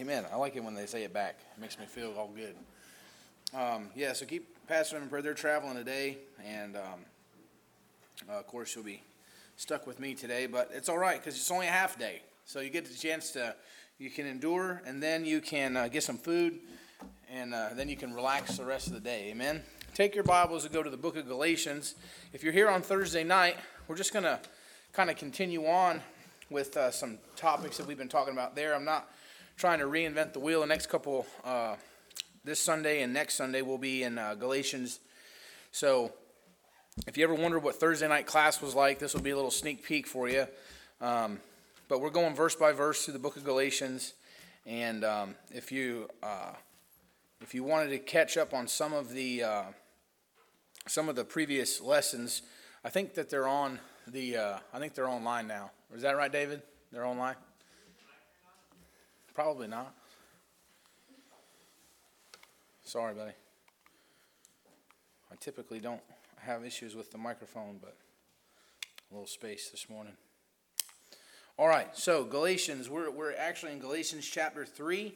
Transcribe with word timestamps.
Amen. 0.00 0.24
I 0.32 0.36
like 0.36 0.56
it 0.56 0.64
when 0.64 0.74
they 0.74 0.86
say 0.86 1.02
it 1.04 1.12
back. 1.12 1.40
It 1.54 1.60
makes 1.60 1.78
me 1.78 1.84
feel 1.84 2.14
all 2.16 2.30
good. 2.34 2.54
Um, 3.52 3.90
yeah, 3.94 4.14
so 4.14 4.24
keep 4.24 4.66
Pastor 4.66 4.96
in 4.96 5.06
prayer. 5.08 5.20
They're 5.20 5.34
traveling 5.34 5.76
today, 5.76 6.16
and 6.42 6.74
um, 6.74 7.04
uh, 8.26 8.38
of 8.38 8.46
course, 8.46 8.74
you'll 8.74 8.82
be 8.82 9.02
stuck 9.58 9.86
with 9.86 10.00
me 10.00 10.14
today, 10.14 10.46
but 10.46 10.70
it's 10.72 10.88
all 10.88 10.96
right 10.96 11.18
because 11.18 11.36
it's 11.36 11.50
only 11.50 11.66
a 11.66 11.70
half 11.70 11.98
day. 11.98 12.22
So 12.46 12.60
you 12.60 12.70
get 12.70 12.86
the 12.86 12.96
chance 12.96 13.30
to, 13.32 13.54
you 13.98 14.08
can 14.08 14.24
endure, 14.24 14.80
and 14.86 15.02
then 15.02 15.26
you 15.26 15.42
can 15.42 15.76
uh, 15.76 15.88
get 15.88 16.02
some 16.02 16.16
food, 16.16 16.60
and 17.30 17.52
uh, 17.52 17.68
then 17.74 17.90
you 17.90 17.96
can 17.96 18.14
relax 18.14 18.56
the 18.56 18.64
rest 18.64 18.86
of 18.86 18.94
the 18.94 19.00
day. 19.00 19.28
Amen. 19.30 19.60
Take 19.92 20.14
your 20.14 20.24
Bibles 20.24 20.64
and 20.64 20.72
go 20.72 20.82
to 20.82 20.88
the 20.88 20.96
book 20.96 21.18
of 21.18 21.28
Galatians. 21.28 21.94
If 22.32 22.42
you're 22.42 22.54
here 22.54 22.70
on 22.70 22.80
Thursday 22.80 23.22
night, 23.22 23.58
we're 23.86 23.96
just 23.96 24.14
going 24.14 24.24
to 24.24 24.40
kind 24.94 25.10
of 25.10 25.16
continue 25.16 25.66
on 25.66 26.00
with 26.48 26.74
uh, 26.78 26.90
some 26.90 27.18
topics 27.36 27.76
that 27.76 27.86
we've 27.86 27.98
been 27.98 28.08
talking 28.08 28.32
about 28.32 28.56
there. 28.56 28.74
I'm 28.74 28.86
not 28.86 29.06
trying 29.60 29.78
to 29.78 29.84
reinvent 29.84 30.32
the 30.32 30.40
wheel. 30.40 30.62
The 30.62 30.66
next 30.66 30.86
couple, 30.86 31.26
uh, 31.44 31.76
this 32.44 32.58
Sunday 32.58 33.02
and 33.02 33.12
next 33.12 33.34
Sunday, 33.34 33.60
will 33.60 33.76
be 33.76 34.04
in 34.04 34.16
uh, 34.16 34.34
Galatians. 34.34 35.00
So 35.70 36.14
if 37.06 37.18
you 37.18 37.24
ever 37.24 37.34
wondered 37.34 37.62
what 37.62 37.74
Thursday 37.74 38.08
night 38.08 38.24
class 38.24 38.62
was 38.62 38.74
like, 38.74 38.98
this 38.98 39.12
will 39.12 39.20
be 39.20 39.28
a 39.28 39.36
little 39.36 39.50
sneak 39.50 39.84
peek 39.84 40.06
for 40.06 40.30
you. 40.30 40.46
Um, 41.02 41.40
but 41.90 42.00
we're 42.00 42.08
going 42.08 42.34
verse 42.34 42.54
by 42.54 42.72
verse 42.72 43.04
through 43.04 43.12
the 43.12 43.18
book 43.18 43.36
of 43.36 43.44
Galatians. 43.44 44.14
And 44.64 45.04
um, 45.04 45.34
if 45.52 45.70
you 45.70 46.08
uh, 46.22 46.54
if 47.42 47.54
you 47.54 47.62
wanted 47.62 47.90
to 47.90 47.98
catch 47.98 48.38
up 48.38 48.54
on 48.54 48.66
some 48.66 48.94
of 48.94 49.12
the 49.12 49.42
uh, 49.42 49.62
some 50.86 51.10
of 51.10 51.16
the 51.16 51.24
previous 51.24 51.82
lessons, 51.82 52.40
I 52.82 52.88
think 52.88 53.12
that 53.12 53.28
they're 53.28 53.48
on 53.48 53.78
the 54.06 54.38
uh, 54.38 54.58
I 54.72 54.78
think 54.78 54.94
they're 54.94 55.08
online 55.08 55.46
now. 55.46 55.70
Is 55.94 56.00
that 56.00 56.16
right, 56.16 56.32
David? 56.32 56.62
They're 56.92 57.04
online. 57.04 57.36
Probably 59.34 59.68
not. 59.68 59.94
Sorry, 62.82 63.14
buddy. 63.14 63.32
I 65.30 65.34
typically 65.38 65.78
don't 65.78 66.00
have 66.38 66.64
issues 66.64 66.96
with 66.96 67.12
the 67.12 67.18
microphone, 67.18 67.78
but 67.80 67.96
a 69.10 69.14
little 69.14 69.26
space 69.26 69.70
this 69.70 69.88
morning. 69.88 70.14
All 71.56 71.68
right, 71.68 71.96
so 71.96 72.24
Galatians, 72.24 72.88
we're, 72.88 73.10
we're 73.10 73.34
actually 73.36 73.72
in 73.72 73.78
Galatians 73.78 74.26
chapter 74.26 74.64
3, 74.64 75.14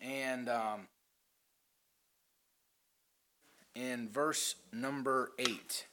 and 0.00 0.48
um, 0.48 0.86
in 3.74 4.08
verse 4.08 4.54
number 4.72 5.32
8. 5.38 5.86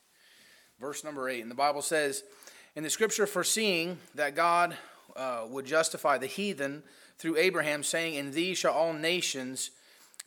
Verse 0.79 1.03
number 1.03 1.27
8. 1.27 1.41
And 1.41 1.51
the 1.51 1.55
Bible 1.55 1.81
says, 1.81 2.23
In 2.75 2.83
the 2.83 2.89
scripture, 2.89 3.25
foreseeing 3.25 3.97
that 4.15 4.35
God 4.35 4.77
uh, 5.15 5.45
would 5.47 5.65
justify 5.65 6.17
the 6.17 6.27
heathen 6.27 6.83
through 7.17 7.37
Abraham, 7.37 7.83
saying, 7.83 8.15
In 8.15 8.31
thee 8.31 8.53
shall 8.53 8.73
all 8.73 8.93
nations 8.93 9.71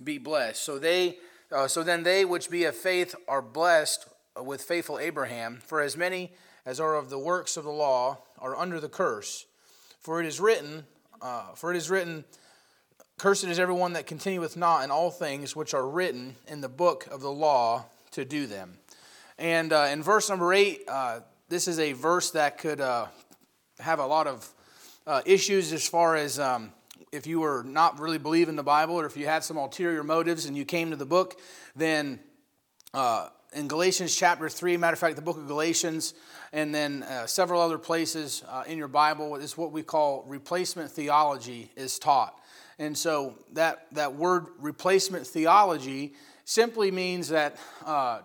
be 0.02 0.18
blessed. 0.18 0.62
So 0.62 0.78
they. 0.78 1.18
Uh, 1.52 1.68
so 1.68 1.84
then 1.84 2.02
they 2.02 2.24
which 2.24 2.50
be 2.50 2.64
of 2.64 2.74
faith 2.74 3.14
are 3.28 3.40
blessed 3.40 4.08
with 4.42 4.60
faithful 4.60 4.98
Abraham, 4.98 5.60
for 5.64 5.80
as 5.80 5.96
many 5.96 6.32
as 6.64 6.80
are 6.80 6.96
of 6.96 7.08
the 7.08 7.18
works 7.18 7.56
of 7.56 7.62
the 7.62 7.70
law 7.70 8.18
are 8.40 8.56
under 8.56 8.80
the 8.80 8.88
curse. 8.88 9.46
For 10.00 10.20
it 10.20 10.26
is 10.26 10.40
written, 10.40 10.84
uh, 11.22 11.52
for 11.54 11.72
it 11.72 11.76
is 11.76 11.88
written, 11.88 12.24
Cursed 13.18 13.44
is 13.44 13.58
everyone 13.58 13.94
that 13.94 14.06
continueth 14.06 14.56
not 14.56 14.84
in 14.84 14.90
all 14.90 15.10
things 15.10 15.56
which 15.56 15.72
are 15.72 15.88
written 15.88 16.36
in 16.48 16.60
the 16.60 16.68
book 16.68 17.06
of 17.10 17.22
the 17.22 17.30
law 17.30 17.86
to 18.10 18.24
do 18.24 18.46
them. 18.46 18.76
And 19.38 19.72
uh, 19.72 19.88
in 19.90 20.02
verse 20.02 20.28
number 20.28 20.52
eight, 20.52 20.82
uh, 20.86 21.20
this 21.48 21.66
is 21.66 21.78
a 21.78 21.92
verse 21.92 22.30
that 22.32 22.58
could 22.58 22.80
uh, 22.80 23.06
have 23.78 24.00
a 24.00 24.06
lot 24.06 24.26
of 24.26 24.52
uh, 25.06 25.22
issues 25.24 25.72
as 25.72 25.86
far 25.86 26.16
as 26.16 26.38
um, 26.38 26.72
if 27.12 27.26
you 27.26 27.40
were 27.40 27.62
not 27.62 28.00
really 28.00 28.18
believing 28.18 28.56
the 28.56 28.62
Bible 28.62 28.98
or 28.98 29.06
if 29.06 29.16
you 29.16 29.26
had 29.26 29.44
some 29.44 29.56
ulterior 29.56 30.02
motives 30.02 30.46
and 30.46 30.56
you 30.56 30.64
came 30.64 30.90
to 30.90 30.96
the 30.96 31.06
book, 31.06 31.38
then 31.76 32.18
uh, 32.92 33.28
in 33.52 33.68
Galatians 33.68 34.14
chapter 34.14 34.48
3, 34.48 34.76
matter 34.76 34.94
of 34.94 34.98
fact, 34.98 35.16
the 35.16 35.22
book 35.22 35.36
of 35.36 35.46
Galatians, 35.46 36.14
and 36.52 36.74
then 36.74 37.04
uh, 37.04 37.26
several 37.26 37.60
other 37.60 37.78
places 37.78 38.42
uh, 38.48 38.64
in 38.66 38.76
your 38.76 38.88
Bible, 38.88 39.36
is 39.36 39.56
what 39.56 39.72
we 39.72 39.82
call 39.82 40.24
replacement 40.26 40.90
theology 40.90 41.70
is 41.76 41.98
taught. 41.98 42.38
And 42.78 42.96
so 42.96 43.34
that, 43.52 43.86
that 43.92 44.14
word 44.16 44.46
replacement 44.58 45.26
theology 45.26 46.14
simply 46.44 46.90
means 46.90 47.28
that 47.28 47.56
uh, 47.84 48.20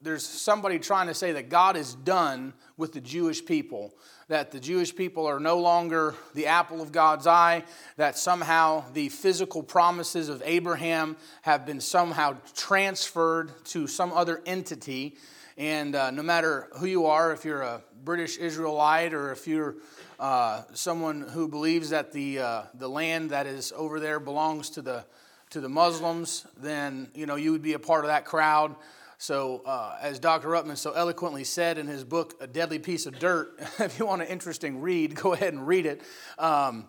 there's 0.00 0.24
somebody 0.24 0.78
trying 0.78 1.08
to 1.08 1.14
say 1.14 1.32
that 1.32 1.48
God 1.48 1.76
is 1.76 1.94
done 1.94 2.52
with 2.76 2.92
the 2.92 3.00
Jewish 3.00 3.44
people, 3.44 3.94
that 4.28 4.50
the 4.50 4.60
Jewish 4.60 4.94
people 4.94 5.26
are 5.26 5.40
no 5.40 5.58
longer 5.58 6.14
the 6.34 6.46
apple 6.46 6.82
of 6.82 6.92
God's 6.92 7.26
eye, 7.26 7.64
that 7.96 8.16
somehow 8.18 8.84
the 8.92 9.08
physical 9.08 9.62
promises 9.62 10.28
of 10.28 10.42
Abraham 10.44 11.16
have 11.42 11.64
been 11.64 11.80
somehow 11.80 12.36
transferred 12.54 13.52
to 13.66 13.86
some 13.86 14.12
other 14.12 14.42
entity. 14.44 15.16
And 15.56 15.96
uh, 15.96 16.10
no 16.10 16.22
matter 16.22 16.68
who 16.78 16.86
you 16.86 17.06
are, 17.06 17.32
if 17.32 17.44
you're 17.44 17.62
a 17.62 17.82
British 18.04 18.36
Israelite 18.36 19.14
or 19.14 19.32
if 19.32 19.48
you're 19.48 19.76
uh, 20.20 20.62
someone 20.74 21.22
who 21.22 21.48
believes 21.48 21.90
that 21.90 22.12
the, 22.12 22.38
uh, 22.40 22.62
the 22.74 22.88
land 22.88 23.30
that 23.30 23.46
is 23.46 23.72
over 23.76 23.98
there 23.98 24.20
belongs 24.20 24.70
to 24.70 24.82
the, 24.82 25.04
to 25.50 25.60
the 25.60 25.68
Muslims, 25.68 26.46
then 26.58 27.08
you 27.14 27.24
know 27.24 27.36
you 27.36 27.52
would 27.52 27.62
be 27.62 27.72
a 27.72 27.78
part 27.78 28.04
of 28.04 28.08
that 28.08 28.24
crowd. 28.24 28.74
So, 29.20 29.62
uh, 29.66 29.96
as 30.00 30.20
Dr. 30.20 30.46
Ruckman 30.46 30.76
so 30.76 30.92
eloquently 30.92 31.42
said 31.42 31.76
in 31.76 31.88
his 31.88 32.04
book, 32.04 32.34
A 32.40 32.46
Deadly 32.46 32.78
Piece 32.78 33.04
of 33.04 33.18
Dirt, 33.18 33.58
if 33.80 33.98
you 33.98 34.06
want 34.06 34.22
an 34.22 34.28
interesting 34.28 34.80
read, 34.80 35.16
go 35.16 35.32
ahead 35.32 35.52
and 35.52 35.66
read 35.66 35.86
it. 35.86 36.02
Um, 36.38 36.86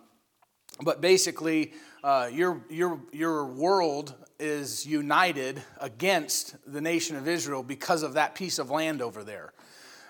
but 0.80 1.02
basically, 1.02 1.74
uh, 2.04 2.30
your, 2.32 2.64
your, 2.70 3.02
your 3.12 3.48
world 3.48 4.14
is 4.40 4.86
united 4.86 5.64
against 5.82 6.56
the 6.72 6.80
nation 6.82 7.16
of 7.16 7.28
Israel 7.28 7.64
because 7.64 8.04
of 8.04 8.14
that 8.14 8.36
piece 8.36 8.60
of 8.60 8.70
land 8.70 9.02
over 9.02 9.24
there. 9.24 9.52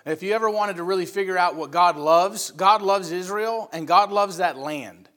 If 0.04 0.22
you 0.22 0.34
ever 0.34 0.50
wanted 0.50 0.76
to 0.76 0.82
really 0.82 1.06
figure 1.06 1.38
out 1.38 1.56
what 1.56 1.70
God 1.70 1.96
loves, 1.96 2.50
God 2.50 2.82
loves 2.82 3.12
Israel 3.12 3.70
and 3.72 3.88
God 3.88 4.12
loves 4.12 4.36
that 4.36 4.58
land 4.58 5.08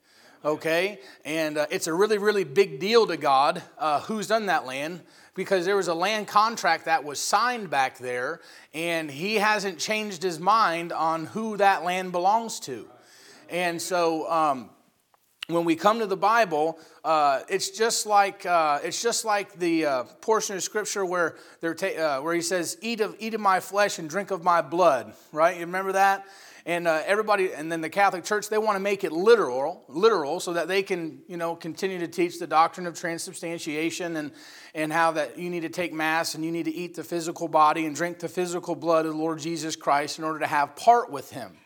okay? 0.44 1.00
And 1.24 1.56
uh, 1.56 1.66
it's 1.70 1.86
a 1.86 1.94
really, 1.94 2.18
really 2.18 2.44
big 2.44 2.78
deal 2.78 3.06
to 3.06 3.16
God 3.16 3.62
uh, 3.78 4.00
who's 4.00 4.26
done 4.26 4.46
that 4.46 4.66
land 4.66 5.00
because 5.34 5.64
there 5.64 5.76
was 5.76 5.88
a 5.88 5.94
land 5.94 6.28
contract 6.28 6.84
that 6.84 7.04
was 7.04 7.18
signed 7.18 7.70
back 7.70 7.98
there, 7.98 8.40
and 8.72 9.10
he 9.10 9.36
hasn't 9.36 9.78
changed 9.78 10.22
his 10.22 10.38
mind 10.38 10.92
on 10.92 11.26
who 11.26 11.56
that 11.56 11.84
land 11.84 12.12
belongs 12.12 12.60
to. 12.60 12.88
And 13.50 13.80
so, 13.80 14.30
um, 14.30 14.70
when 15.48 15.64
we 15.66 15.76
come 15.76 15.98
to 15.98 16.06
the 16.06 16.16
Bible, 16.16 16.78
uh, 17.04 17.40
it's 17.48 17.68
just 17.70 18.06
like 18.06 18.46
uh, 18.46 18.78
it's 18.82 19.02
just 19.02 19.24
like 19.24 19.58
the 19.58 19.84
uh, 19.84 20.02
portion 20.22 20.56
of 20.56 20.62
Scripture 20.62 21.04
where 21.04 21.36
they're 21.60 21.74
ta- 21.74 22.18
uh, 22.18 22.20
where 22.22 22.34
he 22.34 22.40
says, 22.40 22.78
"Eat 22.80 23.00
of 23.00 23.14
eat 23.18 23.34
of 23.34 23.40
my 23.40 23.60
flesh 23.60 23.98
and 23.98 24.08
drink 24.08 24.30
of 24.30 24.42
my 24.42 24.62
blood." 24.62 25.12
Right? 25.32 25.56
You 25.56 25.66
remember 25.66 25.92
that? 25.92 26.24
And 26.66 26.88
uh, 26.88 27.02
everybody 27.06 27.52
and 27.52 27.70
then 27.70 27.80
the 27.80 27.90
catholic 27.90 28.24
church 28.24 28.48
they 28.48 28.58
want 28.58 28.76
to 28.76 28.80
make 28.80 29.04
it 29.04 29.12
literal 29.12 29.84
literal 29.88 30.40
so 30.40 30.52
that 30.52 30.68
they 30.68 30.82
can 30.82 31.20
you 31.28 31.36
know 31.36 31.54
continue 31.54 31.98
to 31.98 32.08
teach 32.08 32.38
the 32.38 32.46
doctrine 32.46 32.86
of 32.86 32.98
transubstantiation 32.98 34.16
and 34.16 34.32
and 34.74 34.92
how 34.92 35.10
that 35.12 35.38
you 35.38 35.50
need 35.50 35.60
to 35.60 35.68
take 35.68 35.92
mass 35.92 36.34
and 36.34 36.44
you 36.44 36.50
need 36.50 36.64
to 36.64 36.74
eat 36.74 36.94
the 36.94 37.04
physical 37.04 37.48
body 37.48 37.86
and 37.86 37.94
drink 37.94 38.18
the 38.18 38.28
physical 38.28 38.74
blood 38.74 39.06
of 39.06 39.12
the 39.12 39.18
lord 39.18 39.38
jesus 39.38 39.76
christ 39.76 40.18
in 40.18 40.24
order 40.24 40.38
to 40.38 40.46
have 40.46 40.74
part 40.76 41.10
with 41.10 41.30
him. 41.30 41.56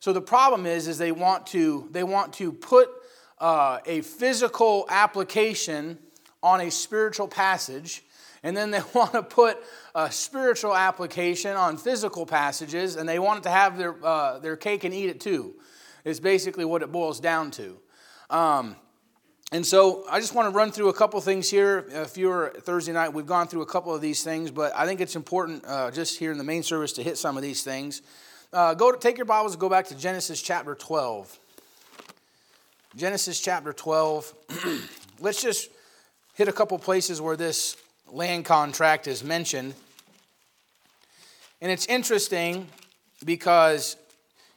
So 0.00 0.12
the 0.12 0.20
problem 0.20 0.66
is 0.66 0.88
is 0.88 0.98
they 0.98 1.12
want 1.12 1.46
to 1.48 1.88
they 1.90 2.04
want 2.04 2.32
to 2.34 2.52
put 2.52 2.88
uh, 3.38 3.78
a 3.86 4.00
physical 4.02 4.86
application 4.88 5.98
on 6.42 6.60
a 6.60 6.70
spiritual 6.70 7.28
passage 7.28 8.04
and 8.42 8.56
then 8.56 8.70
they 8.70 8.80
want 8.94 9.12
to 9.12 9.22
put 9.22 9.58
a 9.94 10.10
spiritual 10.10 10.74
application 10.74 11.56
on 11.56 11.76
physical 11.76 12.26
passages, 12.26 12.96
and 12.96 13.08
they 13.08 13.18
want 13.18 13.42
to 13.44 13.50
have 13.50 13.78
their, 13.78 13.94
uh, 14.04 14.38
their 14.38 14.56
cake 14.56 14.84
and 14.84 14.94
eat 14.94 15.08
it 15.08 15.20
too, 15.20 15.54
is 16.04 16.20
basically 16.20 16.64
what 16.64 16.82
it 16.82 16.92
boils 16.92 17.20
down 17.20 17.50
to. 17.52 17.76
Um, 18.30 18.76
and 19.50 19.64
so 19.64 20.04
I 20.10 20.20
just 20.20 20.34
want 20.34 20.52
to 20.52 20.54
run 20.54 20.72
through 20.72 20.90
a 20.90 20.92
couple 20.92 21.18
things 21.22 21.48
here. 21.48 21.86
If 21.88 22.18
you're 22.18 22.50
Thursday 22.50 22.92
night, 22.92 23.14
we've 23.14 23.26
gone 23.26 23.48
through 23.48 23.62
a 23.62 23.66
couple 23.66 23.94
of 23.94 24.02
these 24.02 24.22
things, 24.22 24.50
but 24.50 24.76
I 24.76 24.84
think 24.84 25.00
it's 25.00 25.16
important 25.16 25.64
uh, 25.66 25.90
just 25.90 26.18
here 26.18 26.32
in 26.32 26.36
the 26.38 26.44
main 26.44 26.62
service 26.62 26.92
to 26.94 27.02
hit 27.02 27.16
some 27.16 27.36
of 27.36 27.42
these 27.42 27.62
things. 27.62 28.02
Uh, 28.52 28.74
go 28.74 28.92
to, 28.92 28.98
take 28.98 29.16
your 29.16 29.24
Bibles 29.24 29.52
and 29.52 29.60
go 29.60 29.70
back 29.70 29.86
to 29.86 29.94
Genesis 29.96 30.42
chapter 30.42 30.74
12. 30.74 31.38
Genesis 32.94 33.40
chapter 33.40 33.72
12. 33.72 34.34
Let's 35.20 35.42
just 35.42 35.70
hit 36.34 36.48
a 36.48 36.52
couple 36.52 36.78
places 36.78 37.20
where 37.20 37.36
this 37.36 37.76
land 38.10 38.44
contract 38.44 39.06
is 39.06 39.22
mentioned. 39.22 39.74
And 41.60 41.70
it's 41.70 41.86
interesting 41.86 42.68
because 43.24 43.96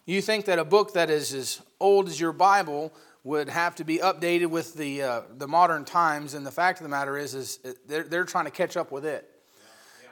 you 0.05 0.21
think 0.21 0.45
that 0.45 0.59
a 0.59 0.65
book 0.65 0.93
that 0.93 1.09
is 1.09 1.33
as 1.33 1.61
old 1.79 2.07
as 2.07 2.19
your 2.19 2.31
Bible 2.31 2.93
would 3.23 3.49
have 3.49 3.75
to 3.75 3.83
be 3.83 3.97
updated 3.99 4.47
with 4.47 4.73
the, 4.75 5.01
uh, 5.01 5.21
the 5.37 5.47
modern 5.47 5.85
times, 5.85 6.33
and 6.33 6.45
the 6.45 6.51
fact 6.51 6.79
of 6.79 6.83
the 6.83 6.89
matter 6.89 7.17
is, 7.17 7.35
is 7.35 7.59
they're, 7.87 8.03
they're 8.03 8.23
trying 8.23 8.45
to 8.45 8.51
catch 8.51 8.75
up 8.75 8.91
with 8.91 9.05
it. 9.05 9.27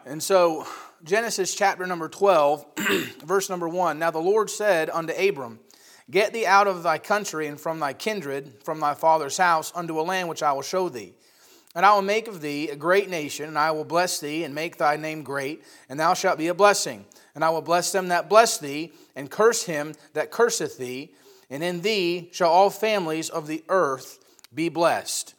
And 0.06 0.22
so, 0.22 0.68
Genesis 1.04 1.56
chapter 1.56 1.86
number 1.88 2.08
12, 2.08 2.66
verse 3.24 3.50
number 3.50 3.68
1 3.68 4.00
Now 4.00 4.12
the 4.12 4.20
Lord 4.20 4.50
said 4.50 4.90
unto 4.90 5.14
Abram, 5.14 5.60
Get 6.10 6.34
thee 6.34 6.46
out 6.46 6.68
of 6.68 6.82
thy 6.82 6.98
country 6.98 7.48
and 7.48 7.60
from 7.60 7.80
thy 7.80 7.94
kindred, 7.94 8.64
from 8.64 8.80
thy 8.80 8.94
father's 8.96 9.38
house, 9.38 9.72
unto 9.76 10.00
a 10.00 10.02
land 10.02 10.28
which 10.28 10.42
I 10.42 10.52
will 10.54 10.64
show 10.64 10.90
thee. 10.90 11.14
And 11.76 11.86
I 11.86 11.94
will 11.94 12.02
make 12.02 12.28
of 12.28 12.42
thee 12.42 12.70
a 12.70 12.76
great 12.76 13.10
nation, 13.10 13.48
and 13.48 13.58
I 13.58 13.72
will 13.72 13.84
bless 13.84 14.20
thee, 14.20 14.44
and 14.44 14.56
make 14.56 14.78
thy 14.78 14.98
name 14.98 15.24
great, 15.24 15.64
and 15.88 16.00
thou 16.00 16.14
shalt 16.14 16.38
be 16.38 16.48
a 16.48 16.54
blessing. 16.54 17.06
And 17.36 17.44
I 17.44 17.50
will 17.52 17.62
bless 17.62 17.92
them 17.92 18.08
that 18.08 18.28
bless 18.28 18.58
thee, 18.58 18.92
and 19.16 19.30
curse 19.30 19.64
him 19.66 19.94
that 20.14 20.32
curseth 20.32 20.78
thee, 20.78 21.14
and 21.50 21.64
in 21.64 21.82
thee 21.82 22.30
shall 22.32 22.50
all 22.50 22.70
families 22.70 23.30
of 23.30 23.48
the 23.48 23.64
earth 23.70 24.20
be 24.54 24.70
blessed. 24.70 25.36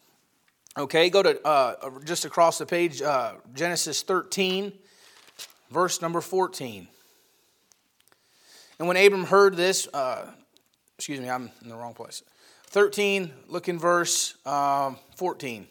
Okay, 0.79 1.11
go 1.11 1.23
to 1.23 1.45
uh, 1.45 1.91
just 2.05 2.25
across 2.25 2.59
the 2.59 2.67
page, 2.67 3.03
uh, 3.03 3.35
Genesis 3.55 4.03
13, 4.03 4.73
verse 5.71 6.01
number 6.01 6.21
14. 6.21 6.87
And 8.79 8.89
when 8.89 8.97
Abram 8.97 9.25
heard 9.25 9.57
this, 9.57 9.89
uh, 9.93 10.27
excuse 10.97 11.21
me, 11.21 11.29
I'm 11.29 11.51
in 11.63 11.69
the 11.69 11.77
wrong 11.77 11.93
place. 11.93 12.23
13, 12.69 13.33
look 13.49 13.69
in 13.69 13.79
verse 13.79 14.37
um, 14.47 14.97
14. 15.17 15.67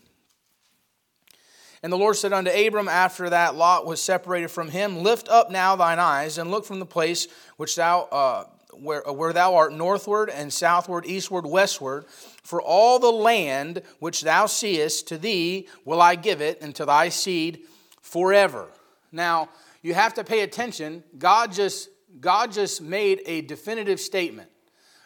And 1.81 1.94
the 1.94 1.98
Lord 1.98 2.18
said 2.18 2.34
unto 2.34 2.52
Abram, 2.52 2.90
after 2.90 3.30
that 3.30 3.56
Lot 3.56 3.86
was 3.86 4.02
separated 4.02 4.50
from 4.50 4.70
him, 4.70 4.98
Lift 4.98 5.30
up 5.30 5.50
now 5.50 5.76
thine 5.76 6.00
eyes, 6.00 6.38
and 6.38 6.52
look 6.52 6.66
from 6.66 6.80
the 6.80 6.86
place 6.86 7.28
which 7.58 7.76
thou, 7.76 8.02
uh, 8.12 8.44
where, 8.74 9.08
uh, 9.08 9.14
where 9.14 9.31
thou 9.31 9.56
art 9.56 9.74
northward 9.74 10.30
and 10.30 10.52
southward, 10.52 11.06
eastward, 11.06 11.46
westward. 11.46 12.06
For 12.44 12.62
all 12.62 13.00
the 13.00 13.12
land 13.12 13.81
which 14.00 14.22
thou 14.22 14.46
seest, 14.46 15.08
to 15.08 15.18
thee 15.18 15.68
will 15.86 16.02
I 16.02 16.16
give 16.16 16.42
it, 16.42 16.62
and 16.62 16.76
to 16.76 16.86
thy 16.86 17.10
seed 17.10 17.62
forever. 18.02 18.68
Now, 19.12 19.50
you 19.82 19.94
have 19.94 20.14
to 20.16 20.24
pay 20.24 20.42
attention. 20.42 21.04
God 21.18 21.54
just, 21.54 21.90
God 22.20 22.52
just 22.52 22.82
made 22.82 23.22
a 23.25 23.42
definitive 23.42 24.00
statement. 24.00 24.50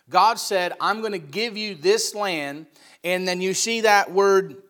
God 0.10 0.40
said, 0.40 0.74
I'm 0.81 1.02
going 1.02 1.14
to 1.14 1.19
give 1.19 1.56
you 1.56 1.76
this 1.76 2.16
land. 2.16 2.66
And 3.04 3.28
then 3.28 3.42
you 3.42 3.54
see 3.54 3.81
that 3.81 4.12
word 4.12 4.64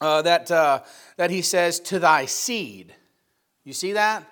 uh, 0.00 0.22
that, 0.22 0.50
uh, 0.50 0.80
that 1.16 1.30
he 1.30 1.42
says, 1.42 1.80
to 1.80 1.98
thy 1.98 2.26
seed. 2.26 2.94
You 3.64 3.72
see 3.72 3.92
that? 3.92 4.24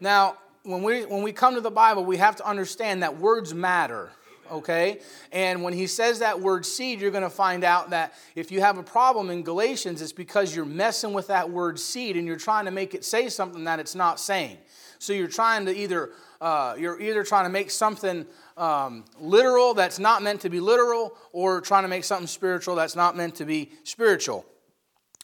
Now, 0.00 0.36
when 0.62 0.82
we, 0.82 1.04
when 1.04 1.22
we 1.22 1.32
come 1.32 1.54
to 1.54 1.60
the 1.60 1.70
Bible, 1.70 2.04
we 2.04 2.16
have 2.18 2.36
to 2.36 2.46
understand 2.46 3.02
that 3.02 3.18
words 3.18 3.54
matter 3.54 4.10
okay? 4.50 5.00
And 5.32 5.62
when 5.62 5.72
he 5.72 5.86
says 5.86 6.18
that 6.18 6.40
word 6.40 6.66
seed, 6.66 7.00
you're 7.00 7.10
going 7.10 7.22
to 7.22 7.30
find 7.30 7.64
out 7.64 7.90
that 7.90 8.14
if 8.34 8.50
you 8.50 8.60
have 8.60 8.78
a 8.78 8.82
problem 8.82 9.30
in 9.30 9.42
Galatians, 9.42 10.02
it's 10.02 10.12
because 10.12 10.54
you're 10.54 10.64
messing 10.64 11.12
with 11.12 11.28
that 11.28 11.50
word 11.50 11.78
seed 11.78 12.16
and 12.16 12.26
you're 12.26 12.36
trying 12.36 12.64
to 12.66 12.70
make 12.70 12.94
it 12.94 13.04
say 13.04 13.28
something 13.28 13.64
that 13.64 13.80
it's 13.80 13.94
not 13.94 14.20
saying. 14.20 14.58
So 14.98 15.12
you're 15.12 15.28
trying 15.28 15.66
to 15.66 15.76
either 15.76 16.10
uh, 16.40 16.74
you're 16.78 17.00
either 17.00 17.24
trying 17.24 17.44
to 17.44 17.50
make 17.50 17.70
something 17.70 18.26
um, 18.56 19.04
literal 19.18 19.72
that's 19.72 19.98
not 19.98 20.22
meant 20.22 20.42
to 20.42 20.50
be 20.50 20.60
literal, 20.60 21.16
or 21.32 21.60
trying 21.60 21.84
to 21.84 21.88
make 21.88 22.04
something 22.04 22.26
spiritual 22.26 22.74
that's 22.74 22.96
not 22.96 23.16
meant 23.16 23.36
to 23.36 23.44
be 23.44 23.70
spiritual. 23.84 24.44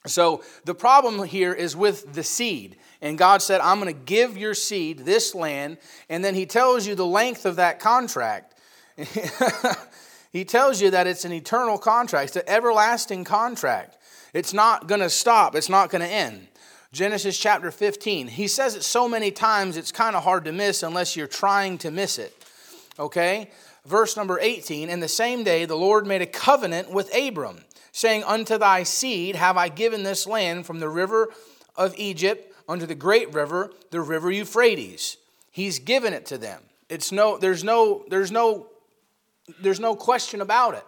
So 0.06 0.43
the 0.64 0.75
problem 0.75 1.23
here 1.25 1.52
is 1.52 1.76
with 1.76 2.14
the 2.14 2.23
seed. 2.23 2.76
And 3.02 3.19
God 3.19 3.43
said, 3.43 3.61
I'm 3.61 3.81
going 3.81 3.94
to 3.94 4.00
give 4.00 4.37
your 4.37 4.55
seed 4.55 5.00
this 5.00 5.35
land. 5.35 5.79
And 6.08 6.25
then 6.25 6.35
He 6.35 6.47
tells 6.47 6.87
you 6.87 6.94
the 6.94 7.06
length 7.06 7.44
of 7.44 7.56
that 7.56 7.81
contract. 7.81 8.55
he 10.32 10.44
tells 10.44 10.81
you 10.81 10.91
that 10.91 11.06
it's 11.06 11.25
an 11.25 11.32
eternal 11.32 11.79
contract, 11.79 12.29
it's 12.29 12.37
an 12.37 12.43
everlasting 12.47 13.25
contract. 13.25 13.97
It's 14.32 14.52
not 14.52 14.87
going 14.87 15.00
to 15.00 15.11
stop, 15.11 15.55
it's 15.55 15.69
not 15.69 15.91
going 15.91 16.02
to 16.02 16.08
end. 16.08 16.47
Genesis 16.93 17.38
chapter 17.38 17.70
15. 17.70 18.29
He 18.29 18.49
says 18.49 18.75
it 18.75 18.82
so 18.82 19.08
many 19.08 19.31
times 19.31 19.76
it's 19.76 19.93
kind 19.93 20.17
of 20.17 20.25
hard 20.25 20.44
to 20.47 20.52
miss 20.52 20.82
unless 20.82 21.17
you're 21.17 21.29
trying 21.29 21.79
to 21.79 21.91
miss 21.91 22.19
it. 22.19 22.35
Okay? 22.99 23.50
Verse 23.87 24.17
number 24.17 24.38
18 24.41 24.91
In 24.91 25.00
the 25.00 25.08
same 25.08 25.44
day, 25.44 25.64
the 25.64 25.76
Lord 25.76 26.06
made 26.06 26.23
a 26.23 26.26
covenant 26.26 26.91
with 26.91 27.14
Abram, 27.14 27.64
saying, 27.93 28.25
Unto 28.25 28.59
thy 28.59 28.83
seed 28.83 29.37
have 29.37 29.57
I 29.57 29.69
given 29.69 30.03
this 30.03 30.27
land 30.27 30.67
from 30.67 30.81
the 30.81 30.89
river 30.89 31.29
of 31.77 31.95
Egypt 31.97 32.55
unto 32.69 32.87
the 32.87 32.95
great 32.95 33.33
river, 33.35 33.73
the 33.91 34.01
river 34.01 34.31
Euphrates. 34.31 35.17
He's 35.51 35.79
given 35.79 36.13
it 36.13 36.27
to 36.27 36.39
them. 36.39 36.63
It's 36.89 37.11
no, 37.13 37.37
there's 37.39 37.65
no, 37.65 38.05
there's 38.09 38.31
no, 38.31 38.69
there's 39.61 39.81
no 39.81 39.97
question 39.97 40.41
about 40.41 40.75
it. 40.75 40.85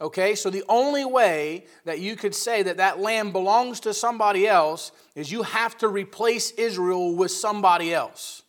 Okay, 0.00 0.34
so 0.34 0.48
the 0.48 0.64
only 0.68 1.04
way 1.04 1.66
that 1.84 1.98
you 1.98 2.16
could 2.16 2.34
say 2.34 2.62
that 2.62 2.78
that 2.78 3.00
land 3.00 3.32
belongs 3.32 3.80
to 3.80 3.92
somebody 3.92 4.46
else 4.46 4.92
is 5.14 5.30
you 5.30 5.42
have 5.42 5.76
to 5.78 5.88
replace 5.88 6.52
Israel 6.52 7.14
with 7.14 7.30
somebody 7.30 7.92
else. 7.92 8.42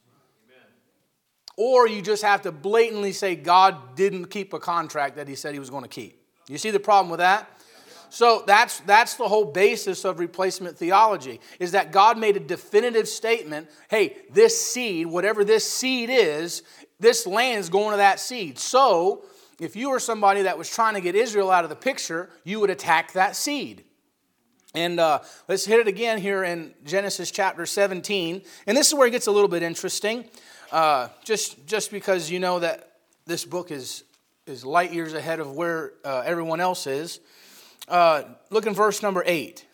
Amen. 0.47 0.67
Or 1.57 1.89
you 1.89 2.01
just 2.01 2.23
have 2.23 2.43
to 2.43 2.53
blatantly 2.53 3.11
say 3.11 3.35
God 3.35 3.95
didn't 3.95 4.27
keep 4.27 4.53
a 4.53 4.59
contract 4.59 5.17
that 5.17 5.27
he 5.27 5.35
said 5.35 5.53
he 5.53 5.59
was 5.59 5.69
going 5.69 5.83
to 5.83 5.89
keep. 5.89 6.23
You 6.47 6.57
see 6.57 6.71
the 6.71 6.79
problem 6.79 7.09
with 7.09 7.19
that? 7.19 7.49
So 8.11 8.43
that's, 8.45 8.81
that's 8.81 9.15
the 9.15 9.27
whole 9.29 9.45
basis 9.45 10.03
of 10.03 10.19
replacement 10.19 10.77
theology 10.77 11.39
is 11.61 11.71
that 11.71 11.93
God 11.93 12.17
made 12.17 12.35
a 12.35 12.41
definitive 12.41 13.07
statement 13.07 13.69
hey, 13.89 14.17
this 14.29 14.61
seed, 14.61 15.07
whatever 15.07 15.45
this 15.45 15.69
seed 15.69 16.09
is, 16.11 16.61
this 16.99 17.25
land 17.25 17.61
is 17.61 17.69
going 17.69 17.91
to 17.91 17.97
that 17.97 18.19
seed. 18.19 18.59
So 18.59 19.23
if 19.61 19.77
you 19.77 19.91
were 19.91 19.99
somebody 19.99 20.41
that 20.41 20.57
was 20.57 20.69
trying 20.69 20.95
to 20.95 21.01
get 21.01 21.15
Israel 21.15 21.49
out 21.49 21.63
of 21.63 21.69
the 21.69 21.75
picture, 21.75 22.29
you 22.43 22.59
would 22.59 22.69
attack 22.69 23.13
that 23.13 23.37
seed. 23.37 23.85
And 24.75 24.99
uh, 24.99 25.19
let's 25.47 25.63
hit 25.63 25.79
it 25.79 25.87
again 25.87 26.17
here 26.17 26.43
in 26.43 26.73
Genesis 26.83 27.31
chapter 27.31 27.65
17. 27.65 28.41
And 28.67 28.75
this 28.75 28.89
is 28.89 28.93
where 28.93 29.07
it 29.07 29.11
gets 29.11 29.27
a 29.27 29.31
little 29.31 29.47
bit 29.47 29.63
interesting, 29.63 30.25
uh, 30.73 31.07
just, 31.23 31.65
just 31.65 31.91
because 31.91 32.29
you 32.29 32.41
know 32.41 32.59
that 32.59 32.91
this 33.25 33.45
book 33.45 33.71
is, 33.71 34.03
is 34.47 34.65
light 34.65 34.91
years 34.91 35.13
ahead 35.13 35.39
of 35.39 35.53
where 35.53 35.93
uh, 36.03 36.23
everyone 36.25 36.59
else 36.59 36.87
is. 36.87 37.21
Uh, 37.91 38.23
look 38.49 38.65
in 38.65 38.73
verse 38.73 39.03
number 39.03 39.21
8. 39.25 39.65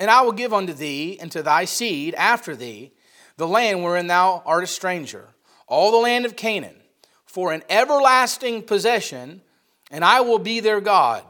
And 0.00 0.10
I 0.10 0.22
will 0.22 0.32
give 0.32 0.52
unto 0.52 0.72
thee 0.72 1.18
and 1.20 1.30
to 1.30 1.40
thy 1.40 1.66
seed 1.66 2.14
after 2.14 2.56
thee 2.56 2.90
the 3.36 3.46
land 3.46 3.84
wherein 3.84 4.08
thou 4.08 4.42
art 4.44 4.64
a 4.64 4.66
stranger, 4.66 5.28
all 5.68 5.92
the 5.92 5.98
land 5.98 6.26
of 6.26 6.34
Canaan 6.34 6.74
for 7.26 7.52
an 7.52 7.62
everlasting 7.70 8.60
possession, 8.64 9.40
and 9.88 10.04
I 10.04 10.20
will 10.20 10.40
be 10.40 10.58
their 10.58 10.80
God. 10.80 11.22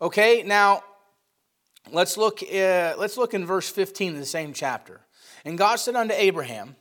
Okay, 0.00 0.44
now 0.44 0.84
let's 1.90 2.16
look, 2.16 2.40
uh, 2.40 2.94
let's 2.96 3.16
look 3.16 3.34
in 3.34 3.44
verse 3.44 3.68
15 3.68 4.12
of 4.12 4.20
the 4.20 4.24
same 4.24 4.52
chapter. 4.52 5.00
And 5.44 5.58
God 5.58 5.76
said 5.80 5.96
unto 5.96 6.14
Abraham, 6.14 6.76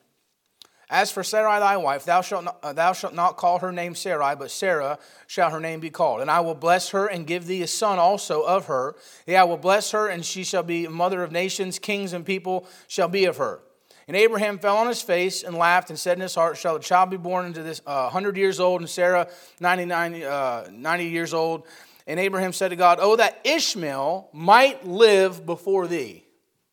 As 0.89 1.11
for 1.11 1.21
Sarai 1.21 1.59
thy 1.59 1.75
wife, 1.75 2.05
thou 2.05 2.21
shalt, 2.21 2.45
not, 2.45 2.59
uh, 2.63 2.71
thou 2.71 2.93
shalt 2.93 3.13
not 3.13 3.35
call 3.35 3.59
her 3.59 3.73
name 3.73 3.93
Sarai, 3.93 4.35
but 4.35 4.49
Sarah 4.49 4.97
shall 5.27 5.49
her 5.49 5.59
name 5.59 5.81
be 5.81 5.89
called. 5.89 6.21
And 6.21 6.31
I 6.31 6.39
will 6.39 6.55
bless 6.55 6.89
her 6.89 7.07
and 7.07 7.27
give 7.27 7.45
thee 7.45 7.61
a 7.61 7.67
son 7.67 7.99
also 7.99 8.43
of 8.43 8.67
her. 8.67 8.95
Yea, 9.25 9.37
I 9.37 9.43
will 9.43 9.57
bless 9.57 9.91
her, 9.91 10.07
and 10.07 10.25
she 10.25 10.45
shall 10.45 10.63
be 10.63 10.87
mother 10.87 11.23
of 11.23 11.31
nations, 11.33 11.77
kings 11.77 12.13
and 12.13 12.25
people 12.25 12.65
shall 12.87 13.09
be 13.09 13.25
of 13.25 13.35
her. 13.35 13.59
And 14.07 14.15
Abraham 14.15 14.57
fell 14.57 14.77
on 14.77 14.87
his 14.87 15.01
face 15.01 15.43
and 15.43 15.57
laughed 15.57 15.89
and 15.89 15.99
said 15.99 16.17
in 16.17 16.21
his 16.21 16.33
heart, 16.33 16.55
Shall 16.55 16.77
a 16.77 16.79
child 16.79 17.09
be 17.09 17.17
born 17.17 17.45
into 17.45 17.61
this 17.61 17.81
uh, 17.85 18.03
100 18.03 18.37
years 18.37 18.61
old 18.61 18.79
and 18.79 18.89
Sarah 18.89 19.27
99, 19.59 20.23
uh, 20.23 20.69
90 20.71 21.05
years 21.05 21.33
old? 21.33 21.67
And 22.07 22.17
Abraham 22.17 22.53
said 22.53 22.69
to 22.69 22.77
God, 22.77 22.99
Oh, 23.01 23.17
that 23.17 23.41
Ishmael 23.43 24.29
might 24.31 24.87
live 24.87 25.45
before 25.45 25.87
thee. 25.87 26.26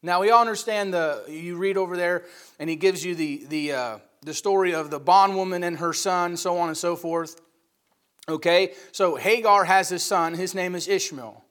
Now 0.05 0.21
we 0.21 0.31
all 0.31 0.41
understand 0.41 0.95
the, 0.95 1.25
you 1.29 1.57
read 1.57 1.77
over 1.77 1.97
there, 1.97 2.25
and 2.59 2.71
he 2.71 2.77
gives 2.77 3.05
you 3.05 3.15
the, 3.15 3.45
the, 3.49 3.73
uh, 3.73 3.99
the 4.23 4.35
story 4.35 4.75
of 4.75 4.91
the 4.91 5.01
bondwoman 5.01 5.65
and 5.65 5.79
her 5.79 5.93
son, 5.93 6.37
so 6.37 6.59
on 6.59 6.69
and 6.69 6.77
so 6.77 6.95
forth. 6.95 7.41
Okay, 8.29 8.75
so 8.93 9.17
Hagar 9.17 9.65
has 9.65 9.93
a 9.93 9.99
son, 9.99 10.35
his 10.35 10.55
name 10.55 10.75
is 10.75 10.89
Ishmael 10.89 11.45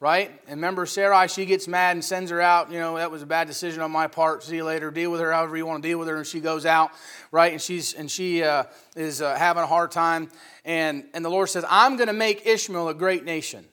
right? 0.00 0.30
And 0.46 0.56
remember, 0.56 0.86
Sarai, 0.86 1.28
she 1.28 1.44
gets 1.44 1.68
mad 1.68 1.94
and 1.94 2.04
sends 2.04 2.30
her 2.30 2.40
out. 2.40 2.72
You 2.72 2.78
know, 2.78 2.96
that 2.96 3.10
was 3.10 3.22
a 3.22 3.26
bad 3.26 3.46
decision 3.46 3.82
on 3.82 3.90
my 3.90 4.06
part. 4.06 4.42
See 4.42 4.56
you 4.56 4.64
later. 4.64 4.90
Deal 4.90 5.10
with 5.10 5.20
her 5.20 5.30
however 5.30 5.56
you 5.56 5.66
want 5.66 5.82
to 5.82 5.88
deal 5.88 5.98
with 5.98 6.08
her. 6.08 6.16
And 6.16 6.26
she 6.26 6.40
goes 6.40 6.64
out, 6.64 6.90
right? 7.30 7.52
And 7.52 7.60
she's 7.60 7.92
and 7.92 8.10
she 8.10 8.42
uh, 8.42 8.64
is 8.96 9.20
uh, 9.20 9.36
having 9.36 9.62
a 9.62 9.66
hard 9.66 9.90
time. 9.90 10.30
And 10.64 11.04
and 11.12 11.24
the 11.24 11.28
Lord 11.28 11.50
says, 11.50 11.64
I'm 11.68 11.96
going 11.96 12.06
to 12.06 12.14
make 12.14 12.46
Ishmael 12.46 12.88
a 12.88 12.94
great 12.94 13.24
nation. 13.24 13.66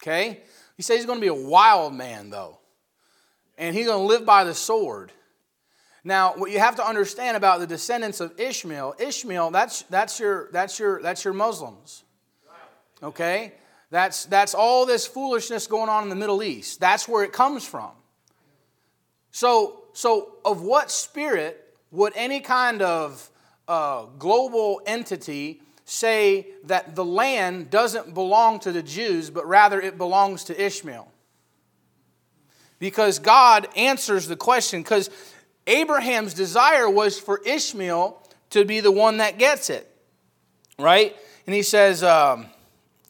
Okay. 0.00 0.40
He 0.76 0.82
says 0.82 0.98
he's 0.98 1.06
going 1.06 1.18
to 1.18 1.20
be 1.20 1.28
a 1.28 1.34
wild 1.34 1.94
man 1.94 2.30
though, 2.30 2.58
and 3.58 3.74
he's 3.74 3.86
going 3.86 4.00
to 4.00 4.06
live 4.06 4.24
by 4.24 4.44
the 4.44 4.54
sword. 4.54 5.12
Now, 6.04 6.34
what 6.34 6.50
you 6.50 6.58
have 6.58 6.76
to 6.76 6.86
understand 6.86 7.36
about 7.36 7.60
the 7.60 7.66
descendants 7.66 8.20
of 8.20 8.38
Ishmael, 8.38 8.96
Ishmael, 8.98 9.50
that's 9.52 9.82
that's 9.82 10.18
your 10.18 10.50
that's 10.52 10.78
your 10.78 11.00
that's 11.00 11.24
your 11.24 11.34
Muslims. 11.34 12.04
Okay? 13.02 13.52
That's, 13.90 14.24
that's 14.24 14.54
all 14.54 14.86
this 14.86 15.06
foolishness 15.06 15.66
going 15.66 15.90
on 15.90 16.04
in 16.04 16.08
the 16.08 16.16
Middle 16.16 16.42
East. 16.42 16.80
That's 16.80 17.06
where 17.06 17.24
it 17.24 17.32
comes 17.32 17.62
from. 17.62 17.90
So, 19.32 19.84
so 19.92 20.36
of 20.46 20.62
what 20.62 20.90
spirit 20.90 21.74
would 21.90 22.14
any 22.16 22.40
kind 22.40 22.80
of 22.80 23.28
uh, 23.68 24.06
global 24.18 24.80
entity 24.86 25.60
say 25.84 26.46
that 26.64 26.94
the 26.94 27.04
land 27.04 27.68
doesn't 27.68 28.14
belong 28.14 28.60
to 28.60 28.72
the 28.72 28.82
Jews, 28.82 29.28
but 29.28 29.46
rather 29.46 29.78
it 29.78 29.98
belongs 29.98 30.44
to 30.44 30.58
Ishmael? 30.58 31.11
Because 32.82 33.20
God 33.20 33.68
answers 33.76 34.26
the 34.26 34.34
question, 34.34 34.82
because 34.82 35.08
Abraham's 35.68 36.34
desire 36.34 36.90
was 36.90 37.16
for 37.16 37.40
Ishmael 37.46 38.20
to 38.50 38.64
be 38.64 38.80
the 38.80 38.90
one 38.90 39.18
that 39.18 39.38
gets 39.38 39.70
it. 39.70 39.88
right? 40.80 41.16
And 41.46 41.54
he 41.54 41.62
says, 41.62 42.02
um, 42.02 42.46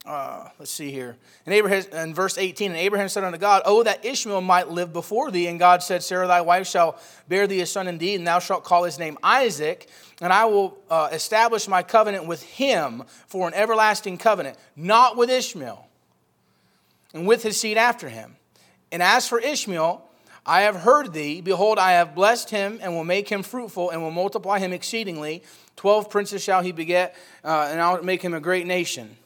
uh, 0.04 0.50
let's 0.58 0.70
see 0.70 0.90
here. 0.90 1.16
And 1.46 1.54
Abraham, 1.54 1.84
in 1.90 2.14
verse 2.14 2.36
18, 2.36 2.72
and 2.72 2.80
Abraham 2.80 3.08
said 3.08 3.24
unto 3.24 3.38
God, 3.38 3.62
Oh, 3.64 3.82
that 3.82 4.04
Ishmael 4.04 4.42
might 4.42 4.68
live 4.68 4.92
before 4.92 5.30
thee. 5.30 5.46
And 5.46 5.58
God 5.58 5.82
said, 5.82 6.02
Sarah 6.02 6.26
thy 6.26 6.42
wife 6.42 6.66
shall 6.66 7.00
bear 7.26 7.46
thee 7.46 7.62
a 7.62 7.66
son 7.66 7.88
indeed, 7.88 8.16
and 8.16 8.26
thou 8.26 8.40
shalt 8.40 8.64
call 8.64 8.84
his 8.84 8.98
name 8.98 9.16
Isaac, 9.22 9.88
and 10.20 10.34
I 10.34 10.44
will 10.44 10.76
uh, 10.90 11.08
establish 11.12 11.66
my 11.66 11.82
covenant 11.82 12.26
with 12.26 12.42
him 12.42 13.04
for 13.26 13.48
an 13.48 13.54
everlasting 13.54 14.18
covenant, 14.18 14.58
not 14.76 15.16
with 15.16 15.30
Ishmael, 15.30 15.88
and 17.14 17.26
with 17.26 17.42
his 17.42 17.58
seed 17.58 17.78
after 17.78 18.10
him. 18.10 18.36
And 18.92 19.02
as 19.02 19.26
for 19.26 19.40
Ishmael, 19.40 20.04
I 20.46 20.60
have 20.62 20.76
heard 20.76 21.12
thee. 21.12 21.40
Behold, 21.40 21.78
I 21.78 21.92
have 21.92 22.14
blessed 22.14 22.50
him, 22.50 22.78
and 22.80 22.94
will 22.94 23.04
make 23.04 23.28
him 23.28 23.42
fruitful, 23.42 23.90
and 23.90 24.02
will 24.02 24.12
multiply 24.12 24.60
him 24.60 24.72
exceedingly. 24.72 25.42
Twelve 25.74 26.08
princes 26.10 26.44
shall 26.44 26.62
he 26.62 26.70
beget, 26.70 27.16
uh, 27.42 27.68
and 27.70 27.80
I'll 27.80 28.02
make 28.04 28.22
him 28.22 28.34
a 28.34 28.40
great 28.40 28.66
nation 28.66 29.16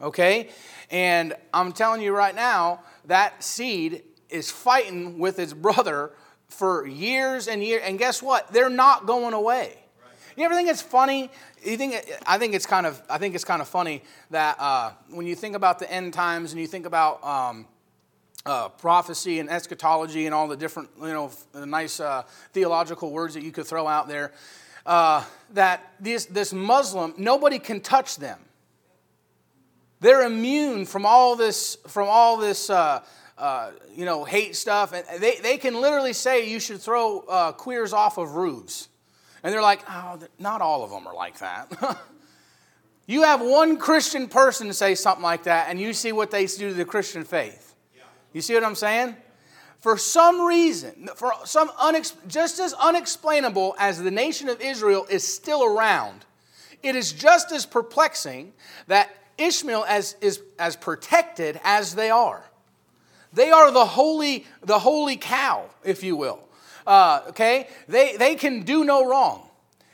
okay? 0.00 0.50
And 0.90 1.34
I'm 1.52 1.72
telling 1.72 2.00
you 2.02 2.14
right 2.14 2.34
now, 2.34 2.80
that 3.06 3.42
seed 3.42 4.02
is 4.28 4.50
fighting 4.50 5.18
with 5.18 5.38
its 5.38 5.52
brother 5.52 6.12
for 6.48 6.86
years 6.86 7.48
and 7.48 7.62
years. 7.62 7.82
And 7.84 7.98
guess 7.98 8.22
what? 8.22 8.52
They're 8.52 8.70
not 8.70 9.06
going 9.06 9.34
away. 9.34 9.78
You 10.36 10.44
ever 10.44 10.54
think 10.54 10.68
it's 10.68 10.82
funny? 10.82 11.30
You 11.64 11.76
think 11.76 11.94
I 12.26 12.38
think 12.38 12.54
it's 12.54 12.66
kind 12.66 12.86
of 12.86 13.00
I 13.08 13.18
think 13.18 13.36
it's 13.36 13.44
kind 13.44 13.62
of 13.62 13.68
funny 13.68 14.02
that 14.30 14.56
uh, 14.58 14.90
when 15.10 15.26
you 15.26 15.36
think 15.36 15.54
about 15.54 15.78
the 15.78 15.90
end 15.90 16.12
times 16.12 16.50
and 16.50 16.60
you 16.60 16.66
think 16.66 16.86
about 16.86 17.22
um, 17.22 17.66
uh, 18.46 18.68
prophecy 18.68 19.40
and 19.40 19.50
eschatology 19.50 20.26
and 20.26 20.34
all 20.34 20.48
the 20.48 20.56
different 20.56 20.90
you 21.00 21.08
know 21.08 21.30
nice 21.54 22.00
uh, 22.00 22.22
theological 22.52 23.10
words 23.10 23.34
that 23.34 23.42
you 23.42 23.52
could 23.52 23.66
throw 23.66 23.86
out 23.86 24.08
there, 24.08 24.32
uh, 24.86 25.24
that 25.52 25.92
this 26.00 26.26
this 26.26 26.52
Muslim 26.52 27.14
nobody 27.16 27.58
can 27.58 27.80
touch 27.80 28.16
them. 28.16 28.38
They're 30.04 30.26
immune 30.26 30.84
from 30.84 31.06
all 31.06 31.34
this, 31.34 31.78
from 31.86 32.08
all 32.10 32.36
this, 32.36 32.68
uh, 32.68 33.02
uh, 33.38 33.70
you 33.96 34.04
know, 34.04 34.24
hate 34.24 34.54
stuff. 34.54 34.92
And 34.92 35.02
they, 35.18 35.36
they 35.36 35.56
can 35.56 35.80
literally 35.80 36.12
say 36.12 36.46
you 36.46 36.60
should 36.60 36.82
throw 36.82 37.20
uh, 37.20 37.52
queers 37.52 37.94
off 37.94 38.18
of 38.18 38.34
roofs. 38.34 38.88
And 39.42 39.50
they're 39.50 39.62
like, 39.62 39.80
oh, 39.88 40.18
not 40.38 40.60
all 40.60 40.84
of 40.84 40.90
them 40.90 41.06
are 41.06 41.14
like 41.14 41.38
that. 41.38 41.98
you 43.06 43.22
have 43.22 43.40
one 43.40 43.78
Christian 43.78 44.28
person 44.28 44.70
say 44.74 44.94
something 44.94 45.22
like 45.22 45.44
that, 45.44 45.70
and 45.70 45.80
you 45.80 45.94
see 45.94 46.12
what 46.12 46.30
they 46.30 46.44
do 46.44 46.68
to 46.68 46.74
the 46.74 46.84
Christian 46.84 47.24
faith. 47.24 47.73
You 48.34 48.42
see 48.42 48.52
what 48.52 48.64
I'm 48.64 48.74
saying? 48.74 49.16
For 49.80 49.96
some 49.96 50.42
reason, 50.42 51.08
for 51.16 51.32
some 51.44 51.68
unex- 51.70 52.14
just 52.26 52.58
as 52.58 52.74
unexplainable 52.74 53.74
as 53.78 54.02
the 54.02 54.10
nation 54.10 54.48
of 54.48 54.60
Israel 54.60 55.06
is 55.08 55.26
still 55.26 55.64
around, 55.64 56.26
it 56.82 56.96
is 56.96 57.12
just 57.12 57.52
as 57.52 57.64
perplexing 57.64 58.52
that 58.88 59.10
Ishmael 59.38 59.84
as, 59.88 60.16
is 60.20 60.42
as 60.58 60.76
protected 60.76 61.60
as 61.64 61.94
they 61.94 62.10
are. 62.10 62.44
They 63.32 63.50
are 63.50 63.70
the 63.70 63.84
holy, 63.84 64.46
the 64.62 64.78
holy 64.78 65.16
cow, 65.16 65.64
if 65.84 66.02
you 66.02 66.16
will. 66.16 66.40
Uh, 66.86 67.22
okay? 67.28 67.68
They, 67.88 68.16
they 68.16 68.34
can 68.34 68.62
do 68.62 68.84
no 68.84 69.08
wrong. 69.08 69.48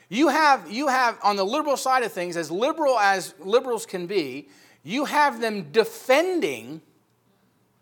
You 0.09 0.27
have, 0.27 0.69
you 0.69 0.87
have, 0.87 1.17
on 1.23 1.37
the 1.37 1.45
liberal 1.45 1.77
side 1.77 2.03
of 2.03 2.11
things, 2.11 2.37
as 2.37 2.51
liberal 2.51 2.99
as 2.99 3.33
liberals 3.39 3.85
can 3.85 4.07
be, 4.07 4.49
you 4.83 5.05
have 5.05 5.41
them 5.41 5.71
defending 5.71 6.81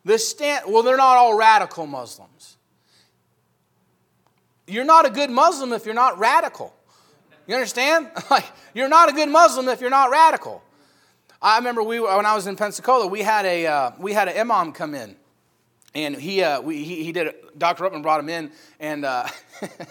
the 0.05 0.17
stand. 0.17 0.65
Well, 0.67 0.83
they're 0.83 0.97
not 0.97 1.17
all 1.17 1.35
radical 1.35 1.85
Muslims. 1.87 2.57
You're 4.67 4.85
not 4.85 5.05
a 5.05 5.09
good 5.09 5.29
Muslim 5.29 5.73
if 5.73 5.85
you're 5.85 5.95
not 5.95 6.19
radical. 6.19 6.73
You 7.47 7.55
understand? 7.55 8.11
Like, 8.29 8.45
you're 8.75 8.89
not 8.89 9.09
a 9.09 9.13
good 9.13 9.29
Muslim 9.29 9.67
if 9.69 9.81
you're 9.81 9.89
not 9.89 10.11
radical. 10.11 10.61
I 11.41 11.57
remember 11.57 11.81
we, 11.81 11.99
when 11.99 12.25
I 12.25 12.35
was 12.35 12.45
in 12.47 12.55
Pensacola, 12.55 13.07
we 13.07 13.21
had 13.21 13.45
a 13.45 13.65
uh, 13.65 13.91
we 13.97 14.13
had 14.13 14.27
an 14.27 14.37
imam 14.37 14.71
come 14.73 14.93
in, 14.93 15.15
and 15.95 16.15
he 16.15 16.43
uh, 16.43 16.61
we, 16.61 16.83
he, 16.83 17.03
he 17.03 17.11
did 17.11 17.33
Dr. 17.57 17.83
Ruckman 17.83 18.03
brought 18.03 18.19
him 18.19 18.29
in, 18.29 18.51
and 18.79 19.05
uh, 19.05 19.27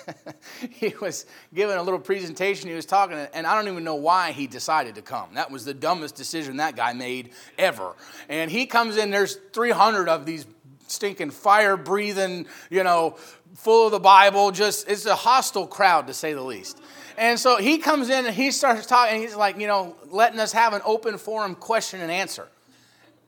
he 0.71 0.95
was 1.01 1.27
giving 1.53 1.77
a 1.77 1.83
little 1.83 1.99
presentation. 1.99 2.69
He 2.69 2.75
was 2.75 2.87
talking, 2.87 3.17
and 3.17 3.47
I 3.47 3.55
don't 3.55 3.71
even 3.71 3.85
know 3.85 3.97
why 3.97 4.33
he 4.33 4.47
decided 4.47 4.95
to 4.95 5.03
come. 5.03 5.35
That 5.35 5.51
was 5.51 5.65
the 5.65 5.75
dumbest 5.75 6.15
decision 6.15 6.59
that 6.59 6.77
guy 6.77 6.93
made 6.93 7.33
ever. 7.59 7.95
And 8.29 8.51
he 8.51 8.67
comes 8.67 8.97
in. 8.97 9.11
There's 9.11 9.37
300 9.53 10.09
of 10.09 10.25
these 10.25 10.47
stinking 10.87 11.31
fire 11.31 11.77
breathing, 11.77 12.47
you 12.71 12.85
know, 12.85 13.17
full 13.55 13.87
of 13.87 13.93
the 13.93 14.01
Bible. 14.01 14.51
Just 14.51 14.89
it's 14.89 15.05
a 15.05 15.17
hostile 15.17 15.67
crowd 15.67 16.07
to 16.07 16.15
say 16.15 16.33
the 16.33 16.43
least. 16.43 16.81
And 17.17 17.39
so 17.39 17.57
he 17.57 17.79
comes 17.79 18.11
in 18.11 18.27
and 18.27 18.35
he 18.35 18.53
starts 18.53 18.87
talking, 18.87 19.21
he's 19.21 19.35
like, 19.35 19.59
you 19.59 19.67
know, 19.67 19.97
letting 20.09 20.39
us 20.39 20.53
have 20.53 20.73
an 20.73 20.83
open 20.85 21.19
forum 21.19 21.57
question 21.57 22.01
and 22.01 22.13
answer. 22.13 22.47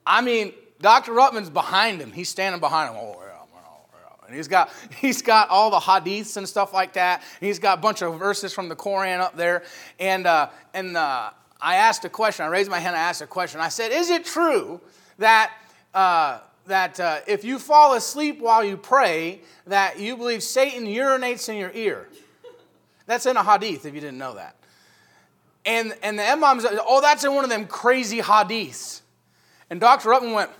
I 0.07 0.23
mean, 0.23 0.53
Dr. 0.81 1.13
Ruckman's 1.13 1.51
behind 1.51 2.01
him. 2.01 2.11
He's 2.13 2.29
standing 2.29 2.61
behind 2.61 2.95
him. 2.95 3.01
Oh, 3.01 3.17
yeah, 3.21 4.27
And 4.27 4.35
he's 4.35 4.49
got, 4.49 4.71
he's 5.01 5.23
got 5.23 5.49
all 5.51 5.71
the 5.71 5.79
hadiths 5.79 6.37
and 6.37 6.49
stuff 6.49 6.73
like 6.73 6.95
that. 6.95 7.23
He's 7.41 7.59
got 7.59 7.79
a 7.79 7.81
bunch 7.81 8.03
of 8.03 8.19
verses 8.19 8.53
from 8.53 8.69
the 8.69 8.77
Koran 8.77 9.21
up 9.21 9.37
there. 9.37 9.63
And, 9.99 10.27
uh, 10.27 10.49
and 10.73 10.97
uh, 10.97 11.31
I 11.61 11.77
asked 11.77 12.05
a 12.05 12.09
question. 12.09 12.45
I 12.45 12.49
raised 12.49 12.71
my 12.71 12.79
hand. 12.79 12.97
I 12.97 13.01
asked 13.01 13.23
a 13.23 13.27
question. 13.27 13.61
I 13.61 13.69
said, 13.69 13.93
Is 13.93 14.11
it 14.11 14.25
true 14.25 14.81
that, 15.19 15.53
uh, 15.93 16.41
that 16.67 16.99
uh, 16.99 17.21
if 17.27 17.45
you 17.45 17.59
fall 17.59 17.95
asleep 17.95 18.41
while 18.41 18.65
you 18.65 18.77
pray, 18.77 19.43
that 19.67 20.01
you 20.01 20.17
believe 20.17 20.43
Satan 20.43 20.87
urinates 20.87 21.49
in 21.49 21.57
your 21.57 21.73
ear? 21.75 22.09
That's 23.07 23.27
in 23.27 23.37
a 23.37 23.43
hadith 23.43 23.85
if 23.85 23.95
you 23.95 24.01
didn't 24.01 24.19
know 24.19 24.35
that. 24.35 24.57
And, 25.67 25.95
and 26.03 26.19
the 26.19 26.27
imam 26.27 26.61
said, 26.61 26.79
oh, 26.87 27.01
that's 27.03 27.25
in 27.25 27.35
one 27.35 27.45
of 27.45 27.51
them 27.51 27.67
crazy 27.67 28.21
hadiths. 28.21 29.03
And 29.69 29.81
Dr. 29.81 30.09
Ruckman 30.09 30.35
went, 30.35 30.51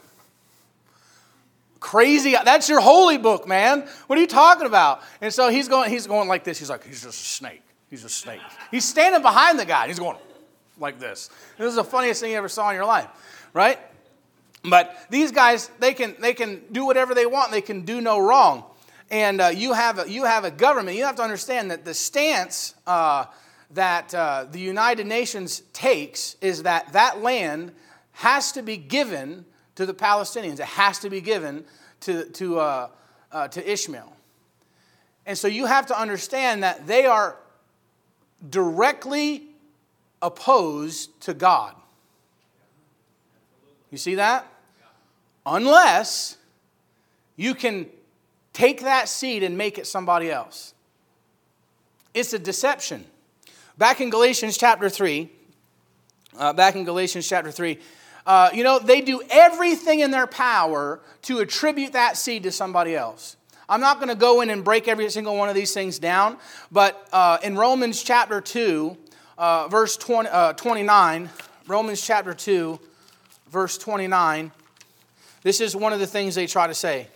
crazy, 1.81 2.37
that's 2.45 2.69
your 2.69 2.81
holy 2.81 3.19
book, 3.19 3.49
man. 3.49 3.89
What 4.07 4.19
are 4.19 4.23
you 4.23 4.29
talking 4.29 4.67
about? 4.67 5.03
And 5.21 5.33
so 5.33 5.49
he's 5.49 5.69
going, 5.69 5.91
he's 5.91 6.07
going 6.07 6.29
like 6.29 6.45
this. 6.45 6.59
He's 6.59 6.71
like, 6.71 6.85
he's 6.85 7.03
just 7.03 7.21
a 7.21 7.27
snake. 7.27 7.63
He's 7.89 8.05
a 8.05 8.09
snake. 8.09 8.41
He's 8.71 8.85
standing 8.85 9.23
behind 9.23 9.59
the 9.59 9.65
guy. 9.65 9.89
He's 9.89 9.99
going 9.99 10.17
like 10.79 11.01
this. 11.01 11.31
This 11.59 11.69
is 11.69 11.75
the 11.75 11.85
funniest 11.85 12.21
thing 12.21 12.31
you 12.31 12.37
ever 12.37 12.49
saw 12.49 12.71
in 12.71 12.77
your 12.77 12.85
life, 12.85 13.09
right? 13.53 13.79
But 14.63 14.97
these 15.11 15.33
guys, 15.33 15.71
they 15.81 15.95
can, 15.95 16.15
they 16.21 16.35
can 16.35 16.63
do 16.71 16.85
whatever 16.85 17.15
they 17.15 17.27
want. 17.27 17.51
They 17.51 17.63
can 17.63 17.83
do 17.83 18.01
no 18.01 18.21
wrong 18.21 18.65
and 19.11 19.41
uh, 19.41 19.49
you, 19.49 19.73
have 19.73 19.99
a, 19.99 20.11
you 20.11 20.25
have 20.25 20.45
a 20.45 20.51
government, 20.51 20.97
you 20.97 21.05
have 21.05 21.17
to 21.17 21.23
understand 21.23 21.71
that 21.71 21.85
the 21.85 21.95
stance 21.95 22.75
uh, 22.87 23.25
that 23.73 24.15
uh, 24.15 24.47
the 24.51 24.61
United 24.61 25.07
Nations 25.07 25.63
takes 25.73 26.37
is 26.41 26.63
that 26.63 26.93
that 26.93 27.21
land 27.21 27.73
has 28.13 28.53
to 28.53 28.63
be 28.63 28.77
given 28.77 29.45
to 29.81 29.87
the 29.87 29.95
Palestinians. 29.95 30.61
It 30.61 30.67
has 30.67 30.99
to 30.99 31.09
be 31.09 31.23
given 31.23 31.65
to, 32.01 32.25
to, 32.25 32.61
uh, 32.61 32.89
uh, 33.33 33.49
to 33.49 33.71
Ishmael. 33.73 34.13
And 35.25 35.39
so 35.39 35.49
you 35.49 35.65
have 35.65 35.87
to 35.87 35.99
understand 35.99 36.63
that 36.63 36.87
they 36.87 37.07
are 37.07 37.37
directly 38.51 39.45
opposed 40.21 41.19
to 41.23 41.33
God. 41.33 41.75
You 43.91 43.97
see 43.97 44.17
that? 44.17 44.47
Unless 45.47 46.37
you 47.37 47.55
can 47.55 47.87
take 48.53 48.83
that 48.83 49.09
seed 49.09 49.43
and 49.43 49.57
make 49.57 49.79
it 49.79 49.87
somebody 49.87 50.31
else. 50.31 50.75
It's 52.13 52.35
a 52.35 52.39
deception. 52.39 53.07
Back 53.79 54.03
in 54.03 54.11
Galatians 54.11 54.59
chapter 54.59 54.91
3, 54.91 55.31
uh, 56.37 56.53
back 56.53 56.77
in 56.77 56.85
Galatians 56.85 57.27
chapter 57.27 57.51
3, 57.51 57.79
uh, 58.27 58.51
you 58.53 58.65
know, 58.65 58.79
they 58.79 59.01
do 59.01 59.23
everything 59.31 60.01
in 60.01 60.11
their 60.11 60.27
power 60.27 61.01
to 61.23 61.39
attribute 61.39 61.93
that 61.93 62.17
seed 62.17 62.43
to 62.45 62.53
somebody 62.53 62.95
else. 62.95 63.37
I'm 63.69 63.81
not 63.81 63.97
going 63.97 64.09
to 64.09 64.15
go 64.15 64.41
in 64.41 64.51
and 64.51 64.65
break 64.65 64.89
every 64.89 65.09
single 65.11 65.37
one 65.37 65.49
of 65.49 65.55
these 65.55 65.73
things 65.73 65.99
down, 65.99 66.39
but 66.73 67.09
uh, 67.13 67.39
in 67.43 67.57
Romans 67.57 68.03
chapter 68.03 68.41
2, 68.41 68.97
uh, 69.39 69.69
verse 69.69 69.97
20, 69.97 70.29
uh, 70.29 70.53
29, 70.55 71.31
Romans 71.67 72.05
chapter 72.05 72.35
2, 72.35 72.81
verse 73.49 73.79
29, 73.79 74.51
this 75.43 75.61
is 75.61 75.77
one 75.77 75.93
of 75.93 76.01
the 76.01 76.07
things 76.07 76.35
they 76.35 76.47
try 76.47 76.67
to 76.67 76.75
say. 76.75 77.07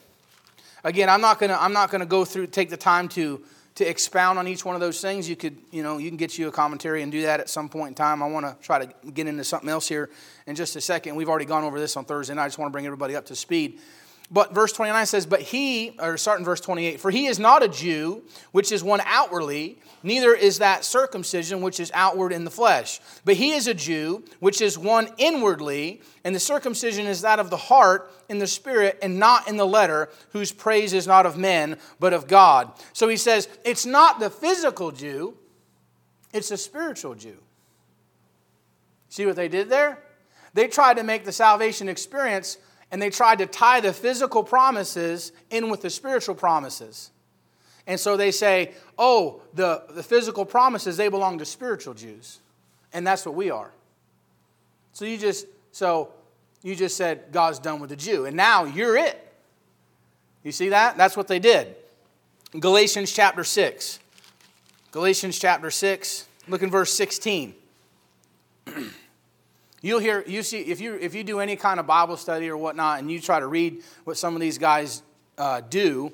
Again, 0.84 1.08
I'm 1.08 1.22
not 1.22 1.38
gonna 1.38 1.56
I'm 1.58 1.72
not 1.72 1.90
gonna 1.90 2.06
go 2.06 2.24
through 2.26 2.48
take 2.48 2.68
the 2.68 2.76
time 2.76 3.08
to 3.10 3.42
to 3.76 3.88
expound 3.88 4.38
on 4.38 4.46
each 4.46 4.64
one 4.64 4.74
of 4.74 4.80
those 4.80 5.00
things. 5.00 5.28
You 5.28 5.36
could 5.36 5.56
you 5.70 5.82
know 5.82 5.98
you 5.98 6.08
can 6.08 6.16
get 6.16 6.38
you 6.38 6.48
a 6.48 6.52
commentary 6.52 7.02
and 7.02 7.10
do 7.10 7.22
that 7.22 7.40
at 7.40 7.48
some 7.48 7.68
point 7.68 7.88
in 7.88 7.94
time. 7.94 8.22
I 8.22 8.28
want 8.28 8.46
to 8.46 8.56
try 8.64 8.84
to 8.84 9.10
get 9.10 9.26
into 9.26 9.44
something 9.44 9.68
else 9.68 9.88
here 9.88 10.10
in 10.46 10.54
just 10.54 10.76
a 10.76 10.80
second. 10.80 11.16
We've 11.16 11.28
already 11.28 11.44
gone 11.44 11.64
over 11.64 11.78
this 11.78 11.96
on 11.96 12.04
Thursday, 12.04 12.32
and 12.32 12.40
I 12.40 12.46
just 12.46 12.58
want 12.58 12.70
to 12.70 12.72
bring 12.72 12.86
everybody 12.86 13.16
up 13.16 13.26
to 13.26 13.36
speed. 13.36 13.80
But 14.30 14.54
verse 14.54 14.72
29 14.72 15.06
says, 15.06 15.26
But 15.26 15.42
he, 15.42 15.96
or 16.00 16.16
starting 16.16 16.44
verse 16.44 16.60
28, 16.60 16.98
for 16.98 17.10
he 17.10 17.26
is 17.26 17.38
not 17.38 17.62
a 17.62 17.68
Jew, 17.68 18.22
which 18.52 18.72
is 18.72 18.82
one 18.82 19.00
outwardly, 19.04 19.78
neither 20.02 20.34
is 20.34 20.58
that 20.58 20.84
circumcision, 20.84 21.60
which 21.60 21.78
is 21.78 21.90
outward 21.94 22.32
in 22.32 22.44
the 22.44 22.50
flesh. 22.50 23.00
But 23.24 23.34
he 23.34 23.52
is 23.52 23.66
a 23.66 23.74
Jew, 23.74 24.24
which 24.40 24.60
is 24.60 24.78
one 24.78 25.08
inwardly, 25.18 26.00
and 26.24 26.34
the 26.34 26.40
circumcision 26.40 27.06
is 27.06 27.20
that 27.20 27.38
of 27.38 27.50
the 27.50 27.56
heart 27.56 28.10
in 28.28 28.38
the 28.38 28.46
spirit 28.46 28.98
and 29.02 29.18
not 29.18 29.46
in 29.46 29.58
the 29.58 29.66
letter, 29.66 30.08
whose 30.30 30.52
praise 30.52 30.94
is 30.94 31.06
not 31.06 31.26
of 31.26 31.36
men, 31.36 31.76
but 32.00 32.14
of 32.14 32.26
God. 32.26 32.72
So 32.94 33.08
he 33.08 33.18
says, 33.18 33.48
It's 33.64 33.84
not 33.84 34.20
the 34.20 34.30
physical 34.30 34.90
Jew, 34.90 35.36
it's 36.32 36.48
the 36.48 36.56
spiritual 36.56 37.14
Jew. 37.14 37.36
See 39.10 39.26
what 39.26 39.36
they 39.36 39.48
did 39.48 39.68
there? 39.68 40.02
They 40.54 40.66
tried 40.66 40.96
to 40.96 41.02
make 41.02 41.24
the 41.24 41.32
salvation 41.32 41.88
experience 41.88 42.58
and 42.94 43.02
they 43.02 43.10
tried 43.10 43.38
to 43.38 43.46
tie 43.46 43.80
the 43.80 43.92
physical 43.92 44.44
promises 44.44 45.32
in 45.50 45.68
with 45.68 45.82
the 45.82 45.90
spiritual 45.90 46.36
promises. 46.36 47.10
And 47.88 47.98
so 47.98 48.16
they 48.16 48.30
say, 48.30 48.70
oh, 48.96 49.42
the, 49.52 49.82
the 49.90 50.02
physical 50.04 50.44
promises, 50.44 50.96
they 50.96 51.08
belong 51.08 51.38
to 51.38 51.44
spiritual 51.44 51.94
Jews. 51.94 52.38
And 52.92 53.04
that's 53.04 53.26
what 53.26 53.34
we 53.34 53.50
are. 53.50 53.72
So 54.92 55.06
you 55.06 55.18
just, 55.18 55.48
so 55.72 56.10
you 56.62 56.76
just 56.76 56.96
said 56.96 57.32
God's 57.32 57.58
done 57.58 57.80
with 57.80 57.90
the 57.90 57.96
Jew. 57.96 58.26
And 58.26 58.36
now 58.36 58.62
you're 58.62 58.96
it. 58.96 59.20
You 60.44 60.52
see 60.52 60.68
that? 60.68 60.96
That's 60.96 61.16
what 61.16 61.26
they 61.26 61.40
did. 61.40 61.74
Galatians 62.60 63.12
chapter 63.12 63.42
6. 63.42 63.98
Galatians 64.92 65.36
chapter 65.36 65.72
6, 65.72 66.28
look 66.46 66.62
in 66.62 66.70
verse 66.70 66.92
16. 66.92 67.56
You'll 69.84 70.00
hear, 70.00 70.24
you 70.26 70.42
see, 70.42 70.60
if 70.62 70.80
you, 70.80 70.94
if 70.94 71.14
you 71.14 71.22
do 71.24 71.40
any 71.40 71.56
kind 71.56 71.78
of 71.78 71.86
Bible 71.86 72.16
study 72.16 72.48
or 72.48 72.56
whatnot 72.56 73.00
and 73.00 73.12
you 73.12 73.20
try 73.20 73.38
to 73.38 73.46
read 73.46 73.82
what 74.04 74.16
some 74.16 74.34
of 74.34 74.40
these 74.40 74.56
guys 74.56 75.02
uh, 75.36 75.60
do, 75.60 76.10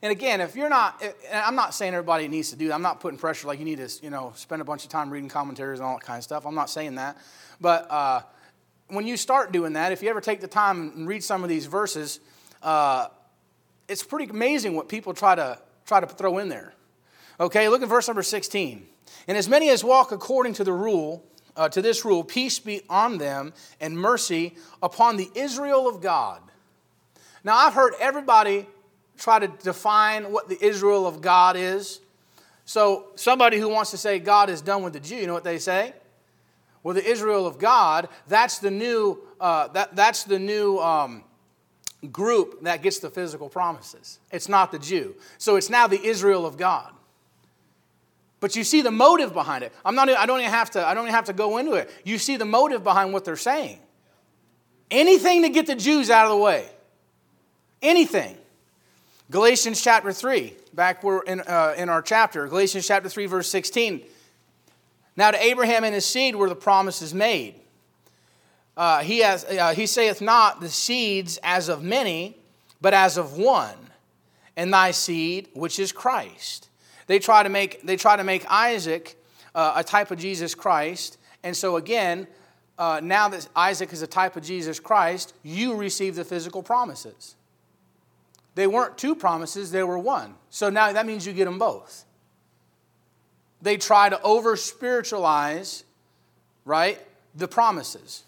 and 0.00 0.12
again, 0.12 0.40
if 0.40 0.54
you're 0.54 0.68
not, 0.68 1.02
I'm 1.34 1.56
not 1.56 1.74
saying 1.74 1.92
everybody 1.92 2.28
needs 2.28 2.50
to 2.50 2.56
do 2.56 2.68
that. 2.68 2.74
I'm 2.74 2.82
not 2.82 3.00
putting 3.00 3.18
pressure 3.18 3.48
like 3.48 3.58
you 3.58 3.64
need 3.64 3.78
to, 3.78 3.90
you 4.00 4.10
know, 4.10 4.32
spend 4.36 4.62
a 4.62 4.64
bunch 4.64 4.84
of 4.84 4.90
time 4.90 5.10
reading 5.10 5.28
commentaries 5.28 5.80
and 5.80 5.88
all 5.88 5.96
that 5.98 6.04
kind 6.04 6.18
of 6.18 6.22
stuff. 6.22 6.46
I'm 6.46 6.54
not 6.54 6.70
saying 6.70 6.94
that. 6.94 7.16
But 7.60 7.90
uh, 7.90 8.20
when 8.90 9.08
you 9.08 9.16
start 9.16 9.50
doing 9.50 9.72
that, 9.72 9.90
if 9.90 10.00
you 10.00 10.08
ever 10.08 10.20
take 10.20 10.40
the 10.40 10.46
time 10.46 10.92
and 10.94 11.08
read 11.08 11.24
some 11.24 11.42
of 11.42 11.48
these 11.48 11.66
verses, 11.66 12.20
uh, 12.62 13.08
it's 13.88 14.04
pretty 14.04 14.30
amazing 14.30 14.76
what 14.76 14.88
people 14.88 15.14
try 15.14 15.34
to 15.34 15.58
try 15.84 15.98
to 15.98 16.06
throw 16.06 16.38
in 16.38 16.48
there. 16.48 16.74
Okay, 17.40 17.68
look 17.68 17.82
at 17.82 17.88
verse 17.88 18.06
number 18.06 18.22
16. 18.22 18.86
And 19.26 19.36
as 19.36 19.48
many 19.48 19.68
as 19.68 19.82
walk 19.82 20.12
according 20.12 20.54
to 20.54 20.62
the 20.62 20.72
rule, 20.72 21.24
uh, 21.56 21.68
to 21.70 21.82
this 21.82 22.04
rule, 22.04 22.22
peace 22.22 22.58
be 22.58 22.82
on 22.88 23.18
them 23.18 23.52
and 23.80 23.98
mercy 23.98 24.54
upon 24.82 25.16
the 25.16 25.30
Israel 25.34 25.88
of 25.88 26.00
God. 26.00 26.40
Now, 27.42 27.56
I've 27.56 27.74
heard 27.74 27.94
everybody 28.00 28.66
try 29.16 29.38
to 29.38 29.48
define 29.48 30.32
what 30.32 30.48
the 30.48 30.62
Israel 30.64 31.06
of 31.06 31.20
God 31.20 31.56
is. 31.56 32.00
So, 32.64 33.06
somebody 33.14 33.58
who 33.58 33.68
wants 33.68 33.92
to 33.92 33.96
say 33.96 34.18
God 34.18 34.50
is 34.50 34.60
done 34.60 34.82
with 34.82 34.92
the 34.92 35.00
Jew, 35.00 35.16
you 35.16 35.26
know 35.26 35.34
what 35.34 35.44
they 35.44 35.58
say? 35.58 35.94
Well, 36.82 36.94
the 36.94 37.04
Israel 37.04 37.46
of 37.46 37.58
God, 37.58 38.08
that's 38.28 38.58
the 38.58 38.70
new, 38.70 39.22
uh, 39.40 39.68
that, 39.68 39.94
that's 39.94 40.24
the 40.24 40.38
new 40.38 40.78
um, 40.78 41.22
group 42.10 42.62
that 42.62 42.82
gets 42.82 42.98
the 42.98 43.10
physical 43.10 43.48
promises. 43.48 44.18
It's 44.32 44.48
not 44.48 44.72
the 44.72 44.78
Jew. 44.78 45.14
So, 45.38 45.56
it's 45.56 45.70
now 45.70 45.86
the 45.86 46.04
Israel 46.04 46.44
of 46.44 46.56
God. 46.56 46.92
But 48.40 48.54
you 48.54 48.64
see 48.64 48.82
the 48.82 48.90
motive 48.90 49.32
behind 49.32 49.64
it. 49.64 49.72
I'm 49.84 49.94
not, 49.94 50.08
I, 50.10 50.26
don't 50.26 50.40
even 50.40 50.50
have 50.50 50.70
to, 50.72 50.86
I 50.86 50.94
don't 50.94 51.04
even 51.04 51.14
have 51.14 51.26
to 51.26 51.32
go 51.32 51.58
into 51.58 51.74
it. 51.74 51.90
You 52.04 52.18
see 52.18 52.36
the 52.36 52.44
motive 52.44 52.84
behind 52.84 53.12
what 53.12 53.24
they're 53.24 53.36
saying. 53.36 53.78
Anything 54.90 55.42
to 55.42 55.48
get 55.48 55.66
the 55.66 55.74
Jews 55.74 56.10
out 56.10 56.26
of 56.26 56.32
the 56.32 56.36
way. 56.36 56.68
Anything. 57.82 58.36
Galatians 59.30 59.82
chapter 59.82 60.12
3, 60.12 60.54
back 60.72 61.02
in, 61.26 61.40
uh, 61.40 61.74
in 61.76 61.88
our 61.88 62.00
chapter, 62.00 62.46
Galatians 62.46 62.86
chapter 62.86 63.08
3, 63.08 63.26
verse 63.26 63.48
16. 63.48 64.02
Now 65.16 65.32
to 65.32 65.42
Abraham 65.42 65.82
and 65.82 65.94
his 65.94 66.04
seed 66.04 66.36
were 66.36 66.48
the 66.48 66.54
promises 66.54 67.12
made. 67.12 67.56
Uh, 68.76 69.00
he, 69.02 69.20
has, 69.20 69.44
uh, 69.44 69.72
he 69.74 69.86
saith 69.86 70.20
not 70.20 70.60
the 70.60 70.68
seeds 70.68 71.38
as 71.42 71.68
of 71.68 71.82
many, 71.82 72.36
but 72.80 72.92
as 72.92 73.16
of 73.16 73.36
one, 73.36 73.78
and 74.56 74.72
thy 74.72 74.90
seed, 74.90 75.48
which 75.54 75.78
is 75.78 75.90
Christ. 75.90 76.68
They 77.06 77.18
try 77.18 77.42
to 77.42 77.48
make, 77.48 77.82
they 77.82 77.96
try 77.96 78.16
to 78.16 78.24
make 78.24 78.44
Isaac 78.50 79.16
uh, 79.54 79.74
a 79.76 79.84
type 79.84 80.10
of 80.10 80.18
Jesus 80.18 80.54
Christ. 80.54 81.18
And 81.42 81.56
so, 81.56 81.76
again, 81.76 82.26
uh, 82.78 83.00
now 83.02 83.28
that 83.28 83.48
Isaac 83.56 83.92
is 83.92 84.02
a 84.02 84.06
type 84.06 84.36
of 84.36 84.42
Jesus 84.42 84.78
Christ, 84.80 85.34
you 85.42 85.74
receive 85.74 86.14
the 86.14 86.24
physical 86.24 86.62
promises. 86.62 87.36
They 88.54 88.66
weren't 88.66 88.98
two 88.98 89.14
promises, 89.14 89.70
they 89.70 89.82
were 89.82 89.98
one. 89.98 90.34
So 90.50 90.70
now 90.70 90.92
that 90.92 91.06
means 91.06 91.26
you 91.26 91.32
get 91.32 91.44
them 91.44 91.58
both. 91.58 92.04
They 93.62 93.76
try 93.76 94.08
to 94.08 94.20
over 94.22 94.56
spiritualize, 94.56 95.84
right, 96.64 96.98
the 97.34 97.48
promises. 97.48 98.24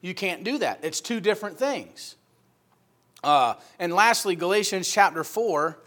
You 0.00 0.14
can't 0.14 0.44
do 0.44 0.58
that. 0.58 0.80
It's 0.82 1.00
two 1.00 1.20
different 1.20 1.58
things. 1.58 2.16
Uh, 3.22 3.54
and 3.78 3.92
lastly, 3.92 4.34
Galatians 4.34 4.90
chapter 4.90 5.24
4 5.24 5.78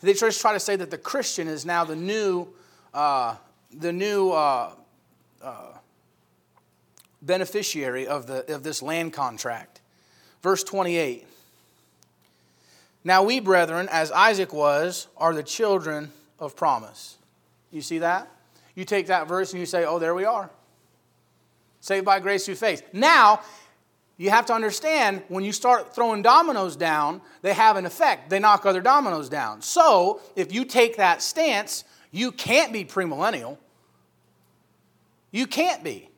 they 0.00 0.12
just 0.12 0.40
try 0.40 0.52
to 0.52 0.60
say 0.60 0.76
that 0.76 0.90
the 0.90 0.98
Christian 0.98 1.48
is 1.48 1.64
now 1.64 1.84
the 1.84 1.96
new, 1.96 2.48
uh, 2.92 3.36
the 3.72 3.92
new 3.92 4.30
uh, 4.30 4.72
uh, 5.42 5.72
beneficiary 7.22 8.06
of, 8.06 8.26
the, 8.26 8.54
of 8.54 8.62
this 8.62 8.82
land 8.82 9.12
contract. 9.12 9.80
Verse 10.42 10.62
28. 10.62 11.26
Now 13.04 13.22
we, 13.22 13.40
brethren, 13.40 13.88
as 13.90 14.10
Isaac 14.10 14.52
was, 14.52 15.08
are 15.16 15.32
the 15.32 15.42
children 15.42 16.10
of 16.38 16.56
promise. 16.56 17.16
You 17.70 17.80
see 17.80 17.98
that? 17.98 18.28
You 18.74 18.84
take 18.84 19.06
that 19.06 19.26
verse 19.26 19.52
and 19.52 19.60
you 19.60 19.66
say, 19.66 19.84
oh, 19.84 19.98
there 19.98 20.14
we 20.14 20.24
are. 20.24 20.50
Saved 21.80 22.04
by 22.04 22.20
grace 22.20 22.44
through 22.44 22.56
faith. 22.56 22.82
Now, 22.92 23.40
you 24.18 24.30
have 24.30 24.46
to 24.46 24.54
understand 24.54 25.22
when 25.28 25.44
you 25.44 25.52
start 25.52 25.94
throwing 25.94 26.22
dominoes 26.22 26.74
down, 26.74 27.20
they 27.42 27.52
have 27.52 27.76
an 27.76 27.84
effect. 27.84 28.30
They 28.30 28.38
knock 28.38 28.64
other 28.64 28.80
dominoes 28.80 29.28
down. 29.28 29.60
So, 29.60 30.20
if 30.34 30.52
you 30.52 30.64
take 30.64 30.96
that 30.96 31.20
stance, 31.20 31.84
you 32.10 32.32
can't 32.32 32.72
be 32.72 32.84
premillennial. 32.84 33.58
You 35.30 35.46
can't 35.46 35.84
be. 35.84 36.08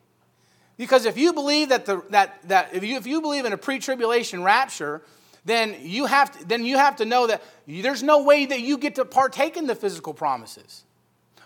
Because 0.77 1.05
if 1.05 1.17
you 1.17 1.33
believe 1.33 1.69
that, 1.69 1.85
the, 1.85 2.01
that, 2.11 2.39
that 2.47 2.73
if, 2.73 2.85
you, 2.85 2.95
if 2.95 3.05
you 3.05 3.19
believe 3.19 3.43
in 3.43 3.51
a 3.51 3.57
pre 3.57 3.79
tribulation 3.79 4.43
rapture, 4.43 5.01
then 5.43 5.75
you, 5.81 6.05
have 6.05 6.31
to, 6.37 6.45
then 6.45 6.63
you 6.63 6.77
have 6.77 6.95
to 6.97 7.05
know 7.05 7.27
that 7.27 7.43
there's 7.67 8.01
no 8.01 8.23
way 8.23 8.45
that 8.45 8.61
you 8.61 8.77
get 8.77 8.95
to 8.95 9.03
partake 9.03 9.57
in 9.57 9.67
the 9.67 9.75
physical 9.75 10.13
promises. 10.13 10.85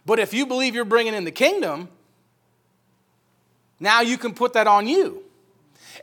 But 0.06 0.20
if 0.20 0.36
you 0.36 0.46
believe 0.46 0.76
you're 0.76 0.86
bringing 0.86 1.16
in 1.16 1.24
the 1.24 1.32
kingdom, 1.32 1.90
now 3.80 4.02
you 4.02 4.20
can 4.20 4.36
put 4.36 4.54
that 4.54 4.68
on 4.68 4.88
you. 4.88 5.24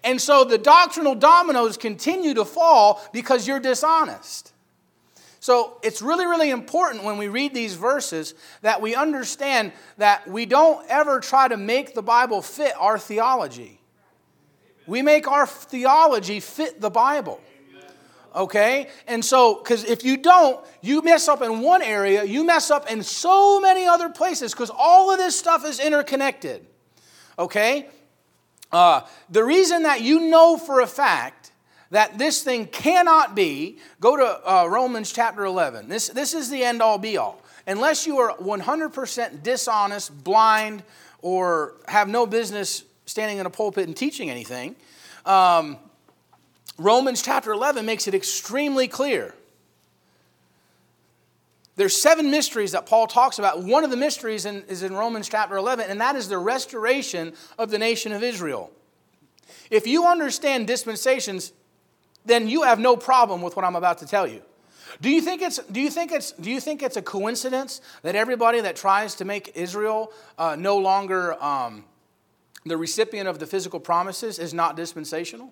And 0.03 0.21
so 0.21 0.45
the 0.45 0.59
doctrinal 0.59 1.15
dominoes 1.15 1.77
continue 1.77 2.35
to 2.35 2.45
fall 2.45 3.03
because 3.13 3.47
you're 3.47 3.61
dishonest. 3.61 4.53
So 5.41 5.79
it's 5.83 6.03
really, 6.03 6.27
really 6.27 6.51
important 6.51 7.03
when 7.03 7.17
we 7.17 7.29
read 7.29 7.55
these 7.55 7.75
verses 7.75 8.35
that 8.61 8.83
we 8.83 8.95
understand 8.95 9.73
that 9.97 10.29
we 10.29 10.45
don't 10.45 10.87
ever 10.89 11.19
try 11.21 11.49
to 11.49 11.57
make 11.57 11.95
the 11.95 12.03
Bible 12.03 12.43
fit 12.43 12.73
our 12.79 12.99
theology. 12.99 13.81
We 14.87 15.01
make 15.01 15.29
our 15.29 15.47
theology 15.47 16.41
fit 16.41 16.81
the 16.81 16.91
Bible. 16.91 17.41
Okay? 18.35 18.89
And 19.07 19.25
so, 19.25 19.57
because 19.57 19.85
if 19.85 20.05
you 20.05 20.19
don't, 20.19 20.65
you 20.83 21.03
mess 21.03 21.27
up 21.27 21.43
in 21.43 21.61
one 21.61 21.83
area, 21.83 22.23
you 22.25 22.45
mess 22.45 22.71
up 22.71 22.91
in 22.91 23.03
so 23.03 23.61
many 23.61 23.87
other 23.87 24.11
places 24.11 24.53
because 24.53 24.71
all 24.71 25.11
of 25.11 25.19
this 25.19 25.39
stuff 25.39 25.65
is 25.65 25.81
interconnected. 25.81 26.67
Okay? 27.39 27.89
Uh, 28.72 29.02
the 29.28 29.42
reason 29.42 29.83
that 29.83 30.00
you 30.00 30.20
know 30.20 30.56
for 30.56 30.80
a 30.80 30.87
fact 30.87 31.50
that 31.90 32.18
this 32.18 32.42
thing 32.42 32.66
cannot 32.66 33.35
be, 33.35 33.78
go 34.00 34.16
to 34.16 34.50
uh, 34.50 34.66
Romans 34.66 35.12
chapter 35.12 35.44
11. 35.44 35.88
This, 35.88 36.09
this 36.09 36.35
is 36.35 36.48
the 36.48 36.62
end 36.62 36.80
all 36.80 36.98
be 36.98 37.16
all. 37.16 37.42
Unless 37.66 38.06
you 38.06 38.18
are 38.18 38.37
100% 38.37 39.42
dishonest, 39.42 40.24
blind, 40.24 40.83
or 41.20 41.74
have 41.88 42.09
no 42.09 42.26
business 42.26 42.85
standing 43.06 43.38
in 43.38 43.46
a 43.46 43.50
pulpit 43.50 43.87
and 43.87 43.96
teaching 43.96 44.30
anything, 44.30 44.76
um, 45.26 45.76
Romans 46.78 47.22
chapter 47.22 47.52
11 47.52 47.85
makes 47.85 48.06
it 48.09 48.14
extremely 48.14 48.88
clear. 48.88 49.35
There's 51.81 51.99
seven 51.99 52.31
mysteries 52.31 52.73
that 52.73 52.85
Paul 52.85 53.07
talks 53.07 53.38
about. 53.38 53.62
One 53.62 53.85
of 53.85 53.90
the 53.90 53.97
mysteries 53.97 54.45
in, 54.45 54.64
is 54.69 54.83
in 54.83 54.95
Romans 54.95 55.31
chapter 55.31 55.57
11, 55.57 55.88
and 55.88 55.99
that 55.99 56.14
is 56.14 56.29
the 56.29 56.37
restoration 56.37 57.33
of 57.59 57.71
the 57.71 57.79
nation 57.79 58.12
of 58.12 58.23
Israel. 58.23 58.71
If 59.71 59.87
you 59.87 60.07
understand 60.07 60.66
dispensations, 60.66 61.55
then 62.27 62.49
you 62.49 62.64
have 62.64 62.79
no 62.79 62.99
problem 62.99 63.40
with 63.40 63.57
what 63.57 63.64
I'm 63.64 63.77
about 63.77 63.97
to 64.01 64.07
tell 64.07 64.27
you. 64.27 64.43
Do 65.01 65.09
you 65.09 65.23
think 65.23 65.40
it's, 65.40 65.57
do 65.57 65.81
you 65.81 65.88
think 65.88 66.12
it's, 66.12 66.33
do 66.33 66.51
you 66.51 66.61
think 66.61 66.83
it's 66.83 66.99
a 66.99 67.03
coincidence 67.03 67.81
that 68.03 68.14
everybody 68.14 68.61
that 68.61 68.77
tries 68.77 69.14
to 69.14 69.25
make 69.25 69.53
Israel 69.55 70.12
uh, 70.37 70.57
no 70.57 70.77
longer 70.77 71.43
um, 71.43 71.87
the 72.66 72.77
recipient 72.77 73.27
of 73.27 73.38
the 73.38 73.47
physical 73.47 73.81
promises 73.81 74.38
is 74.38 74.53
not 74.53 74.77
dispensational? 74.77 75.51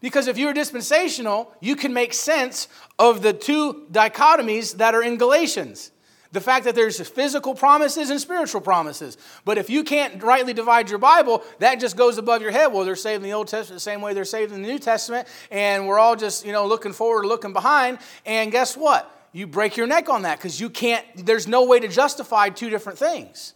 Because 0.00 0.28
if 0.28 0.38
you're 0.38 0.52
dispensational, 0.52 1.52
you 1.60 1.74
can 1.76 1.92
make 1.92 2.14
sense 2.14 2.68
of 2.98 3.22
the 3.22 3.32
two 3.32 3.86
dichotomies 3.90 4.76
that 4.76 4.94
are 4.94 5.02
in 5.02 5.16
Galatians. 5.18 5.90
The 6.30 6.40
fact 6.42 6.66
that 6.66 6.74
there's 6.74 7.00
physical 7.08 7.54
promises 7.54 8.10
and 8.10 8.20
spiritual 8.20 8.60
promises. 8.60 9.16
But 9.46 9.56
if 9.56 9.70
you 9.70 9.82
can't 9.82 10.22
rightly 10.22 10.52
divide 10.52 10.90
your 10.90 10.98
Bible, 10.98 11.42
that 11.58 11.80
just 11.80 11.96
goes 11.96 12.18
above 12.18 12.42
your 12.42 12.50
head. 12.50 12.66
Well, 12.66 12.84
they're 12.84 12.96
saved 12.96 13.22
in 13.24 13.30
the 13.30 13.32
Old 13.32 13.48
Testament 13.48 13.76
the 13.76 13.80
same 13.80 14.02
way 14.02 14.12
they're 14.12 14.26
saved 14.26 14.52
in 14.52 14.60
the 14.60 14.68
New 14.68 14.78
Testament, 14.78 15.26
and 15.50 15.88
we're 15.88 15.98
all 15.98 16.16
just, 16.16 16.44
you 16.44 16.52
know, 16.52 16.66
looking 16.66 16.92
forward, 16.92 17.24
looking 17.24 17.54
behind. 17.54 17.98
And 18.26 18.52
guess 18.52 18.76
what? 18.76 19.10
You 19.32 19.46
break 19.46 19.76
your 19.76 19.86
neck 19.86 20.08
on 20.10 20.22
that 20.22 20.38
because 20.38 20.60
you 20.60 20.68
can't, 20.68 21.04
there's 21.16 21.48
no 21.48 21.64
way 21.64 21.80
to 21.80 21.88
justify 21.88 22.50
two 22.50 22.68
different 22.68 22.98
things. 22.98 23.54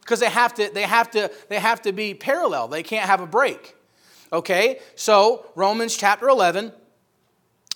because 0.00 0.18
they 0.18 0.28
have 0.28 0.52
to 0.54 0.68
they 0.74 0.82
have 0.82 1.10
to 1.12 1.30
they 1.48 1.60
have 1.60 1.80
to 1.82 1.92
be 1.92 2.14
parallel. 2.14 2.66
They 2.68 2.82
can't 2.82 3.06
have 3.06 3.20
a 3.20 3.26
break. 3.26 3.76
Okay, 4.32 4.78
so 4.94 5.46
Romans 5.56 5.96
chapter 5.96 6.28
11, 6.28 6.72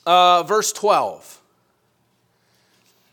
uh, 0.07 0.43
verse 0.45 0.73
12. 0.73 1.41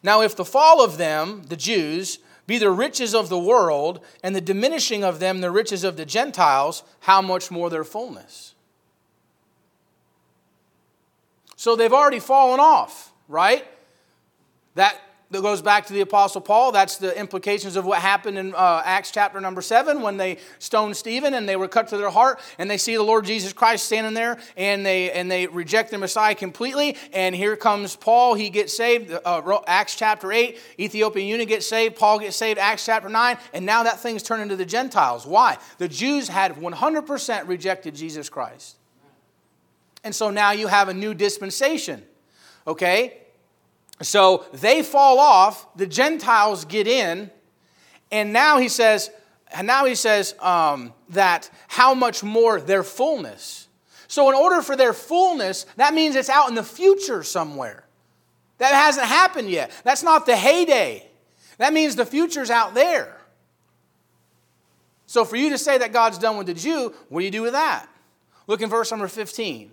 Now, 0.04 0.22
if 0.22 0.36
the 0.36 0.46
fall 0.46 0.84
of 0.84 0.98
them, 0.98 1.44
the 1.48 1.56
Jews, 1.56 2.20
be 2.46 2.58
the 2.58 2.72
riches 2.72 3.16
of 3.16 3.30
the 3.30 3.40
world, 3.40 4.00
and 4.24 4.36
the 4.36 4.42
diminishing 4.42 5.04
of 5.04 5.20
them 5.20 5.42
the 5.42 5.52
riches 5.52 5.84
of 5.84 5.98
the 5.98 6.06
Gentiles, 6.06 6.84
how 7.02 7.22
much 7.22 7.50
more 7.50 7.70
their 7.70 7.84
fullness? 7.84 8.54
So 11.56 11.76
they've 11.76 11.94
already 11.94 12.20
fallen 12.20 12.60
off, 12.60 13.12
right? 13.28 13.66
That 14.76 15.00
that 15.32 15.42
goes 15.42 15.62
back 15.62 15.86
to 15.88 15.94
the 15.94 16.02
Apostle 16.02 16.42
Paul. 16.42 16.74
That's 16.74 16.98
the 16.98 17.18
implications 17.18 17.78
of 17.78 17.86
what 17.86 18.00
happened 18.00 18.38
in 18.38 18.54
uh, 18.54 18.82
Acts 18.84 19.12
chapter 19.12 19.40
number 19.40 19.62
7 19.62 20.02
when 20.02 20.18
they 20.18 20.38
stoned 20.60 20.98
Stephen 20.98 21.34
and 21.34 21.48
they 21.48 21.56
were 21.56 21.70
cut 21.70 21.88
to 21.90 21.98
their 21.98 22.10
heart 22.10 22.40
and 22.58 22.70
they 22.70 22.78
see 22.78 22.96
the 22.96 23.04
Lord 23.04 23.26
Jesus 23.26 23.54
Christ 23.54 23.86
standing 23.86 24.14
there 24.14 24.38
and 24.58 24.86
they, 24.86 25.10
and 25.12 25.32
they 25.32 25.48
reject 25.48 25.92
the 25.92 25.98
Messiah 25.98 26.36
completely. 26.36 26.98
And 27.14 27.34
here 27.34 27.56
comes 27.56 27.96
Paul. 27.96 28.34
He 28.34 28.50
gets 28.50 28.76
saved. 28.76 29.12
Uh, 29.12 29.60
Acts 29.68 29.96
chapter 29.96 30.34
8, 30.34 30.60
Ethiopian 30.78 31.28
eunuch 31.28 31.48
gets 31.48 31.66
saved. 31.66 31.96
Paul 31.96 32.20
gets 32.20 32.36
saved. 32.36 32.60
Acts 32.60 32.86
chapter 32.86 33.08
9. 33.08 33.38
And 33.54 33.66
now 33.66 33.84
that 33.84 34.02
thing's 34.02 34.24
turned 34.24 34.42
into 34.42 34.58
the 34.58 34.66
Gentiles. 34.66 35.26
Why? 35.26 35.58
The 35.78 35.88
Jews 35.88 36.28
had 36.28 36.56
100% 36.56 37.48
rejected 37.48 37.96
Jesus 37.96 38.28
Christ. 38.28 38.76
And 40.04 40.14
so 40.14 40.30
now 40.30 40.52
you 40.52 40.68
have 40.68 40.90
a 40.90 40.94
new 40.94 41.14
dispensation. 41.14 42.04
Okay? 42.68 43.18
So 44.02 44.46
they 44.54 44.84
fall 44.84 45.20
off, 45.20 45.68
the 45.76 45.88
Gentiles 45.88 46.66
get 46.66 46.88
in, 46.88 47.30
and 48.12 48.34
now 48.34 48.58
he 48.58 48.68
says, 48.68 49.10
and 49.54 49.68
now 49.68 49.86
he 49.86 49.96
says 49.96 50.36
um, 50.40 50.94
that 51.10 51.50
how 51.68 51.94
much 51.94 52.24
more 52.24 52.60
their 52.60 52.84
fullness. 52.84 53.68
So, 54.08 54.30
in 54.30 54.36
order 54.36 54.62
for 54.62 54.76
their 54.76 54.92
fullness, 54.92 55.66
that 55.78 55.94
means 55.94 56.16
it's 56.16 56.30
out 56.30 56.50
in 56.50 56.56
the 56.56 56.64
future 56.64 57.24
somewhere. 57.24 57.86
That 58.58 58.74
hasn't 58.74 59.08
happened 59.08 59.50
yet. 59.50 59.72
That's 59.84 60.04
not 60.04 60.26
the 60.26 60.36
heyday. 60.36 61.08
That 61.58 61.74
means 61.74 61.96
the 61.96 62.06
future's 62.06 62.50
out 62.50 62.74
there. 62.74 63.18
So, 65.06 65.24
for 65.24 65.38
you 65.38 65.50
to 65.52 65.58
say 65.58 65.78
that 65.78 65.94
God's 65.94 66.18
done 66.18 66.38
with 66.38 66.48
the 66.48 66.54
Jew, 66.54 66.94
what 67.08 67.22
do 67.22 67.26
you 67.26 67.32
do 67.32 67.42
with 67.42 67.54
that? 67.54 67.88
Look 68.48 68.62
in 68.62 68.70
verse 68.70 68.92
number 68.92 69.08
15. 69.08 69.72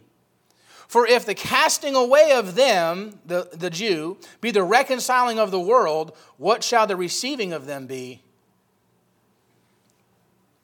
For 0.89 1.07
if 1.07 1.27
the 1.27 1.35
casting 1.35 1.95
away 1.95 2.33
of 2.33 2.55
them, 2.55 3.21
the, 3.27 3.49
the 3.53 3.69
Jew, 3.69 4.17
be 4.41 4.51
the 4.51 4.63
reconciling 4.63 5.39
of 5.39 5.51
the 5.51 5.61
world, 5.61 6.17
what 6.39 6.65
shall 6.65 6.87
the 6.87 6.97
receiving 6.97 7.53
of 7.53 7.67
them 7.67 7.87
be? 7.87 8.23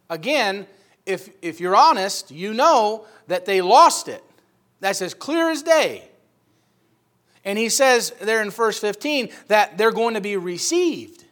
Again, 0.08 0.66
if, 1.04 1.28
if 1.42 1.60
you're 1.60 1.76
honest, 1.76 2.30
you 2.30 2.54
know 2.54 3.06
that 3.26 3.44
they 3.44 3.60
lost 3.60 4.08
it. 4.08 4.24
That's 4.80 5.02
as 5.02 5.12
clear 5.12 5.50
as 5.50 5.62
day. 5.62 6.08
And 7.44 7.58
he 7.58 7.68
says 7.68 8.12
there 8.20 8.40
in 8.40 8.50
verse 8.50 8.78
15 8.78 9.28
that 9.48 9.76
they're 9.76 9.92
going 9.92 10.14
to 10.14 10.20
be 10.22 10.38
received. 10.38 11.24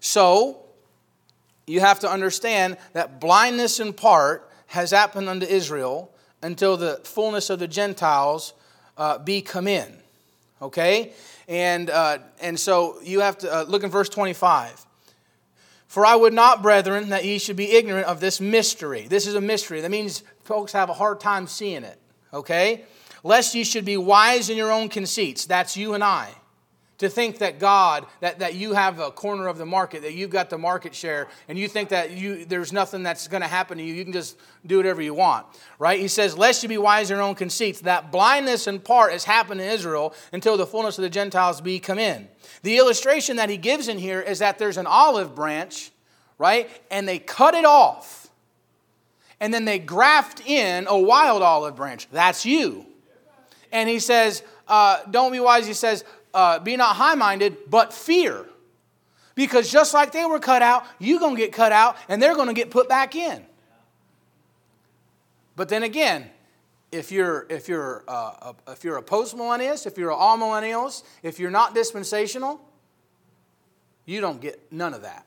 So, 0.00 0.62
you 1.66 1.80
have 1.80 2.00
to 2.00 2.10
understand 2.10 2.78
that 2.94 3.20
blindness 3.20 3.78
in 3.78 3.92
part 3.92 4.50
has 4.68 4.90
happened 4.90 5.28
unto 5.28 5.46
Israel, 5.46 6.11
until 6.42 6.76
the 6.76 7.00
fullness 7.04 7.50
of 7.50 7.58
the 7.58 7.68
Gentiles 7.68 8.52
uh, 8.98 9.18
be 9.18 9.40
come 9.40 9.66
in. 9.66 9.96
Okay? 10.60 11.12
And, 11.48 11.90
uh, 11.90 12.18
and 12.40 12.58
so 12.58 12.96
you 13.02 13.20
have 13.20 13.38
to 13.38 13.52
uh, 13.52 13.64
look 13.64 13.84
in 13.84 13.90
verse 13.90 14.08
25. 14.08 14.86
For 15.88 16.06
I 16.06 16.16
would 16.16 16.32
not, 16.32 16.62
brethren, 16.62 17.10
that 17.10 17.24
ye 17.24 17.38
should 17.38 17.56
be 17.56 17.72
ignorant 17.72 18.06
of 18.06 18.20
this 18.20 18.40
mystery. 18.40 19.06
This 19.08 19.26
is 19.26 19.34
a 19.34 19.40
mystery. 19.40 19.80
That 19.82 19.90
means 19.90 20.22
folks 20.44 20.72
have 20.72 20.88
a 20.88 20.94
hard 20.94 21.20
time 21.20 21.46
seeing 21.46 21.84
it. 21.84 21.98
Okay? 22.32 22.84
Lest 23.22 23.54
ye 23.54 23.64
should 23.64 23.84
be 23.84 23.96
wise 23.96 24.48
in 24.48 24.56
your 24.56 24.72
own 24.72 24.88
conceits. 24.88 25.44
That's 25.44 25.76
you 25.76 25.94
and 25.94 26.02
I 26.02 26.30
to 27.02 27.08
think 27.08 27.38
that 27.38 27.58
God, 27.58 28.06
that, 28.20 28.38
that 28.38 28.54
you 28.54 28.74
have 28.74 29.00
a 29.00 29.10
corner 29.10 29.48
of 29.48 29.58
the 29.58 29.66
market, 29.66 30.02
that 30.02 30.14
you've 30.14 30.30
got 30.30 30.50
the 30.50 30.56
market 30.56 30.94
share, 30.94 31.26
and 31.48 31.58
you 31.58 31.66
think 31.66 31.88
that 31.88 32.12
you, 32.12 32.44
there's 32.44 32.72
nothing 32.72 33.02
that's 33.02 33.26
going 33.26 33.40
to 33.40 33.48
happen 33.48 33.76
to 33.78 33.84
you. 33.84 33.92
You 33.92 34.04
can 34.04 34.12
just 34.12 34.38
do 34.64 34.76
whatever 34.76 35.02
you 35.02 35.12
want, 35.12 35.44
right? 35.80 35.98
He 35.98 36.06
says, 36.06 36.38
Lest 36.38 36.62
you 36.62 36.68
be 36.68 36.78
wise 36.78 37.10
in 37.10 37.16
your 37.16 37.24
own 37.24 37.34
conceits. 37.34 37.80
That 37.80 38.12
blindness 38.12 38.68
in 38.68 38.78
part 38.78 39.10
has 39.10 39.24
happened 39.24 39.60
in 39.60 39.68
Israel 39.68 40.14
until 40.32 40.56
the 40.56 40.64
fullness 40.64 40.96
of 40.96 41.02
the 41.02 41.10
Gentiles 41.10 41.60
be 41.60 41.80
come 41.80 41.98
in. 41.98 42.28
The 42.62 42.78
illustration 42.78 43.36
that 43.36 43.50
he 43.50 43.56
gives 43.56 43.88
in 43.88 43.98
here 43.98 44.20
is 44.20 44.38
that 44.38 44.58
there's 44.58 44.76
an 44.76 44.86
olive 44.86 45.34
branch, 45.34 45.90
right? 46.38 46.70
And 46.88 47.08
they 47.08 47.18
cut 47.18 47.54
it 47.54 47.64
off. 47.64 48.30
And 49.40 49.52
then 49.52 49.64
they 49.64 49.80
graft 49.80 50.40
in 50.46 50.86
a 50.86 50.96
wild 50.96 51.42
olive 51.42 51.74
branch. 51.74 52.08
That's 52.12 52.46
you. 52.46 52.86
And 53.72 53.88
he 53.88 53.98
says, 53.98 54.44
uh, 54.68 55.00
Don't 55.10 55.32
be 55.32 55.40
wise. 55.40 55.66
He 55.66 55.74
says, 55.74 56.04
uh, 56.34 56.58
be 56.58 56.76
not 56.76 56.96
high 56.96 57.14
minded, 57.14 57.56
but 57.68 57.92
fear. 57.92 58.46
Because 59.34 59.70
just 59.70 59.94
like 59.94 60.12
they 60.12 60.24
were 60.24 60.38
cut 60.38 60.62
out, 60.62 60.84
you're 60.98 61.20
going 61.20 61.36
to 61.36 61.40
get 61.40 61.52
cut 61.52 61.72
out 61.72 61.96
and 62.08 62.20
they're 62.20 62.34
going 62.34 62.48
to 62.48 62.54
get 62.54 62.70
put 62.70 62.88
back 62.88 63.14
in. 63.14 63.44
But 65.56 65.68
then 65.68 65.82
again, 65.82 66.30
if 66.90 67.10
you're, 67.10 67.46
if 67.48 67.68
you're, 67.68 68.04
uh, 68.06 68.52
if 68.68 68.84
you're 68.84 68.98
a 68.98 69.02
postmillennialist, 69.02 69.86
if 69.86 69.96
you're 69.96 70.12
an 70.12 70.18
amillennialist, 70.18 71.04
if 71.22 71.38
you're 71.38 71.50
not 71.50 71.74
dispensational, 71.74 72.60
you 74.04 74.20
don't 74.20 74.40
get 74.40 74.60
none 74.70 74.92
of 74.92 75.02
that. 75.02 75.24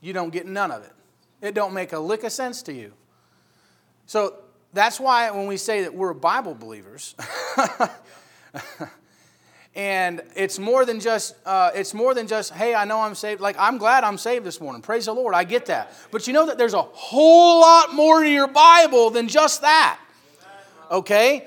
You 0.00 0.12
don't 0.12 0.30
get 0.30 0.46
none 0.46 0.72
of 0.72 0.82
it. 0.82 0.92
It 1.40 1.54
don't 1.54 1.74
make 1.74 1.92
a 1.92 1.98
lick 1.98 2.24
of 2.24 2.32
sense 2.32 2.62
to 2.62 2.72
you. 2.72 2.92
So 4.06 4.34
that's 4.72 4.98
why 4.98 5.30
when 5.30 5.46
we 5.46 5.56
say 5.56 5.82
that 5.82 5.94
we're 5.94 6.12
Bible 6.12 6.54
believers, 6.54 7.14
and 9.74 10.22
it's 10.36 10.58
more 10.58 10.84
than 10.84 11.00
just 11.00 11.34
uh, 11.46 11.70
it's 11.74 11.94
more 11.94 12.14
than 12.14 12.26
just 12.26 12.52
hey 12.52 12.74
i 12.74 12.84
know 12.84 13.00
i'm 13.00 13.14
saved. 13.14 13.40
Like 13.40 13.56
i'm 13.58 13.78
glad 13.78 14.04
i'm 14.04 14.18
saved 14.18 14.44
this 14.44 14.60
morning. 14.60 14.82
Praise 14.82 15.06
the 15.06 15.14
lord. 15.14 15.34
I 15.34 15.44
get 15.44 15.66
that. 15.66 15.92
But 16.10 16.26
you 16.26 16.32
know 16.32 16.46
that 16.46 16.58
there's 16.58 16.74
a 16.74 16.82
whole 16.82 17.60
lot 17.60 17.94
more 17.94 18.22
to 18.22 18.28
your 18.28 18.48
bible 18.48 19.10
than 19.10 19.28
just 19.28 19.62
that. 19.62 19.98
Okay? 20.90 21.46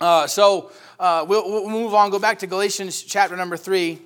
Uh, 0.00 0.26
so 0.26 0.70
uh, 0.98 1.24
we'll, 1.28 1.48
we'll, 1.48 1.68
move 1.68 1.94
on. 1.94 2.10
Go 2.10 2.18
back 2.18 2.38
to 2.40 2.46
galatians 2.46 3.02
chapter 3.02 3.36
number 3.36 3.56
three. 3.56 4.00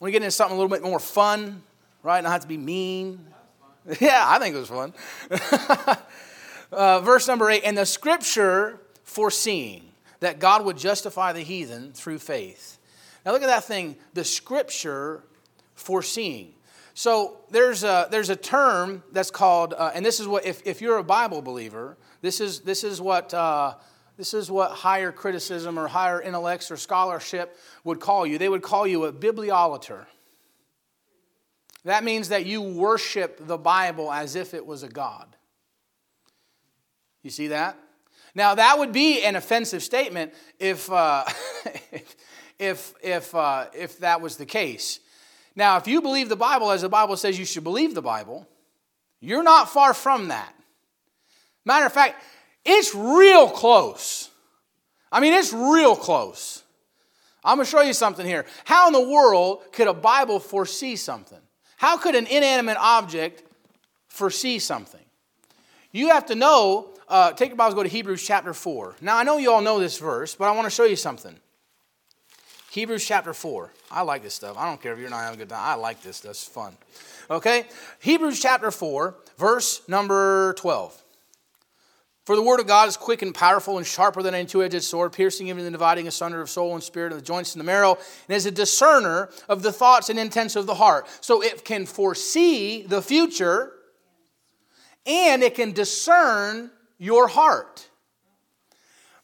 We 0.00 0.10
get 0.10 0.22
into 0.22 0.32
something 0.32 0.56
a 0.56 0.60
little 0.60 0.74
bit 0.74 0.82
more 0.82 0.98
fun 0.98 1.62
right? 2.04 2.22
Not 2.22 2.30
have 2.30 2.42
to 2.42 2.48
be 2.48 2.58
mean. 2.58 3.26
Yeah 4.00 4.24
i 4.26 4.38
think 4.38 4.54
it 4.54 4.58
was 4.58 4.68
fun. 4.68 4.94
Uh, 6.72 6.98
verse 6.98 7.28
number 7.28 7.48
eight 7.50 7.62
and 7.64 7.78
the 7.78 7.86
scripture 7.86 8.80
foreseeing 9.04 9.82
that 10.20 10.38
God 10.38 10.64
would 10.64 10.76
justify 10.76 11.32
the 11.32 11.40
heathen 11.40 11.92
through 11.92 12.18
faith. 12.18 12.78
Now, 13.24 13.32
look 13.32 13.42
at 13.42 13.48
that 13.48 13.64
thing 13.64 13.96
the 14.12 14.24
scripture 14.24 15.24
foreseeing. 15.74 16.54
So, 16.94 17.38
there's 17.50 17.82
a, 17.82 18.08
there's 18.10 18.30
a 18.30 18.36
term 18.36 19.02
that's 19.12 19.30
called, 19.30 19.74
uh, 19.74 19.90
and 19.94 20.04
this 20.04 20.20
is 20.20 20.28
what, 20.28 20.44
if, 20.46 20.62
if 20.64 20.80
you're 20.80 20.98
a 20.98 21.04
Bible 21.04 21.42
believer, 21.42 21.96
this 22.20 22.40
is, 22.40 22.60
this 22.60 22.84
is 22.84 23.00
what. 23.00 23.32
Uh, 23.34 23.74
this 24.16 24.32
is 24.32 24.50
what 24.50 24.70
higher 24.70 25.10
criticism 25.10 25.78
or 25.78 25.88
higher 25.88 26.22
intellects 26.22 26.70
or 26.70 26.76
scholarship 26.76 27.56
would 27.82 27.98
call 27.98 28.24
you. 28.24 28.38
They 28.38 28.48
would 28.48 28.62
call 28.62 28.86
you 28.86 29.06
a 29.06 29.12
bibliolater. 29.12 30.06
That 31.84 32.04
means 32.04 32.28
that 32.30 32.46
you 32.46 32.62
worship 32.62 33.38
the 33.46 33.58
Bible 33.58 34.12
as 34.12 34.36
if 34.36 34.54
it 34.54 34.64
was 34.64 34.82
a 34.82 34.88
God. 34.88 35.36
You 37.22 37.30
see 37.30 37.48
that? 37.48 37.76
Now, 38.34 38.54
that 38.56 38.78
would 38.78 38.92
be 38.92 39.22
an 39.22 39.36
offensive 39.36 39.82
statement 39.82 40.34
if, 40.58 40.90
uh, 40.90 41.24
if, 42.58 42.94
if, 43.02 43.34
uh, 43.34 43.66
if 43.74 43.98
that 43.98 44.20
was 44.20 44.36
the 44.36 44.46
case. 44.46 45.00
Now, 45.54 45.76
if 45.76 45.86
you 45.86 46.02
believe 46.02 46.28
the 46.28 46.36
Bible 46.36 46.70
as 46.70 46.82
the 46.82 46.88
Bible 46.88 47.16
says 47.16 47.38
you 47.38 47.44
should 47.44 47.64
believe 47.64 47.94
the 47.94 48.02
Bible, 48.02 48.48
you're 49.20 49.44
not 49.44 49.70
far 49.70 49.94
from 49.94 50.28
that. 50.28 50.52
Matter 51.64 51.86
of 51.86 51.92
fact, 51.92 52.22
it's 52.64 52.94
real 52.94 53.48
close. 53.48 54.30
I 55.12 55.20
mean, 55.20 55.32
it's 55.32 55.52
real 55.52 55.94
close. 55.94 56.62
I'm 57.44 57.58
going 57.58 57.66
to 57.66 57.70
show 57.70 57.82
you 57.82 57.92
something 57.92 58.26
here. 58.26 58.46
How 58.64 58.88
in 58.88 58.92
the 58.92 59.08
world 59.08 59.62
could 59.72 59.86
a 59.86 59.94
Bible 59.94 60.40
foresee 60.40 60.96
something? 60.96 61.38
How 61.76 61.98
could 61.98 62.14
an 62.14 62.26
inanimate 62.26 62.78
object 62.78 63.42
foresee 64.08 64.58
something? 64.58 65.00
You 65.92 66.08
have 66.08 66.26
to 66.26 66.34
know 66.34 66.93
uh, 67.08 67.32
take 67.32 67.50
your 67.50 67.56
Bibles, 67.56 67.74
go 67.74 67.82
to 67.82 67.88
Hebrews 67.88 68.26
chapter 68.26 68.54
4. 68.54 68.96
Now, 69.00 69.16
I 69.16 69.22
know 69.22 69.38
you 69.38 69.52
all 69.52 69.60
know 69.60 69.78
this 69.78 69.98
verse, 69.98 70.34
but 70.34 70.46
I 70.46 70.52
want 70.52 70.66
to 70.66 70.70
show 70.70 70.84
you 70.84 70.96
something. 70.96 71.36
Hebrews 72.70 73.06
chapter 73.06 73.32
4. 73.32 73.72
I 73.90 74.02
like 74.02 74.22
this 74.22 74.34
stuff. 74.34 74.56
I 74.58 74.66
don't 74.66 74.82
care 74.82 74.92
if 74.92 74.98
you're 74.98 75.10
not 75.10 75.20
having 75.20 75.38
a 75.40 75.42
good 75.42 75.50
time. 75.50 75.60
I 75.62 75.74
like 75.74 76.02
this 76.02 76.20
That's 76.20 76.42
fun. 76.42 76.76
Okay? 77.30 77.66
Hebrews 78.00 78.40
chapter 78.40 78.70
4, 78.70 79.16
verse 79.38 79.82
number 79.88 80.54
12. 80.58 81.00
For 82.24 82.36
the 82.36 82.42
word 82.42 82.58
of 82.58 82.66
God 82.66 82.88
is 82.88 82.96
quick 82.96 83.20
and 83.20 83.34
powerful 83.34 83.76
and 83.76 83.86
sharper 83.86 84.22
than 84.22 84.34
any 84.34 84.46
two 84.46 84.62
edged 84.62 84.82
sword, 84.82 85.12
piercing 85.12 85.48
even 85.48 85.62
the 85.62 85.70
dividing 85.70 86.08
asunder 86.08 86.40
of 86.40 86.48
soul 86.48 86.72
and 86.72 86.82
spirit 86.82 87.12
and 87.12 87.20
the 87.20 87.24
joints 87.24 87.54
and 87.54 87.60
the 87.60 87.66
marrow, 87.66 87.98
and 88.28 88.36
is 88.36 88.46
a 88.46 88.50
discerner 88.50 89.28
of 89.46 89.62
the 89.62 89.70
thoughts 89.70 90.08
and 90.08 90.18
intents 90.18 90.56
of 90.56 90.64
the 90.64 90.74
heart. 90.74 91.06
So 91.20 91.42
it 91.42 91.66
can 91.66 91.84
foresee 91.84 92.82
the 92.82 93.02
future 93.02 93.72
and 95.06 95.42
it 95.42 95.54
can 95.54 95.72
discern 95.72 96.70
your 96.98 97.28
heart. 97.28 97.88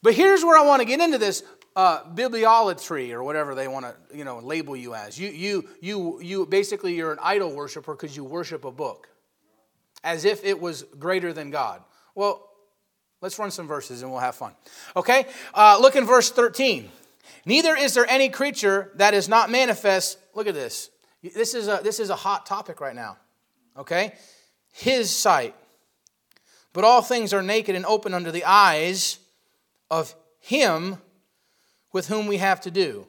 But 0.01 0.13
here's 0.13 0.43
where 0.43 0.57
I 0.57 0.65
want 0.65 0.81
to 0.81 0.85
get 0.85 0.99
into 0.99 1.17
this 1.17 1.43
uh, 1.75 2.03
bibliolatry 2.03 3.11
or 3.11 3.23
whatever 3.23 3.55
they 3.55 3.67
want 3.67 3.85
to 3.85 4.17
you 4.17 4.23
know 4.23 4.39
label 4.39 4.75
you 4.75 4.93
as. 4.93 5.19
You 5.19 5.29
you 5.29 5.69
you 5.79 6.21
you 6.21 6.45
basically 6.45 6.95
you're 6.95 7.13
an 7.13 7.19
idol 7.21 7.53
worshiper 7.53 7.93
because 7.93 8.15
you 8.15 8.23
worship 8.23 8.65
a 8.65 8.71
book 8.71 9.07
as 10.03 10.25
if 10.25 10.43
it 10.43 10.59
was 10.59 10.83
greater 10.99 11.33
than 11.33 11.51
God. 11.51 11.81
Well, 12.15 12.49
let's 13.21 13.37
run 13.39 13.51
some 13.51 13.67
verses 13.67 14.01
and 14.01 14.11
we'll 14.11 14.19
have 14.19 14.35
fun. 14.35 14.53
Okay, 14.95 15.25
uh, 15.53 15.77
look 15.79 15.95
in 15.95 16.05
verse 16.05 16.31
13. 16.31 16.89
Neither 17.45 17.75
is 17.75 17.93
there 17.93 18.07
any 18.09 18.29
creature 18.29 18.91
that 18.95 19.13
is 19.13 19.29
not 19.29 19.49
manifest. 19.49 20.17
Look 20.35 20.47
at 20.47 20.53
this. 20.53 20.89
This 21.23 21.53
is 21.53 21.67
a 21.67 21.79
this 21.83 21.99
is 21.99 22.09
a 22.09 22.15
hot 22.15 22.45
topic 22.45 22.81
right 22.81 22.95
now. 22.95 23.17
Okay, 23.77 24.13
His 24.73 25.09
sight. 25.09 25.55
But 26.73 26.83
all 26.83 27.01
things 27.01 27.33
are 27.33 27.41
naked 27.41 27.75
and 27.75 27.85
open 27.85 28.13
under 28.13 28.31
the 28.31 28.45
eyes 28.45 29.19
of 29.89 30.15
Him 30.39 30.97
with 31.91 32.07
whom 32.07 32.27
we 32.27 32.37
have 32.37 32.61
to 32.61 32.71
do. 32.71 33.07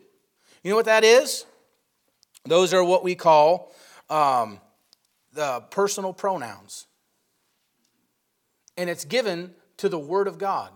You 0.62 0.70
know 0.70 0.76
what 0.76 0.86
that 0.86 1.04
is? 1.04 1.44
Those 2.44 2.74
are 2.74 2.82
what 2.82 3.04
we 3.04 3.14
call 3.14 3.72
um, 4.10 4.60
the 5.32 5.60
personal 5.70 6.12
pronouns. 6.12 6.86
And 8.76 8.90
it's 8.90 9.04
given 9.04 9.54
to 9.78 9.88
the 9.88 9.98
Word 9.98 10.28
of 10.28 10.38
God. 10.38 10.70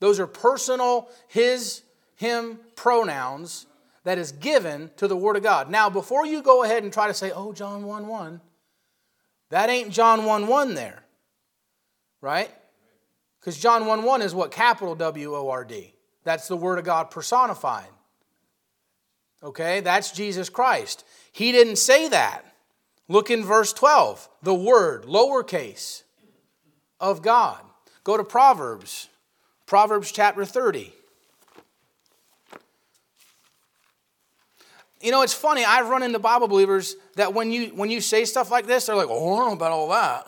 Those 0.00 0.20
are 0.20 0.26
personal, 0.26 1.08
his, 1.28 1.82
him 2.16 2.58
pronouns 2.76 3.66
that 4.02 4.18
is 4.18 4.32
given 4.32 4.90
to 4.96 5.08
the 5.08 5.16
Word 5.16 5.36
of 5.36 5.42
God. 5.42 5.70
Now, 5.70 5.88
before 5.88 6.26
you 6.26 6.42
go 6.42 6.62
ahead 6.62 6.82
and 6.82 6.92
try 6.92 7.06
to 7.06 7.14
say, 7.14 7.30
oh, 7.30 7.52
John 7.52 7.84
1 7.84 8.06
1, 8.06 8.40
that 9.54 9.70
ain't 9.70 9.90
John 9.90 10.24
1 10.24 10.48
1 10.48 10.74
there, 10.74 11.04
right? 12.20 12.50
Because 13.38 13.56
John 13.56 13.86
1 13.86 14.02
1 14.02 14.20
is 14.20 14.34
what? 14.34 14.50
Capital 14.50 14.96
W 14.96 15.36
O 15.36 15.48
R 15.48 15.64
D. 15.64 15.94
That's 16.24 16.48
the 16.48 16.56
Word 16.56 16.80
of 16.80 16.84
God 16.84 17.12
personified. 17.12 17.86
Okay, 19.44 19.78
that's 19.78 20.10
Jesus 20.10 20.48
Christ. 20.48 21.04
He 21.30 21.52
didn't 21.52 21.76
say 21.76 22.08
that. 22.08 22.44
Look 23.06 23.30
in 23.30 23.44
verse 23.44 23.72
12. 23.72 24.28
The 24.42 24.52
Word, 24.52 25.04
lowercase, 25.04 26.02
of 26.98 27.22
God. 27.22 27.60
Go 28.02 28.16
to 28.16 28.24
Proverbs, 28.24 29.08
Proverbs 29.66 30.10
chapter 30.10 30.44
30. 30.44 30.92
You 35.04 35.10
know, 35.10 35.20
it's 35.20 35.34
funny. 35.34 35.66
I've 35.66 35.90
run 35.90 36.02
into 36.02 36.18
Bible 36.18 36.48
believers 36.48 36.96
that 37.16 37.34
when 37.34 37.52
you 37.52 37.66
when 37.74 37.90
you 37.90 38.00
say 38.00 38.24
stuff 38.24 38.50
like 38.50 38.66
this, 38.66 38.86
they're 38.86 38.96
like, 38.96 39.08
"Oh, 39.10 39.34
I 39.34 39.38
don't 39.40 39.48
know 39.48 39.52
about 39.52 39.70
all 39.70 39.88
that." 39.90 40.26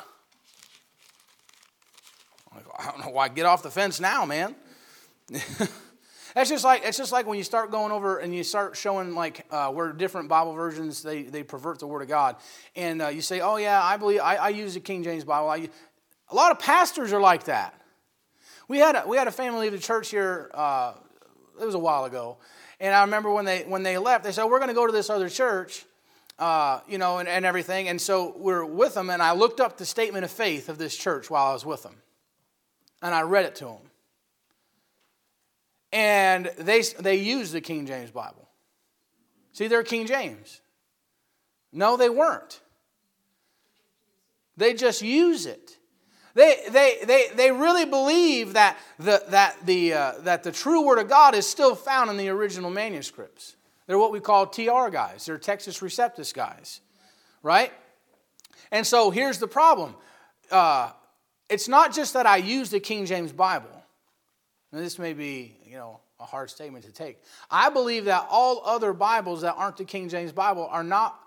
I 2.78 2.90
don't 2.90 3.00
know 3.00 3.10
why. 3.10 3.28
Get 3.28 3.46
off 3.46 3.62
the 3.62 3.70
fence 3.70 4.00
now, 4.00 4.26
man. 4.26 4.54
That's 6.34 6.50
just 6.50 6.62
like 6.62 6.82
it's 6.84 6.98
just 6.98 7.10
like 7.10 7.26
when 7.26 7.38
you 7.38 7.42
start 7.42 7.70
going 7.70 7.90
over 7.90 8.18
and 8.18 8.34
you 8.34 8.44
start 8.44 8.76
showing 8.76 9.14
like 9.14 9.46
uh, 9.50 9.70
where 9.70 9.94
different 9.94 10.28
Bible 10.28 10.52
versions 10.52 11.02
they, 11.02 11.22
they 11.22 11.42
pervert 11.42 11.78
the 11.78 11.86
Word 11.86 12.02
of 12.02 12.08
God, 12.08 12.36
and 12.76 13.00
uh, 13.00 13.08
you 13.08 13.22
say, 13.22 13.40
"Oh 13.40 13.56
yeah, 13.56 13.82
I 13.82 13.96
believe 13.96 14.20
I, 14.20 14.36
I 14.36 14.48
use 14.50 14.74
the 14.74 14.80
King 14.80 15.02
James 15.02 15.24
Bible." 15.24 15.48
I, 15.48 15.70
a 16.28 16.34
lot 16.34 16.52
of 16.52 16.58
pastors 16.58 17.14
are 17.14 17.20
like 17.20 17.44
that. 17.44 17.80
We 18.68 18.76
had 18.76 18.94
a, 18.94 19.04
we 19.08 19.16
had 19.16 19.26
a 19.26 19.32
family 19.32 19.60
leave 19.62 19.72
the 19.72 19.78
church 19.78 20.10
here. 20.10 20.50
Uh, 20.52 20.92
it 21.58 21.64
was 21.64 21.74
a 21.74 21.78
while 21.78 22.04
ago, 22.04 22.36
and 22.80 22.94
I 22.94 23.02
remember 23.02 23.30
when 23.30 23.44
they 23.44 23.62
when 23.62 23.82
they 23.82 23.98
left, 23.98 24.24
they 24.24 24.32
said, 24.32 24.44
"We're 24.44 24.58
going 24.58 24.68
to 24.68 24.74
go 24.74 24.86
to 24.86 24.92
this 24.92 25.10
other 25.10 25.28
church." 25.28 25.84
Uh, 26.38 26.80
you 26.86 26.98
know, 26.98 27.16
and, 27.16 27.26
and 27.26 27.46
everything. 27.46 27.88
And 27.88 27.98
so 27.98 28.34
we're 28.36 28.62
with 28.62 28.92
them, 28.92 29.08
and 29.08 29.22
I 29.22 29.32
looked 29.32 29.58
up 29.58 29.78
the 29.78 29.86
statement 29.86 30.22
of 30.22 30.30
faith 30.30 30.68
of 30.68 30.76
this 30.76 30.94
church 30.94 31.30
while 31.30 31.46
I 31.46 31.54
was 31.54 31.64
with 31.64 31.82
them 31.82 31.96
and 33.02 33.14
I 33.14 33.22
read 33.22 33.44
it 33.44 33.54
to 33.56 33.66
them. 33.66 33.90
And 35.92 36.50
they, 36.58 36.82
they 36.82 37.16
use 37.16 37.52
the 37.52 37.60
King 37.60 37.86
James 37.86 38.10
Bible. 38.10 38.48
See, 39.52 39.68
they're 39.68 39.82
King 39.82 40.06
James. 40.06 40.60
No, 41.72 41.96
they 41.96 42.10
weren't. 42.10 42.60
They 44.56 44.74
just 44.74 45.02
use 45.02 45.46
it. 45.46 45.75
They, 46.36 46.56
they, 46.70 46.98
they, 47.06 47.24
they 47.34 47.50
really 47.50 47.86
believe 47.86 48.52
that 48.52 48.76
the, 48.98 49.24
that, 49.30 49.56
the, 49.64 49.94
uh, 49.94 50.12
that 50.18 50.42
the 50.42 50.52
true 50.52 50.84
Word 50.84 50.98
of 50.98 51.08
God 51.08 51.34
is 51.34 51.46
still 51.46 51.74
found 51.74 52.10
in 52.10 52.18
the 52.18 52.28
original 52.28 52.68
manuscripts. 52.68 53.56
They're 53.86 53.98
what 53.98 54.12
we 54.12 54.20
call 54.20 54.46
TR 54.46 54.90
guys, 54.90 55.24
they're 55.24 55.38
Textus 55.38 55.80
Receptus 55.80 56.34
guys, 56.34 56.82
right? 57.42 57.72
And 58.70 58.86
so 58.86 59.10
here's 59.10 59.38
the 59.38 59.48
problem 59.48 59.96
uh, 60.50 60.90
it's 61.48 61.68
not 61.68 61.94
just 61.94 62.12
that 62.12 62.26
I 62.26 62.36
use 62.36 62.68
the 62.68 62.80
King 62.80 63.06
James 63.06 63.32
Bible. 63.32 63.70
Now, 64.72 64.80
this 64.80 64.98
may 64.98 65.14
be, 65.14 65.56
you 65.64 65.78
know, 65.78 66.00
a 66.20 66.24
hard 66.24 66.50
statement 66.50 66.84
to 66.84 66.92
take. 66.92 67.18
I 67.50 67.70
believe 67.70 68.04
that 68.04 68.26
all 68.30 68.60
other 68.62 68.92
Bibles 68.92 69.40
that 69.40 69.54
aren't 69.54 69.78
the 69.78 69.86
King 69.86 70.10
James 70.10 70.32
Bible 70.32 70.68
are 70.70 70.84
not 70.84 71.18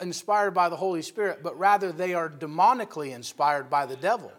inspired 0.00 0.52
by 0.52 0.68
the 0.68 0.76
Holy 0.76 1.02
Spirit, 1.02 1.42
but 1.42 1.58
rather 1.58 1.92
they 1.92 2.14
are 2.14 2.28
demonically 2.28 3.14
inspired 3.14 3.70
by 3.70 3.86
the 3.86 3.96
devil. 3.96 4.32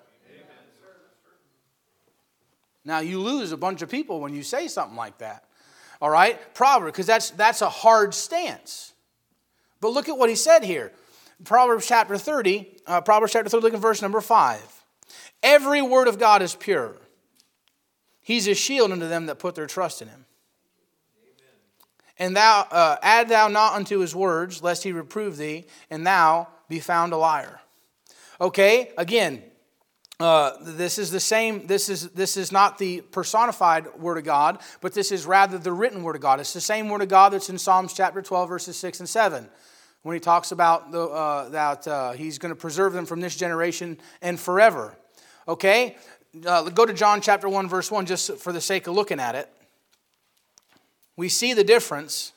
Now 2.86 3.00
you 3.00 3.20
lose 3.20 3.52
a 3.52 3.58
bunch 3.58 3.82
of 3.82 3.90
people 3.90 4.22
when 4.22 4.34
you 4.34 4.44
say 4.44 4.68
something 4.68 4.96
like 4.96 5.18
that. 5.18 5.44
All 6.02 6.10
right? 6.10 6.54
Proverbs, 6.54 6.94
because 6.94 7.06
that's 7.06 7.32
that's 7.32 7.62
a 7.62 7.70
hard 7.70 8.14
stance. 8.14 8.94
But 9.82 9.90
look 9.90 10.08
at 10.08 10.18
what 10.18 10.30
he 10.30 10.36
said 10.36 10.64
here. 10.64 10.92
Proverbs 11.44 11.86
chapter 11.86 12.18
30, 12.18 12.78
uh, 12.88 13.02
Proverbs 13.02 13.34
chapter 13.34 13.50
30, 13.50 13.62
look 13.62 13.74
at 13.74 13.80
verse 13.80 14.02
number 14.02 14.22
5. 14.22 14.84
Every 15.44 15.82
word 15.82 16.08
of 16.08 16.18
God 16.18 16.42
is 16.42 16.56
pure. 16.56 16.96
He's 18.22 18.48
a 18.48 18.56
shield 18.56 18.92
unto 18.92 19.08
them 19.08 19.28
that 19.28 19.38
put 19.38 19.54
their 19.54 19.68
trust 19.68 20.02
in 20.02 20.08
him. 20.08 20.26
And 22.20 22.36
thou 22.36 22.68
uh, 22.72 22.98
add 23.02 23.30
thou 23.30 23.48
not 23.48 23.74
unto 23.74 24.00
his 24.00 24.16
words, 24.16 24.64
lest 24.64 24.84
he 24.84 24.92
reprove 24.92 25.38
thee, 25.38 25.66
and 25.90 26.06
thou 26.06 26.48
be 26.68 26.80
found 26.80 27.14
a 27.14 27.18
liar. 27.18 27.60
Okay, 28.42 28.92
again, 28.98 29.44
uh, 30.20 30.54
this 30.62 30.98
is 30.98 31.12
the 31.12 31.20
same. 31.20 31.68
This 31.68 31.90
is 31.90 32.10
this 32.10 32.38
is 32.38 32.52
not 32.52 32.80
the 32.80 33.02
personified 33.02 34.00
word 34.00 34.18
of 34.18 34.24
God, 34.24 34.60
but 34.82 34.94
this 34.94 35.12
is 35.12 35.28
rather 35.28 35.60
the 35.60 35.72
written 35.72 36.02
word 36.02 36.16
of 36.16 36.22
God. 36.22 36.40
It's 36.40 36.54
the 36.54 36.62
same 36.62 36.90
word 36.90 37.04
of 37.04 37.10
God 37.10 37.34
that's 37.34 37.50
in 37.50 37.58
Psalms 37.60 37.94
chapter 37.94 38.22
twelve, 38.24 38.50
verses 38.50 38.78
six 38.78 39.00
and 39.00 39.08
seven, 39.08 39.48
when 40.02 40.16
he 40.16 40.20
talks 40.20 40.52
about 40.52 40.92
the, 40.92 41.02
uh, 41.02 41.50
that 41.50 41.88
uh, 41.88 42.12
he's 42.14 42.40
going 42.40 42.52
to 42.52 42.56
preserve 42.56 42.94
them 42.94 43.06
from 43.06 43.22
this 43.22 43.36
generation 43.36 44.00
and 44.22 44.40
forever. 44.40 44.98
Okay? 45.48 45.98
Uh, 46.46 46.64
go 46.70 46.86
to 46.86 46.94
John 46.94 47.22
chapter 47.22 47.50
1, 47.50 47.68
verse 47.70 47.90
1, 47.90 48.06
just 48.06 48.38
for 48.38 48.52
the 48.52 48.62
sake 48.62 48.88
of 48.88 48.94
looking 48.94 49.20
at 49.20 49.36
it. 49.36 49.50
We 51.18 51.30
see 51.30 51.54
the 51.54 51.64
difference. 51.64 52.32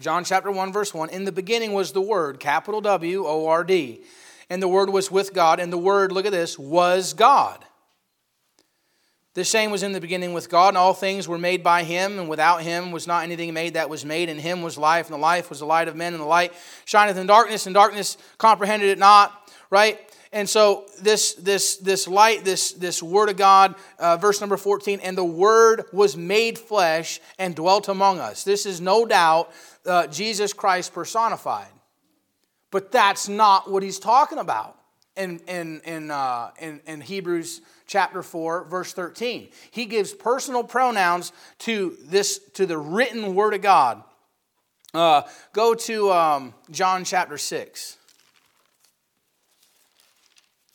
John 0.00 0.24
chapter 0.24 0.50
1, 0.50 0.72
verse 0.72 0.92
1 0.92 1.10
In 1.10 1.24
the 1.24 1.32
beginning 1.32 1.72
was 1.72 1.92
the 1.92 2.00
Word, 2.02 2.40
capital 2.40 2.80
W 2.82 3.24
O 3.26 3.46
R 3.46 3.64
D. 3.64 4.02
And 4.50 4.62
the 4.62 4.68
Word 4.68 4.90
was 4.90 5.10
with 5.10 5.32
God, 5.32 5.60
and 5.60 5.72
the 5.72 5.78
Word, 5.78 6.12
look 6.12 6.26
at 6.26 6.32
this, 6.32 6.58
was 6.58 7.14
God. 7.14 7.64
The 9.32 9.44
same 9.44 9.70
was 9.70 9.82
in 9.82 9.92
the 9.92 10.00
beginning 10.00 10.32
with 10.32 10.48
God, 10.48 10.68
and 10.68 10.76
all 10.76 10.94
things 10.94 11.26
were 11.26 11.38
made 11.38 11.62
by 11.62 11.82
him, 11.82 12.18
and 12.18 12.28
without 12.28 12.62
him 12.62 12.92
was 12.92 13.06
not 13.06 13.24
anything 13.24 13.52
made 13.54 13.74
that 13.74 13.88
was 13.88 14.04
made. 14.04 14.28
In 14.28 14.38
him 14.38 14.62
was 14.62 14.76
life, 14.76 15.06
and 15.06 15.14
the 15.14 15.18
life 15.18 15.50
was 15.50 15.60
the 15.60 15.66
light 15.66 15.88
of 15.88 15.96
men, 15.96 16.12
and 16.12 16.22
the 16.22 16.26
light 16.26 16.52
shineth 16.84 17.16
in 17.16 17.26
darkness, 17.26 17.66
and 17.66 17.74
darkness 17.74 18.16
comprehended 18.38 18.90
it 18.90 18.98
not, 18.98 19.50
right? 19.70 19.98
And 20.34 20.48
so 20.48 20.84
this 21.00 21.34
this 21.34 21.76
this 21.76 22.08
light, 22.08 22.44
this 22.44 22.72
this 22.72 23.00
word 23.00 23.28
of 23.28 23.36
God, 23.36 23.76
uh, 24.00 24.16
verse 24.16 24.40
number 24.40 24.56
14, 24.56 24.98
and 25.00 25.16
the 25.16 25.24
word 25.24 25.84
was 25.92 26.16
made 26.16 26.58
flesh 26.58 27.20
and 27.38 27.54
dwelt 27.54 27.88
among 27.88 28.18
us. 28.18 28.42
This 28.42 28.66
is 28.66 28.80
no 28.80 29.06
doubt 29.06 29.52
uh, 29.86 30.08
Jesus 30.08 30.52
Christ 30.52 30.92
personified. 30.92 31.68
But 32.72 32.90
that's 32.90 33.28
not 33.28 33.70
what 33.70 33.84
he's 33.84 34.00
talking 34.00 34.38
about 34.38 34.76
in, 35.16 35.38
in, 35.46 35.80
in, 35.84 36.10
uh, 36.10 36.50
in, 36.58 36.80
in 36.86 37.00
Hebrews 37.00 37.60
chapter 37.86 38.22
4 38.22 38.64
verse 38.64 38.94
13 38.94 39.48
he 39.70 39.84
gives 39.84 40.14
personal 40.14 40.64
pronouns 40.64 41.32
to 41.58 41.96
this 42.02 42.38
to 42.54 42.64
the 42.64 42.78
written 42.78 43.34
word 43.34 43.52
of 43.52 43.60
god 43.60 44.02
uh, 44.94 45.20
go 45.52 45.74
to 45.74 46.10
um, 46.10 46.54
john 46.70 47.04
chapter 47.04 47.36
6 47.36 47.98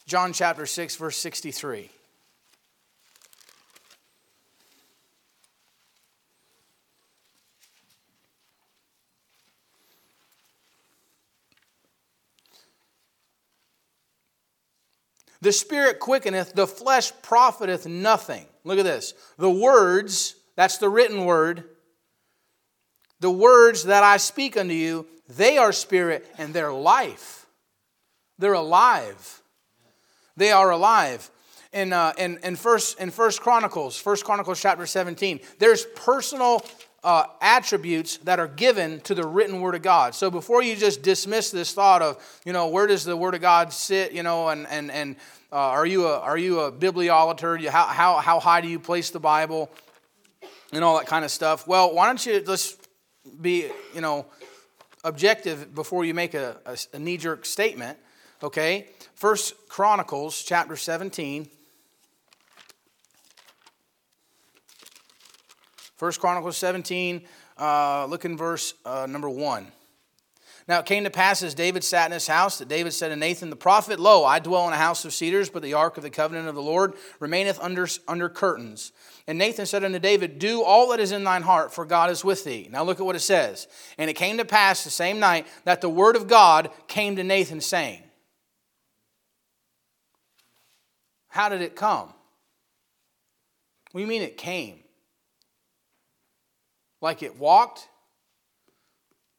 John 0.10 0.34
chapter 0.34 0.66
6, 0.66 0.96
verse 0.96 1.18
63. 1.18 1.88
The 15.42 15.52
spirit 15.52 16.00
quickeneth, 16.00 16.54
the 16.56 16.66
flesh 16.66 17.12
profiteth 17.22 17.86
nothing. 17.86 18.48
Look 18.64 18.80
at 18.80 18.86
this. 18.86 19.14
The 19.38 19.52
words, 19.52 20.34
that's 20.56 20.80
the 20.80 20.90
written 20.90 21.26
word, 21.26 21.66
the 23.20 23.30
words 23.30 23.84
that 23.84 24.02
I 24.02 24.18
speak 24.18 24.58
unto 24.58 24.74
you, 24.74 25.06
they 25.28 25.60
are 25.60 25.72
spirit 25.72 26.26
and 26.40 26.52
they're 26.52 26.74
life. 26.74 27.46
They're 28.40 28.54
alive. 28.54 29.39
They 30.40 30.52
are 30.52 30.72
alive. 30.72 31.30
In, 31.74 31.92
uh, 31.92 32.14
in, 32.18 32.40
in, 32.44 32.56
first, 32.56 33.00
in 33.00 33.12
First 33.12 33.42
Chronicles, 33.42 33.98
First 33.98 34.24
Chronicles 34.24 34.60
chapter 34.60 34.86
17, 34.86 35.42
there's 35.60 35.86
personal 35.96 36.66
uh, 37.04 37.26
attributes 37.42 38.18
that 38.20 38.40
are 38.40 38.48
given 38.48 39.02
to 39.02 39.14
the 39.14 39.28
written 39.28 39.60
word 39.60 39.76
of 39.76 39.82
God. 39.82 40.16
So 40.16 40.32
before 40.32 40.64
you 40.64 40.78
just 40.78 41.02
dismiss 41.02 41.52
this 41.52 41.74
thought 41.74 42.02
of, 42.02 42.42
you 42.46 42.54
know, 42.54 42.70
where 42.70 42.88
does 42.88 43.04
the 43.04 43.18
word 43.18 43.36
of 43.36 43.42
God 43.42 43.74
sit, 43.74 44.14
you 44.14 44.24
know, 44.24 44.48
and, 44.48 44.66
and, 44.68 44.90
and 44.90 45.18
uh, 45.52 45.58
are, 45.58 45.86
you 45.86 46.08
a, 46.08 46.20
are 46.20 46.38
you 46.38 46.62
a 46.62 46.72
bibliolater? 46.72 47.68
How, 47.68 47.86
how, 47.86 48.18
how 48.18 48.40
high 48.40 48.62
do 48.62 48.70
you 48.70 48.80
place 48.80 49.10
the 49.10 49.20
Bible? 49.20 49.70
And 50.72 50.86
all 50.86 50.98
that 51.00 51.08
kind 51.08 51.26
of 51.26 51.32
stuff. 51.32 51.68
Well, 51.68 51.94
why 51.94 52.06
don't 52.06 52.26
you 52.26 52.40
just 52.40 52.88
be, 53.42 53.70
you 53.94 54.02
know, 54.02 54.26
objective 55.04 55.76
before 55.76 56.06
you 56.06 56.14
make 56.14 56.34
a, 56.34 56.58
a, 56.66 56.78
a 56.94 57.00
knee 57.00 57.18
jerk 57.18 57.46
statement, 57.46 57.98
okay? 58.42 58.88
First 59.20 59.68
Chronicles 59.68 60.44
chapter 60.44 60.78
17. 60.78 61.50
First 65.98 66.22
Chronicles 66.22 66.56
17, 66.56 67.24
uh, 67.58 68.06
look 68.06 68.24
in 68.24 68.38
verse 68.38 68.76
uh, 68.86 69.08
number 69.10 69.30
1. 69.30 69.68
Now 70.70 70.80
it 70.80 70.86
came 70.86 71.04
to 71.04 71.10
pass 71.10 71.44
as 71.44 71.54
David 71.54 71.84
sat 71.84 72.06
in 72.06 72.14
his 72.14 72.28
house 72.28 72.60
that 72.60 72.70
David 72.70 72.94
said 72.94 73.10
to 73.10 73.18
Nathan 73.18 73.50
the 73.50 73.58
prophet, 73.58 74.00
Lo, 74.00 74.24
I 74.24 74.40
dwell 74.40 74.66
in 74.68 74.74
a 74.74 74.78
house 74.78 75.04
of 75.04 75.12
cedars, 75.12 75.50
but 75.50 75.64
the 75.64 75.74
ark 75.74 75.98
of 75.98 76.04
the 76.04 76.10
covenant 76.10 76.48
of 76.48 76.56
the 76.56 76.62
Lord 76.62 76.94
remaineth 77.20 77.60
under, 77.60 77.90
under 78.08 78.30
curtains. 78.30 78.94
And 79.28 79.38
Nathan 79.38 79.66
said 79.66 79.84
unto 79.84 80.00
David, 80.00 80.40
Do 80.40 80.64
all 80.64 80.92
that 80.92 81.02
is 81.02 81.12
in 81.12 81.26
thine 81.26 81.42
heart, 81.42 81.74
for 81.74 81.84
God 81.84 82.10
is 82.10 82.24
with 82.24 82.46
thee. 82.46 82.70
Now 82.72 82.86
look 82.86 83.02
at 83.02 83.06
what 83.06 83.18
it 83.18 83.20
says. 83.20 83.68
And 83.98 84.10
it 84.10 84.14
came 84.14 84.38
to 84.38 84.46
pass 84.46 84.86
the 84.86 84.90
same 84.90 85.20
night 85.20 85.46
that 85.66 85.82
the 85.82 85.90
word 85.90 86.16
of 86.16 86.30
God 86.30 86.70
came 86.88 87.18
to 87.18 87.24
Nathan, 87.26 87.60
saying, 87.60 88.04
How 91.30 91.50
did 91.50 91.62
it 91.62 91.76
come? 91.76 92.14
We 93.94 94.06
mean 94.06 94.22
it 94.22 94.38
came? 94.38 94.80
Like 97.02 97.24
it 97.24 97.40
walked? 97.40 97.88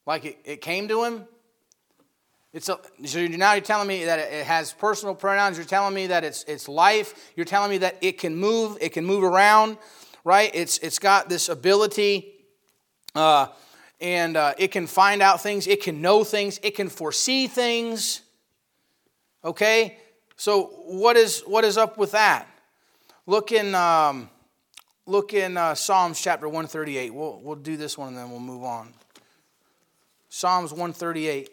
Like 0.05 0.25
it, 0.25 0.39
it 0.45 0.61
came 0.61 0.87
to 0.87 1.03
him? 1.03 1.25
It's 2.53 2.67
a, 2.67 2.79
so 3.05 3.25
now 3.27 3.53
you're 3.53 3.61
telling 3.61 3.87
me 3.87 4.05
that 4.05 4.19
it 4.19 4.45
has 4.45 4.73
personal 4.73 5.15
pronouns. 5.15 5.57
You're 5.57 5.65
telling 5.65 5.93
me 5.93 6.07
that 6.07 6.25
it's, 6.25 6.43
it's 6.45 6.67
life. 6.67 7.31
You're 7.35 7.45
telling 7.45 7.71
me 7.71 7.77
that 7.79 7.97
it 8.01 8.17
can 8.17 8.35
move. 8.35 8.77
It 8.81 8.89
can 8.89 9.05
move 9.05 9.23
around, 9.23 9.77
right? 10.25 10.51
It's, 10.53 10.77
it's 10.79 10.99
got 10.99 11.29
this 11.29 11.47
ability, 11.47 12.33
uh, 13.15 13.47
and 14.01 14.35
uh, 14.35 14.53
it 14.57 14.69
can 14.69 14.85
find 14.85 15.21
out 15.21 15.41
things. 15.41 15.65
It 15.65 15.81
can 15.81 16.01
know 16.01 16.25
things. 16.25 16.59
It 16.61 16.75
can 16.75 16.89
foresee 16.89 17.47
things. 17.47 18.21
Okay, 19.45 19.97
so 20.41 20.71
what 20.87 21.17
is 21.17 21.41
what 21.41 21.63
is 21.63 21.77
up 21.77 21.99
with 21.99 22.13
that? 22.13 22.47
Look 23.27 23.51
in 23.51 23.75
um, 23.75 24.27
look 25.05 25.35
in 25.35 25.55
uh, 25.55 25.75
Psalms 25.75 26.19
chapter 26.19 26.47
138. 26.47 27.13
We'll, 27.13 27.39
we'll 27.43 27.55
do 27.57 27.77
this 27.77 27.95
one 27.95 28.07
and 28.07 28.17
then 28.17 28.31
we'll 28.31 28.39
move 28.39 28.63
on. 28.63 28.91
Psalms 30.29 30.71
138. 30.71 31.51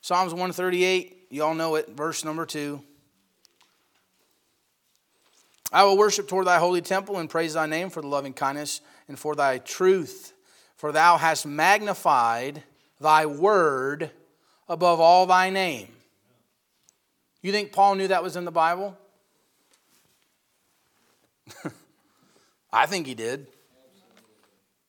Psalms 0.00 0.32
138, 0.32 1.26
you 1.28 1.42
all 1.44 1.54
know 1.54 1.74
it, 1.74 1.90
verse 1.90 2.24
number 2.24 2.46
2. 2.46 2.82
I 5.70 5.84
will 5.84 5.98
worship 5.98 6.26
toward 6.26 6.46
thy 6.46 6.58
holy 6.58 6.80
temple 6.80 7.18
and 7.18 7.28
praise 7.28 7.52
thy 7.52 7.66
name 7.66 7.90
for 7.90 8.00
the 8.00 8.08
loving 8.08 8.32
kindness 8.32 8.80
and 9.08 9.18
for 9.18 9.34
thy 9.34 9.58
truth, 9.58 10.32
for 10.76 10.92
thou 10.92 11.16
hast 11.16 11.46
magnified 11.46 12.62
thy 13.00 13.26
word 13.26 14.10
above 14.68 15.00
all 15.00 15.26
thy 15.26 15.50
name. 15.50 15.88
You 17.42 17.52
think 17.52 17.72
Paul 17.72 17.94
knew 17.96 18.08
that 18.08 18.22
was 18.22 18.36
in 18.36 18.44
the 18.44 18.50
Bible? 18.50 18.96
I 22.72 22.86
think 22.86 23.06
he 23.06 23.14
did. 23.14 23.46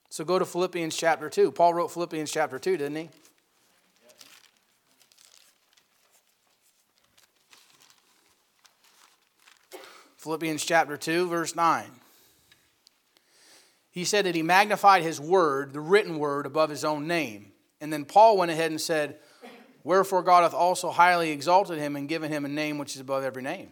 So 0.09 0.25
go 0.25 0.39
to 0.39 0.45
Philippians 0.45 0.95
chapter 0.97 1.29
2. 1.29 1.51
Paul 1.51 1.73
wrote 1.75 1.91
Philippians 1.91 2.31
chapter 2.31 2.57
2, 2.57 2.77
didn't 2.77 2.95
he? 2.95 3.09
Philippians 10.17 10.65
chapter 10.65 10.97
2, 10.97 11.27
verse 11.27 11.55
9. 11.55 11.85
He 13.97 14.05
said 14.05 14.27
that 14.27 14.35
he 14.35 14.43
magnified 14.43 15.01
his 15.01 15.19
word, 15.19 15.73
the 15.73 15.79
written 15.79 16.19
word, 16.19 16.45
above 16.45 16.69
his 16.69 16.85
own 16.85 17.07
name. 17.07 17.51
And 17.81 17.91
then 17.91 18.05
Paul 18.05 18.37
went 18.37 18.51
ahead 18.51 18.69
and 18.69 18.79
said, 18.79 19.17
Wherefore 19.83 20.21
God 20.21 20.43
hath 20.43 20.53
also 20.53 20.91
highly 20.91 21.31
exalted 21.31 21.79
him 21.79 21.95
and 21.95 22.07
given 22.07 22.31
him 22.31 22.45
a 22.45 22.47
name 22.47 22.77
which 22.77 22.93
is 22.93 23.01
above 23.01 23.23
every 23.23 23.41
name. 23.41 23.71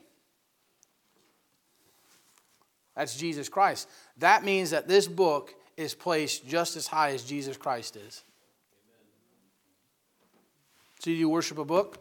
That's 2.95 3.15
Jesus 3.15 3.49
Christ. 3.49 3.88
That 4.17 4.43
means 4.43 4.71
that 4.71 4.88
this 4.88 5.07
book 5.07 5.53
is 5.77 5.93
placed 5.93 6.47
just 6.47 6.75
as 6.75 6.88
high 6.88 7.11
as 7.11 7.23
Jesus 7.23 7.55
Christ 7.55 7.95
is. 7.95 8.23
So, 11.01 11.11
you 11.11 11.29
worship 11.29 11.59
a 11.59 11.65
book? 11.65 11.99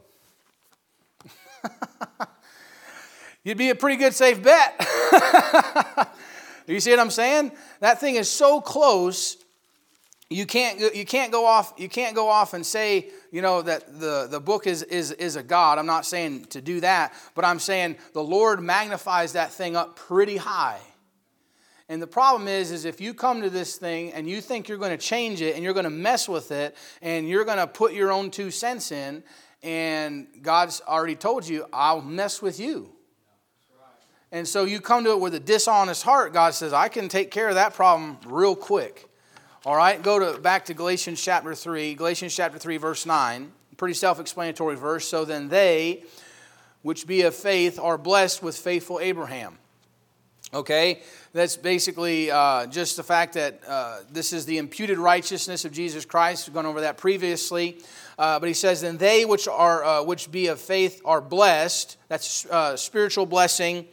You'd 3.45 3.59
be 3.59 3.69
a 3.69 3.75
pretty 3.75 3.99
good 3.99 4.15
safe 4.15 4.43
bet. 4.43 4.81
you 6.73 6.81
see 6.81 6.91
what 6.91 7.01
I'm 7.01 7.11
saying? 7.11 7.53
That 7.81 8.01
thing 8.01 8.17
is 8.17 8.31
so 8.31 8.61
close 8.61 9.37
you 10.31 10.47
can't 10.47 10.95
you 10.95 11.05
can't 11.05 11.31
go 11.31 11.47
off 11.47 11.75
you 11.77 11.89
can't 11.89 12.15
go 12.15 12.29
off 12.29 12.55
and 12.55 12.65
say 12.65 13.11
you 13.31 13.43
know 13.43 13.63
that 13.63 14.01
the, 14.01 14.27
the 14.31 14.41
book 14.41 14.67
is, 14.67 14.83
is 14.83 15.13
is 15.13 15.37
a 15.37 15.43
god. 15.43 15.79
I'm 15.79 15.87
not 15.87 16.07
saying 16.07 16.47
to 16.47 16.61
do 16.61 16.81
that 16.81 17.13
but 17.35 17.45
i'm 17.45 17.59
saying 17.59 17.97
the 18.13 18.23
lord 18.23 18.61
magnifies 18.61 19.35
that 19.35 19.53
thing 19.53 19.77
up 19.77 19.97
pretty 19.97 20.37
high. 20.37 20.81
And 21.87 22.01
the 22.01 22.07
problem 22.07 22.49
is 22.49 22.71
is 22.71 22.87
if 22.87 23.01
you 23.01 23.13
come 23.13 23.43
to 23.43 23.51
this 23.51 23.77
thing 23.77 24.13
and 24.13 24.29
you 24.29 24.41
think 24.41 24.69
you're 24.69 24.79
going 24.79 24.97
to 24.97 25.05
change 25.07 25.43
it 25.43 25.55
and 25.55 25.63
you're 25.63 25.75
going 25.75 25.85
to 25.85 25.91
mess 25.91 26.29
with 26.29 26.51
it 26.51 26.75
and 27.03 27.29
you're 27.29 27.45
going 27.45 27.59
to 27.59 27.67
put 27.67 27.93
your 27.93 28.11
own 28.11 28.31
two 28.31 28.51
cents 28.51 28.91
in 28.91 29.23
and 29.63 30.27
god's 30.41 30.81
already 30.89 31.15
told 31.15 31.47
you 31.47 31.67
i'll 31.73 32.01
mess 32.01 32.41
with 32.41 32.59
you 32.59 32.94
and 34.35 34.47
so 34.47 34.65
you 34.65 34.81
come 34.81 35.05
to 35.05 35.13
it 35.13 35.21
with 35.21 35.35
a 35.35 35.41
dishonest 35.41 36.03
heart 36.03 36.35
god 36.35 36.53
says 36.53 36.75
i 36.75 36.89
can 36.89 37.09
take 37.09 37.31
care 37.31 37.49
of 37.49 37.55
that 37.55 37.73
problem 37.73 38.19
real 38.27 38.55
quick 38.55 39.09
all 39.67 39.77
right, 39.77 40.03
go 40.03 40.19
to 40.19 40.39
back 40.39 40.67
to 40.67 40.75
Galatians 40.75 41.23
chapter 41.23 41.55
3, 41.55 41.95
Galatians 41.95 42.37
chapter 42.37 42.59
3 42.59 42.77
verse 42.77 43.07
9. 43.07 43.51
Pretty 43.79 43.95
self-explanatory 43.95 44.77
verse. 44.77 45.09
So 45.09 45.25
then 45.25 45.49
they 45.49 46.05
which 46.83 47.07
be 47.07 47.23
of 47.23 47.35
faith 47.35 47.79
are 47.79 47.97
blessed 47.97 48.43
with 48.43 48.59
faithful 48.59 49.01
Abraham. 49.01 49.57
Okay, 50.53 51.01
that's 51.33 51.57
basically 51.57 52.31
uh, 52.31 52.67
just 52.67 52.99
the 52.99 53.03
fact 53.03 53.33
that 53.35 53.63
uh, 53.67 54.01
this 54.13 54.35
is 54.35 54.45
the 54.45 54.59
imputed 54.59 54.99
righteousness 54.99 55.65
of 55.65 55.73
Jesus 55.73 56.05
Christ. 56.05 56.47
We've 56.47 56.55
gone 56.55 56.67
over 56.67 56.83
that 56.83 56.99
previously, 56.99 57.79
uh, 58.19 58.39
but 58.39 58.47
he 58.47 58.55
says, 58.55 58.83
"Then 58.83 58.99
they 58.99 59.25
which 59.25 59.49
are 59.49 59.83
uh, 59.83 60.03
which 60.05 60.31
be 60.31 60.49
of 60.49 60.61
faith 60.61 61.01
are 61.07 61.23
blessed." 61.23 61.97
That's 62.09 62.45
uh, 62.47 62.77
spiritual 62.77 63.25
blessing 63.25 63.87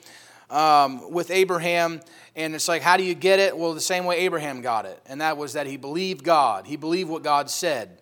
um, 0.51 1.11
with 1.11 1.31
Abraham. 1.31 2.01
And 2.35 2.53
it's 2.53 2.67
like, 2.67 2.81
how 2.81 2.97
do 2.97 3.03
you 3.03 3.15
get 3.15 3.39
it? 3.39 3.57
Well, 3.57 3.73
the 3.73 3.81
same 3.81 4.05
way 4.05 4.19
Abraham 4.19 4.61
got 4.61 4.85
it, 4.85 5.01
and 5.07 5.21
that 5.21 5.37
was 5.37 5.53
that 5.53 5.67
he 5.67 5.77
believed 5.77 6.23
God. 6.23 6.67
He 6.67 6.76
believed 6.76 7.09
what 7.09 7.23
God 7.23 7.49
said. 7.49 7.97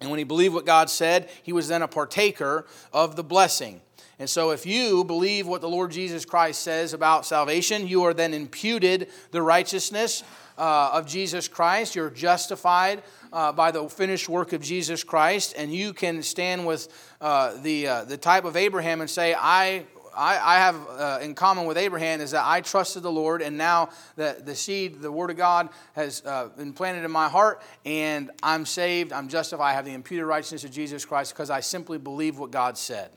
And 0.00 0.10
when 0.10 0.18
he 0.18 0.24
believed 0.24 0.54
what 0.54 0.66
God 0.66 0.90
said, 0.90 1.28
he 1.42 1.52
was 1.52 1.68
then 1.68 1.82
a 1.82 1.88
partaker 1.88 2.66
of 2.92 3.16
the 3.16 3.24
blessing. 3.24 3.80
And 4.20 4.28
so, 4.28 4.50
if 4.50 4.66
you 4.66 5.04
believe 5.04 5.46
what 5.46 5.60
the 5.60 5.68
Lord 5.68 5.92
Jesus 5.92 6.24
Christ 6.24 6.62
says 6.62 6.92
about 6.92 7.24
salvation, 7.24 7.86
you 7.86 8.02
are 8.02 8.12
then 8.12 8.34
imputed 8.34 9.08
the 9.30 9.40
righteousness 9.40 10.24
uh, 10.58 10.90
of 10.92 11.06
Jesus 11.06 11.46
Christ. 11.46 11.94
You're 11.94 12.10
justified 12.10 13.02
uh, 13.32 13.52
by 13.52 13.70
the 13.70 13.88
finished 13.88 14.28
work 14.28 14.52
of 14.52 14.60
Jesus 14.60 15.04
Christ, 15.04 15.54
and 15.56 15.72
you 15.72 15.92
can 15.92 16.22
stand 16.24 16.66
with 16.66 16.88
uh, 17.20 17.56
the, 17.62 17.86
uh, 17.86 18.04
the 18.04 18.16
type 18.16 18.44
of 18.44 18.56
Abraham 18.56 19.00
and 19.00 19.08
say, 19.08 19.36
I 19.38 19.84
I, 20.18 20.56
I 20.56 20.56
have 20.56 20.88
uh, 20.90 21.18
in 21.22 21.34
common 21.36 21.64
with 21.66 21.78
Abraham 21.78 22.20
is 22.20 22.32
that 22.32 22.44
I 22.44 22.60
trusted 22.60 23.04
the 23.04 23.12
Lord, 23.12 23.40
and 23.40 23.56
now 23.56 23.90
the, 24.16 24.36
the 24.44 24.56
seed, 24.56 25.00
the 25.00 25.12
Word 25.12 25.30
of 25.30 25.36
God, 25.36 25.68
has 25.94 26.24
uh, 26.26 26.48
been 26.56 26.72
planted 26.72 27.04
in 27.04 27.10
my 27.12 27.28
heart, 27.28 27.62
and 27.84 28.30
I'm 28.42 28.66
saved, 28.66 29.12
I'm 29.12 29.28
justified, 29.28 29.70
I 29.70 29.72
have 29.74 29.84
the 29.84 29.94
imputed 29.94 30.26
righteousness 30.26 30.64
of 30.64 30.72
Jesus 30.72 31.04
Christ 31.04 31.34
because 31.34 31.50
I 31.50 31.60
simply 31.60 31.98
believe 31.98 32.36
what 32.36 32.50
God 32.50 32.76
said. 32.76 33.10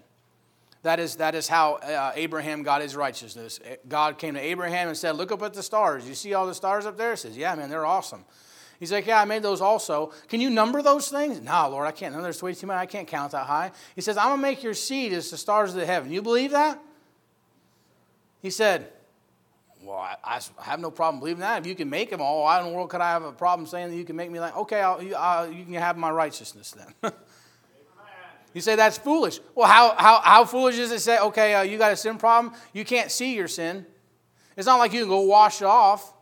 That 0.84 0.99
is, 0.99 1.16
that 1.16 1.34
is 1.34 1.47
how 1.47 1.76
uh, 1.76 2.12
Abraham 2.16 2.62
got 2.62 2.82
his 2.82 2.95
righteousness. 2.95 3.60
God 3.88 4.20
came 4.20 4.36
to 4.36 4.39
Abraham 4.39 4.88
and 4.88 4.97
said, 4.97 5.16
Look 5.16 5.32
up 5.32 5.41
at 5.41 5.54
the 5.54 5.64
stars. 5.64 6.08
You 6.08 6.16
see 6.16 6.34
all 6.34 6.47
the 6.47 6.56
stars 6.56 6.86
up 6.86 6.97
there? 6.97 7.12
He 7.12 7.18
says, 7.18 7.38
Yeah, 7.38 7.54
man, 7.56 7.70
they're 7.70 7.86
awesome. 7.86 8.26
He's 8.80 8.91
like, 8.91 9.06
Yeah, 9.06 9.22
I 9.22 9.26
made 9.26 9.43
those 9.43 9.62
also. 9.62 10.12
Can 10.28 10.41
you 10.41 10.49
number 10.49 10.82
those 10.82 11.10
things? 11.10 11.39
No, 11.39 11.70
Lord, 11.70 11.86
I 11.86 11.91
can't. 11.91 12.16
No, 12.16 12.22
there's 12.24 12.41
way 12.41 12.56
too 12.56 12.66
many. 12.66 12.80
I 12.80 12.88
can't 12.88 13.08
count 13.08 13.34
that 13.34 13.45
high. 13.45 13.72
He 13.93 14.02
says, 14.02 14.18
I'm 14.18 14.30
going 14.30 14.38
to 14.38 14.41
make 14.41 14.64
your 14.64 14.74
seed 14.74 15.14
as 15.14 15.30
the 15.30 15.38
stars 15.38 15.72
of 15.72 15.80
the 15.80 15.86
heaven. 15.86 16.12
You 16.12 16.24
believe 16.24 16.49
that? 16.52 16.80
He 18.41 18.49
said, 18.49 18.87
Well, 19.83 19.97
I, 19.97 20.15
I 20.23 20.63
have 20.63 20.79
no 20.79 20.91
problem 20.91 21.19
believing 21.19 21.41
that. 21.41 21.59
If 21.59 21.67
you 21.67 21.75
can 21.75 21.89
make 21.89 22.09
them 22.09 22.21
all, 22.21 22.43
why 22.43 22.59
in 22.59 22.67
the 22.67 22.71
world 22.71 22.89
could 22.89 23.01
I 23.01 23.11
have 23.11 23.23
a 23.23 23.31
problem 23.31 23.67
saying 23.67 23.91
that 23.91 23.95
you 23.95 24.03
can 24.03 24.15
make 24.15 24.31
me 24.31 24.39
like, 24.39 24.55
okay, 24.57 24.81
I'll, 24.81 25.01
you, 25.01 25.15
uh, 25.15 25.49
you 25.51 25.65
can 25.65 25.73
have 25.75 25.97
my 25.97 26.09
righteousness 26.09 26.75
then? 27.01 27.11
you 28.53 28.61
say 28.61 28.75
that's 28.75 28.97
foolish. 28.97 29.39
Well, 29.55 29.67
how, 29.67 29.95
how, 29.97 30.21
how 30.21 30.45
foolish 30.45 30.77
is 30.77 30.91
it 30.91 30.95
to 30.95 30.99
say, 30.99 31.19
okay, 31.19 31.53
uh, 31.53 31.61
you 31.61 31.77
got 31.77 31.91
a 31.91 31.95
sin 31.95 32.17
problem? 32.17 32.53
You 32.73 32.85
can't 32.85 33.11
see 33.11 33.35
your 33.35 33.47
sin. 33.47 33.85
It's 34.57 34.67
not 34.67 34.77
like 34.77 34.93
you 34.93 35.01
can 35.01 35.09
go 35.09 35.21
wash 35.21 35.61
it 35.61 35.65
off. 35.65 36.13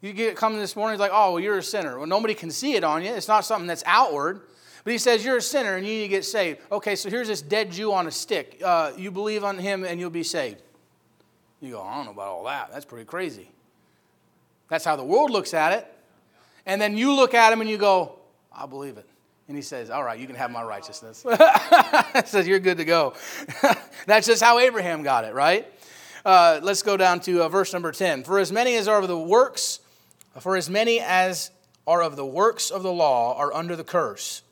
You 0.00 0.12
get 0.12 0.36
come 0.36 0.58
this 0.58 0.76
morning, 0.76 0.94
it's 0.94 1.00
like, 1.00 1.12
oh, 1.14 1.32
well, 1.32 1.40
you're 1.40 1.58
a 1.58 1.62
sinner. 1.62 1.96
Well, 1.98 2.06
nobody 2.06 2.34
can 2.34 2.50
see 2.50 2.74
it 2.74 2.84
on 2.84 3.02
you. 3.02 3.10
It's 3.10 3.28
not 3.28 3.44
something 3.46 3.66
that's 3.66 3.82
outward. 3.86 4.42
But 4.84 4.92
he 4.92 4.98
says, 4.98 5.24
You're 5.24 5.38
a 5.38 5.42
sinner 5.42 5.76
and 5.76 5.86
you 5.86 5.94
need 5.94 6.02
to 6.02 6.08
get 6.08 6.24
saved. 6.26 6.60
Okay, 6.70 6.94
so 6.94 7.08
here's 7.08 7.28
this 7.28 7.40
dead 7.40 7.72
Jew 7.72 7.92
on 7.92 8.06
a 8.06 8.10
stick. 8.10 8.60
Uh, 8.62 8.92
you 8.96 9.10
believe 9.10 9.42
on 9.42 9.58
him 9.58 9.82
and 9.82 9.98
you'll 9.98 10.10
be 10.10 10.22
saved. 10.22 10.62
You 11.64 11.72
go, 11.72 11.82
I 11.82 11.96
don't 11.96 12.04
know 12.04 12.12
about 12.12 12.28
all 12.28 12.44
that. 12.44 12.70
That's 12.72 12.84
pretty 12.84 13.06
crazy. 13.06 13.48
That's 14.68 14.84
how 14.84 14.96
the 14.96 15.04
world 15.04 15.30
looks 15.30 15.54
at 15.54 15.72
it. 15.72 15.86
And 16.66 16.80
then 16.80 16.96
you 16.96 17.14
look 17.14 17.32
at 17.32 17.52
him 17.52 17.62
and 17.62 17.70
you 17.70 17.78
go, 17.78 18.16
I 18.54 18.66
believe 18.66 18.98
it. 18.98 19.06
And 19.48 19.56
he 19.56 19.62
says, 19.62 19.88
All 19.88 20.04
right, 20.04 20.18
you 20.18 20.26
can 20.26 20.36
have 20.36 20.50
my 20.50 20.62
righteousness. 20.62 21.24
says, 22.26 22.46
You're 22.46 22.58
good 22.58 22.78
to 22.78 22.84
go. 22.84 23.14
That's 24.06 24.26
just 24.26 24.42
how 24.42 24.58
Abraham 24.58 25.02
got 25.02 25.24
it, 25.24 25.32
right? 25.32 25.66
Uh, 26.24 26.60
let's 26.62 26.82
go 26.82 26.96
down 26.96 27.20
to 27.20 27.42
uh, 27.42 27.48
verse 27.48 27.72
number 27.72 27.92
10. 27.92 28.24
For 28.24 28.38
as 28.38 28.52
many 28.52 28.76
as 28.76 28.86
are 28.86 29.00
of 29.00 29.08
the 29.08 29.18
works, 29.18 29.80
for 30.40 30.56
as 30.56 30.68
many 30.68 31.00
as 31.00 31.50
are 31.86 32.02
of 32.02 32.16
the 32.16 32.26
works 32.26 32.70
of 32.70 32.82
the 32.82 32.92
law 32.92 33.36
are 33.38 33.52
under 33.54 33.74
the 33.74 33.84
curse. 33.84 34.42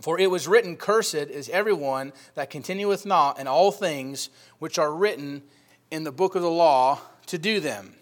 For 0.00 0.18
it 0.18 0.30
was 0.30 0.48
written, 0.48 0.76
Cursed 0.76 1.14
is 1.14 1.48
everyone 1.48 2.12
that 2.34 2.50
continueth 2.50 3.06
not 3.06 3.38
in 3.38 3.46
all 3.46 3.70
things 3.70 4.30
which 4.58 4.78
are 4.78 4.92
written 4.92 5.42
in 5.94 6.02
the 6.02 6.12
book 6.12 6.34
of 6.34 6.42
the 6.42 6.50
law 6.50 7.00
to 7.26 7.38
do 7.38 7.60
them. 7.60 7.94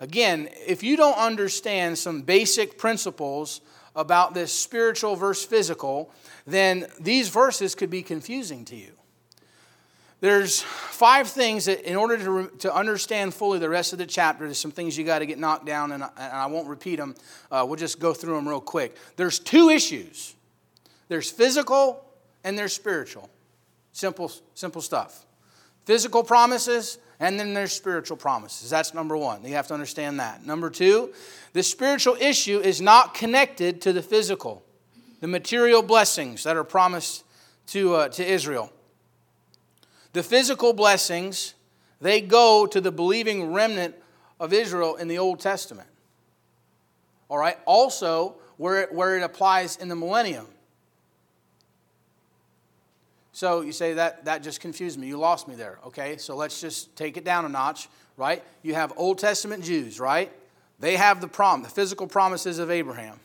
Again, 0.00 0.48
if 0.66 0.82
you 0.82 0.96
don't 0.96 1.16
understand 1.16 1.96
some 1.96 2.22
basic 2.22 2.76
principles 2.76 3.60
about 3.94 4.34
this 4.34 4.52
spiritual 4.52 5.14
versus 5.14 5.44
physical, 5.44 6.12
then 6.44 6.86
these 6.98 7.28
verses 7.28 7.74
could 7.76 7.90
be 7.90 8.02
confusing 8.02 8.64
to 8.64 8.76
you. 8.76 8.92
There's 10.20 10.60
five 10.60 11.28
things 11.28 11.66
that, 11.66 11.88
in 11.88 11.96
order 11.96 12.18
to, 12.18 12.50
to 12.58 12.74
understand 12.74 13.32
fully 13.32 13.58
the 13.58 13.70
rest 13.70 13.92
of 13.92 13.98
the 13.98 14.06
chapter, 14.06 14.44
there's 14.44 14.58
some 14.58 14.72
things 14.72 14.98
you 14.98 15.04
got 15.04 15.20
to 15.20 15.26
get 15.26 15.38
knocked 15.38 15.66
down, 15.66 15.92
and 15.92 16.02
I, 16.02 16.10
and 16.18 16.32
I 16.32 16.46
won't 16.46 16.68
repeat 16.68 16.96
them. 16.96 17.14
Uh, 17.50 17.64
we'll 17.66 17.76
just 17.76 18.00
go 18.00 18.12
through 18.12 18.34
them 18.34 18.48
real 18.48 18.60
quick. 18.60 18.96
There's 19.16 19.38
two 19.38 19.70
issues 19.70 20.34
there's 21.08 21.30
physical 21.30 22.04
and 22.44 22.56
there's 22.56 22.72
spiritual. 22.72 23.28
Simple, 23.92 24.30
simple 24.54 24.80
stuff. 24.80 25.26
Physical 25.84 26.22
promises, 26.22 26.98
and 27.20 27.38
then 27.38 27.52
there's 27.52 27.72
spiritual 27.72 28.16
promises. 28.16 28.70
That's 28.70 28.94
number 28.94 29.16
one. 29.16 29.44
You 29.44 29.54
have 29.54 29.66
to 29.68 29.74
understand 29.74 30.18
that. 30.20 30.44
Number 30.44 30.70
two, 30.70 31.12
the 31.52 31.62
spiritual 31.62 32.16
issue 32.18 32.58
is 32.58 32.80
not 32.80 33.12
connected 33.12 33.82
to 33.82 33.92
the 33.92 34.02
physical, 34.02 34.64
the 35.20 35.28
material 35.28 35.82
blessings 35.82 36.42
that 36.44 36.56
are 36.56 36.64
promised 36.64 37.24
to, 37.68 37.94
uh, 37.94 38.08
to 38.08 38.26
Israel. 38.26 38.72
The 40.14 40.22
physical 40.22 40.72
blessings, 40.72 41.54
they 42.00 42.22
go 42.22 42.66
to 42.66 42.80
the 42.80 42.90
believing 42.90 43.52
remnant 43.52 43.94
of 44.40 44.54
Israel 44.54 44.96
in 44.96 45.06
the 45.06 45.18
Old 45.18 45.40
Testament. 45.40 45.88
All 47.28 47.38
right? 47.38 47.58
Also, 47.66 48.36
where 48.56 48.82
it, 48.82 48.92
where 48.92 49.18
it 49.18 49.22
applies 49.22 49.76
in 49.76 49.88
the 49.88 49.94
millennium. 49.94 50.46
So 53.40 53.62
you 53.62 53.72
say 53.72 53.94
that 53.94 54.26
that 54.26 54.42
just 54.42 54.60
confused 54.60 54.98
me. 54.98 55.06
You 55.06 55.16
lost 55.16 55.48
me 55.48 55.54
there. 55.54 55.78
Okay, 55.86 56.18
so 56.18 56.36
let's 56.36 56.60
just 56.60 56.94
take 56.94 57.16
it 57.16 57.24
down 57.24 57.46
a 57.46 57.48
notch, 57.48 57.88
right? 58.18 58.44
You 58.62 58.74
have 58.74 58.92
Old 58.98 59.16
Testament 59.16 59.64
Jews, 59.64 59.98
right? 59.98 60.30
They 60.78 60.96
have 60.96 61.22
the 61.22 61.26
prom, 61.26 61.62
the 61.62 61.70
physical 61.70 62.06
promises 62.06 62.58
of 62.58 62.70
Abraham. 62.70 63.18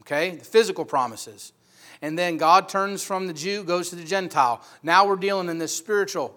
Okay, 0.00 0.36
the 0.36 0.44
physical 0.46 0.86
promises. 0.86 1.52
And 2.00 2.18
then 2.18 2.38
God 2.38 2.70
turns 2.70 3.02
from 3.02 3.26
the 3.26 3.34
Jew, 3.34 3.62
goes 3.62 3.90
to 3.90 3.96
the 3.96 4.04
Gentile. 4.04 4.62
Now 4.82 5.06
we're 5.06 5.16
dealing 5.16 5.50
in 5.50 5.58
this 5.58 5.76
spiritual, 5.76 6.34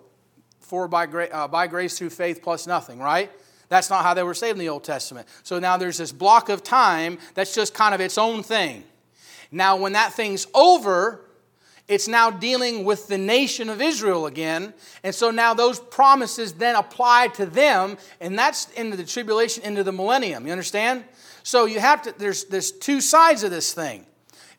for 0.60 0.90
by, 0.90 1.06
gra- 1.06 1.30
uh, 1.32 1.48
by 1.48 1.68
grace 1.68 1.98
through 1.98 2.10
faith 2.10 2.42
plus 2.44 2.68
nothing, 2.68 3.00
right? 3.00 3.32
That's 3.70 3.90
not 3.90 4.04
how 4.04 4.14
they 4.14 4.24
were 4.24 4.34
saved 4.34 4.58
in 4.58 4.60
the 4.60 4.68
Old 4.68 4.84
Testament. 4.84 5.26
So 5.44 5.58
now 5.58 5.78
there's 5.78 6.00
this 6.00 6.12
block 6.12 6.50
of 6.50 6.64
time 6.64 7.18
that's 7.34 7.56
just 7.56 7.74
kind 7.74 7.96
of 7.96 8.02
its 8.02 8.18
own 8.18 8.44
thing. 8.44 8.84
Now, 9.54 9.78
when 9.78 9.94
that 9.94 10.12
thing's 10.12 10.48
over, 10.54 11.22
it's 11.92 12.08
now 12.08 12.32
dealing 12.32 12.86
with 12.86 13.08
the 13.08 13.18
nation 13.18 13.68
of 13.68 13.82
Israel 13.82 14.26
again. 14.26 14.74
And 15.04 15.14
so 15.14 15.30
now 15.30 15.54
those 15.54 15.78
promises 15.78 16.54
then 16.54 16.76
apply 16.76 17.28
to 17.34 17.46
them, 17.46 17.98
and 18.22 18.40
that's 18.40 18.72
into 18.72 18.96
the 18.96 19.04
tribulation, 19.04 19.64
into 19.64 19.84
the 19.84 19.92
millennium. 19.92 20.46
You 20.46 20.54
understand? 20.54 21.04
So 21.44 21.66
you 21.66 21.82
have 21.82 22.04
to, 22.04 22.16
there's, 22.18 22.46
there's 22.46 22.72
two 22.72 23.02
sides 23.02 23.44
of 23.44 23.52
this 23.52 23.74
thing. 23.74 24.06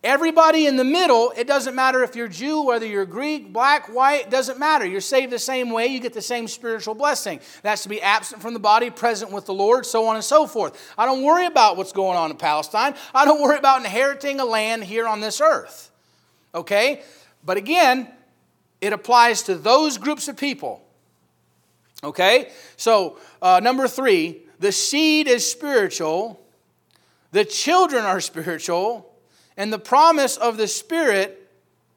Everybody 0.05 0.67
in 0.67 0.77
the 0.77 0.85
middle, 0.85 1.33
it 1.35 1.47
doesn't 1.47 1.75
matter 1.75 2.03
if 2.03 2.15
you're 2.15 2.29
Jew, 2.29 2.63
whether 2.65 2.85
you're 2.85 3.07
Greek, 3.07 3.51
black, 3.51 3.87
white, 3.87 4.31
doesn't 4.31 4.59
matter. 4.59 4.85
You're 4.85 5.01
saved 5.01 5.33
the 5.33 5.39
same 5.39 5.71
way, 5.71 5.87
you 5.87 6.01
get 6.01 6.13
the 6.13 6.21
same 6.21 6.49
spiritual 6.49 6.95
blessing. 6.95 7.41
That's 7.63 7.85
to 7.85 7.89
be 7.89 8.03
absent 8.03 8.43
from 8.43 8.53
the 8.53 8.61
body, 8.61 8.91
present 8.91 9.33
with 9.33 9.47
the 9.47 9.55
Lord, 9.55 9.87
so 9.87 10.07
on 10.07 10.17
and 10.17 10.25
so 10.25 10.47
forth. 10.47 10.93
I 10.99 11.07
don't 11.07 11.23
worry 11.23 11.47
about 11.47 11.79
what's 11.79 11.93
going 11.93 12.19
on 12.19 12.31
in 12.31 12.37
Palestine. 12.37 12.95
I 13.15 13.25
don't 13.25 13.41
worry 13.41 13.59
about 13.59 13.79
inheriting 13.79 14.39
a 14.39 14.45
land 14.45 14.85
here 14.85 15.07
on 15.07 15.21
this 15.21 15.41
earth. 15.41 15.91
Okay? 16.55 17.03
But 17.45 17.57
again, 17.57 18.09
it 18.81 18.93
applies 18.93 19.43
to 19.45 19.55
those 19.55 19.99
groups 19.99 20.29
of 20.29 20.37
people. 20.37 20.83
Okay? 22.05 22.51
So, 22.77 23.19
uh, 23.41 23.61
number 23.63 23.87
three, 23.87 24.43
the 24.59 24.73
seed 24.73 25.29
is 25.29 25.49
spiritual, 25.49 26.41
the 27.31 27.45
children 27.45 28.05
are 28.05 28.21
spiritual, 28.21 29.13
and 29.57 29.73
the 29.73 29.79
promise 29.79 30.37
of 30.37 30.57
the 30.57 30.69
Spirit 30.69 31.51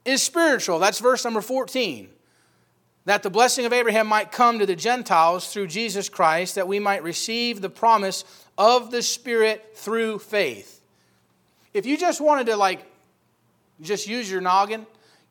is 0.04 0.22
spiritual. 0.22 0.80
That's 0.80 1.00
verse 1.00 1.24
number 1.24 1.42
14. 1.42 2.10
That 3.06 3.24
the 3.24 3.30
blessing 3.30 3.66
of 3.66 3.74
Abraham 3.74 4.08
might 4.08 4.32
come 4.32 4.60
to 4.60 4.66
the 4.66 4.76
Gentiles 4.76 5.52
through 5.52 5.68
Jesus 5.68 6.10
Christ, 6.10 6.56
that 6.56 6.68
we 6.68 6.80
might 6.80 7.04
receive 7.04 7.62
the 7.62 7.70
promise 7.70 8.26
of 8.58 8.92
the 8.92 9.02
Spirit 9.02 9.74
through 9.76 10.20
faith. 10.20 10.82
If 11.74 11.86
you 11.86 11.98
just 11.98 12.22
wanted 12.22 12.48
to, 12.48 12.58
like, 12.58 12.86
just 13.82 14.08
use 14.08 14.32
your 14.32 14.42
noggin, 14.42 14.86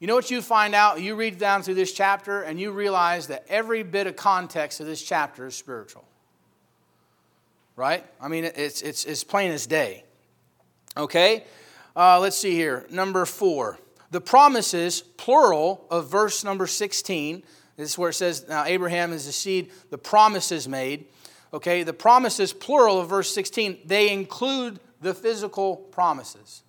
you 0.05 0.09
know 0.09 0.17
what 0.17 0.31
you 0.31 0.43
find 0.43 0.75
out? 0.75 1.01
You 1.01 1.15
read 1.15 1.39
down 1.39 1.63
through 1.63 1.77
this 1.77 1.91
chapter 1.91 2.43
and 2.43 2.61
you 2.61 2.73
realize 2.73 3.29
that 3.29 3.47
every 3.49 3.83
bit 3.83 4.07
of 4.07 4.17
context 4.17 4.79
of 4.81 4.87
this 4.87 5.01
chapter 5.01 5.47
is 5.47 5.55
spiritual. 5.55 6.05
Right? 7.75 8.05
I 8.21 8.29
mean, 8.29 8.45
it's, 8.45 8.83
it's, 8.83 9.07
it's 9.07 9.25
plain 9.25 9.51
as 9.51 9.67
day. 9.67 10.05
Okay? 10.95 11.45
Uh, 11.97 12.21
let's 12.21 12.37
see 12.37 12.51
here. 12.51 12.85
Number 12.91 13.25
four. 13.25 13.79
The 14.11 14.21
promises, 14.21 15.01
plural, 15.01 15.87
of 15.91 16.11
verse 16.11 16.45
number 16.45 16.67
16. 16.67 17.43
This 17.79 17.93
is 17.93 17.97
where 17.97 18.11
it 18.11 18.13
says, 18.13 18.47
Now 18.47 18.67
Abraham 18.67 19.11
is 19.11 19.25
the 19.25 19.33
seed, 19.33 19.71
the 19.89 19.97
promises 19.97 20.69
made. 20.69 21.07
Okay? 21.55 21.83
The 21.83 21.95
promises, 21.95 22.53
plural, 22.53 23.01
of 23.01 23.09
verse 23.09 23.33
16, 23.33 23.79
they 23.87 24.13
include 24.13 24.81
the 25.01 25.15
physical 25.15 25.77
promises. 25.77 26.63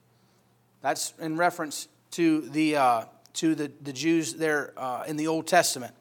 That's 0.79 1.13
in 1.19 1.36
reference 1.36 1.89
to 2.11 2.39
the, 2.39 2.77
uh, 2.77 3.05
to 3.36 3.55
the, 3.55 3.71
the 3.81 3.93
Jews 3.93 4.33
there 4.33 4.73
uh, 4.77 5.03
in 5.07 5.17
the 5.17 5.27
Old 5.27 5.47
Testament. 5.47 5.93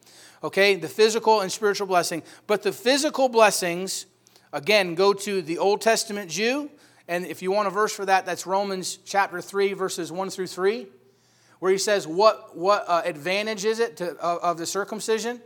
Okay, 0.42 0.74
the 0.74 0.88
physical 0.88 1.40
and 1.40 1.50
spiritual 1.50 1.86
blessing. 1.86 2.22
But 2.46 2.62
the 2.62 2.72
physical 2.72 3.28
blessings, 3.28 4.06
again, 4.52 4.94
go 4.94 5.12
to 5.12 5.40
the 5.40 5.58
Old 5.58 5.80
Testament 5.80 6.30
Jew. 6.30 6.70
And 7.08 7.26
if 7.26 7.42
you 7.42 7.50
want 7.50 7.68
a 7.68 7.70
verse 7.70 7.94
for 7.94 8.04
that, 8.04 8.26
that's 8.26 8.46
Romans 8.46 8.98
chapter 9.04 9.40
3, 9.40 9.72
verses 9.72 10.12
1 10.12 10.30
through 10.30 10.46
3, 10.46 10.86
where 11.60 11.72
he 11.72 11.78
says, 11.78 12.06
What, 12.06 12.56
what 12.56 12.84
uh, 12.86 13.02
advantage 13.04 13.64
is 13.64 13.78
it 13.78 13.96
to, 13.98 14.10
of, 14.16 14.38
of 14.38 14.58
the 14.58 14.66
circumcision? 14.66 15.40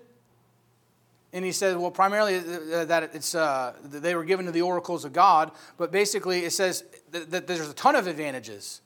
And 1.32 1.44
he 1.44 1.52
says, 1.52 1.76
well, 1.76 1.90
primarily 1.90 2.38
uh, 2.38 2.86
that 2.86 3.14
it's, 3.14 3.34
uh, 3.34 3.74
they 3.84 4.14
were 4.14 4.24
given 4.24 4.46
to 4.46 4.52
the 4.52 4.62
oracles 4.62 5.04
of 5.04 5.12
God, 5.12 5.52
but 5.76 5.92
basically 5.92 6.44
it 6.44 6.52
says 6.52 6.84
that 7.10 7.46
there's 7.46 7.68
a 7.68 7.74
ton 7.74 7.96
of 7.96 8.06
advantages, 8.06 8.80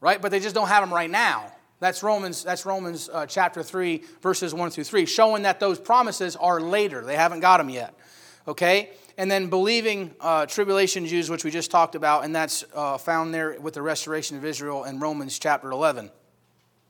right? 0.00 0.22
But 0.22 0.30
they 0.30 0.38
just 0.38 0.54
don't 0.54 0.68
have 0.68 0.82
them 0.82 0.94
right 0.94 1.10
now. 1.10 1.52
That's 1.78 2.02
Romans, 2.02 2.42
that's 2.42 2.64
Romans 2.64 3.10
uh, 3.12 3.26
chapter 3.26 3.62
3, 3.62 4.02
verses 4.22 4.54
1 4.54 4.70
through 4.70 4.84
3, 4.84 5.04
showing 5.04 5.42
that 5.42 5.60
those 5.60 5.78
promises 5.78 6.34
are 6.36 6.60
later. 6.60 7.04
They 7.04 7.16
haven't 7.16 7.40
got 7.40 7.58
them 7.58 7.68
yet. 7.68 7.94
Okay? 8.48 8.90
And 9.18 9.30
then 9.30 9.48
believing 9.48 10.14
uh, 10.20 10.46
tribulation 10.46 11.06
Jews, 11.06 11.28
which 11.28 11.44
we 11.44 11.50
just 11.50 11.70
talked 11.70 11.94
about, 11.94 12.24
and 12.24 12.34
that's 12.34 12.64
uh, 12.74 12.96
found 12.96 13.34
there 13.34 13.58
with 13.60 13.74
the 13.74 13.82
restoration 13.82 14.36
of 14.36 14.44
Israel 14.44 14.84
in 14.84 15.00
Romans 15.00 15.38
chapter 15.38 15.70
11. 15.70 16.10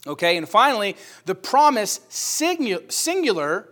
Okay? 0.06 0.36
And 0.36 0.48
finally, 0.48 0.96
the 1.24 1.34
promise 1.34 2.00
singular 2.08 3.68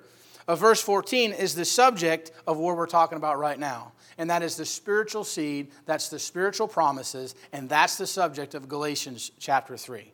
of 0.48 0.58
verse 0.58 0.80
14 0.82 1.32
is 1.32 1.54
the 1.54 1.64
subject 1.64 2.32
of 2.46 2.58
what 2.58 2.76
we're 2.76 2.86
talking 2.86 3.16
about 3.16 3.38
right 3.38 3.58
now. 3.58 3.92
and 4.16 4.30
that 4.30 4.42
is 4.42 4.56
the 4.56 4.64
spiritual 4.64 5.24
seed, 5.24 5.72
that's 5.86 6.08
the 6.08 6.18
spiritual 6.18 6.68
promises, 6.68 7.34
and 7.52 7.68
that's 7.68 7.96
the 7.98 8.06
subject 8.06 8.54
of 8.54 8.68
Galatians 8.68 9.32
chapter 9.40 9.76
3. 9.76 10.12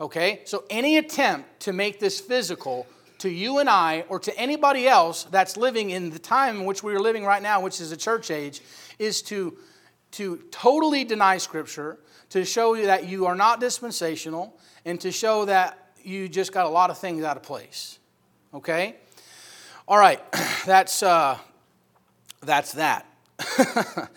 Okay? 0.00 0.42
So 0.44 0.64
any 0.70 0.96
attempt 0.96 1.60
to 1.60 1.72
make 1.72 2.00
this 2.00 2.20
physical 2.20 2.86
to 3.18 3.28
you 3.30 3.58
and 3.58 3.68
I 3.68 4.04
or 4.08 4.18
to 4.20 4.36
anybody 4.38 4.86
else 4.86 5.24
that's 5.24 5.56
living 5.56 5.90
in 5.90 6.10
the 6.10 6.18
time 6.18 6.60
in 6.60 6.64
which 6.64 6.82
we 6.82 6.94
are 6.94 7.00
living 7.00 7.24
right 7.24 7.42
now, 7.42 7.60
which 7.60 7.80
is 7.80 7.92
a 7.92 7.96
church 7.96 8.30
age, 8.30 8.60
is 8.98 9.22
to, 9.22 9.56
to 10.12 10.42
totally 10.50 11.04
deny 11.04 11.38
Scripture, 11.38 11.98
to 12.30 12.44
show 12.44 12.74
you 12.74 12.86
that 12.86 13.08
you 13.08 13.26
are 13.26 13.34
not 13.34 13.60
dispensational, 13.60 14.58
and 14.84 15.00
to 15.00 15.10
show 15.10 15.44
that 15.44 15.92
you 16.02 16.28
just 16.28 16.52
got 16.52 16.66
a 16.66 16.68
lot 16.68 16.90
of 16.90 16.98
things 16.98 17.24
out 17.24 17.36
of 17.36 17.42
place. 17.42 17.98
Okay? 18.52 18.96
All 19.88 19.98
right, 19.98 20.20
that's, 20.66 21.02
uh, 21.02 21.38
that's 22.42 22.72
that. 22.72 23.06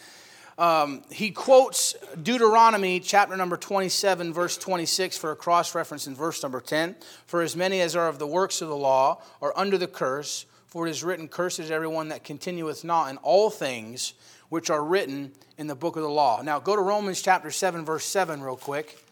um, 0.58 1.04
he 1.12 1.30
quotes 1.30 1.96
Deuteronomy 2.22 3.00
chapter 3.00 3.38
number 3.38 3.58
27, 3.58 4.34
verse 4.34 4.58
26 4.58 5.18
for 5.18 5.32
a 5.32 5.36
cross 5.36 5.76
reference 5.76 6.08
in 6.08 6.16
verse 6.16 6.42
number 6.42 6.60
10. 6.60 6.96
For 7.28 7.42
as 7.42 7.56
many 7.56 7.80
as 7.82 7.96
are 7.96 8.08
of 8.08 8.18
the 8.18 8.26
works 8.26 8.62
of 8.62 8.70
the 8.70 8.76
law 8.76 9.22
are 9.42 9.54
under 9.56 9.78
the 9.78 9.88
curse, 9.88 10.48
for 10.66 10.88
it 10.88 10.92
is 10.92 11.04
written, 11.04 11.28
Cursed 11.28 11.60
is 11.60 11.70
everyone 11.70 12.10
that 12.10 12.24
continueth 12.24 12.84
not 12.84 13.10
in 13.10 13.18
all 13.18 13.50
things 13.52 14.14
which 14.50 14.70
are 14.70 14.84
written 14.84 15.32
in 15.58 15.68
the 15.68 15.76
book 15.76 15.96
of 15.96 16.02
the 16.02 16.10
law. 16.10 16.42
Now 16.42 16.60
go 16.60 16.76
to 16.76 16.82
Romans 16.82 17.22
chapter 17.22 17.52
7, 17.52 17.86
verse 17.86 18.06
7, 18.06 18.42
real 18.42 18.58
quick. 18.58 19.04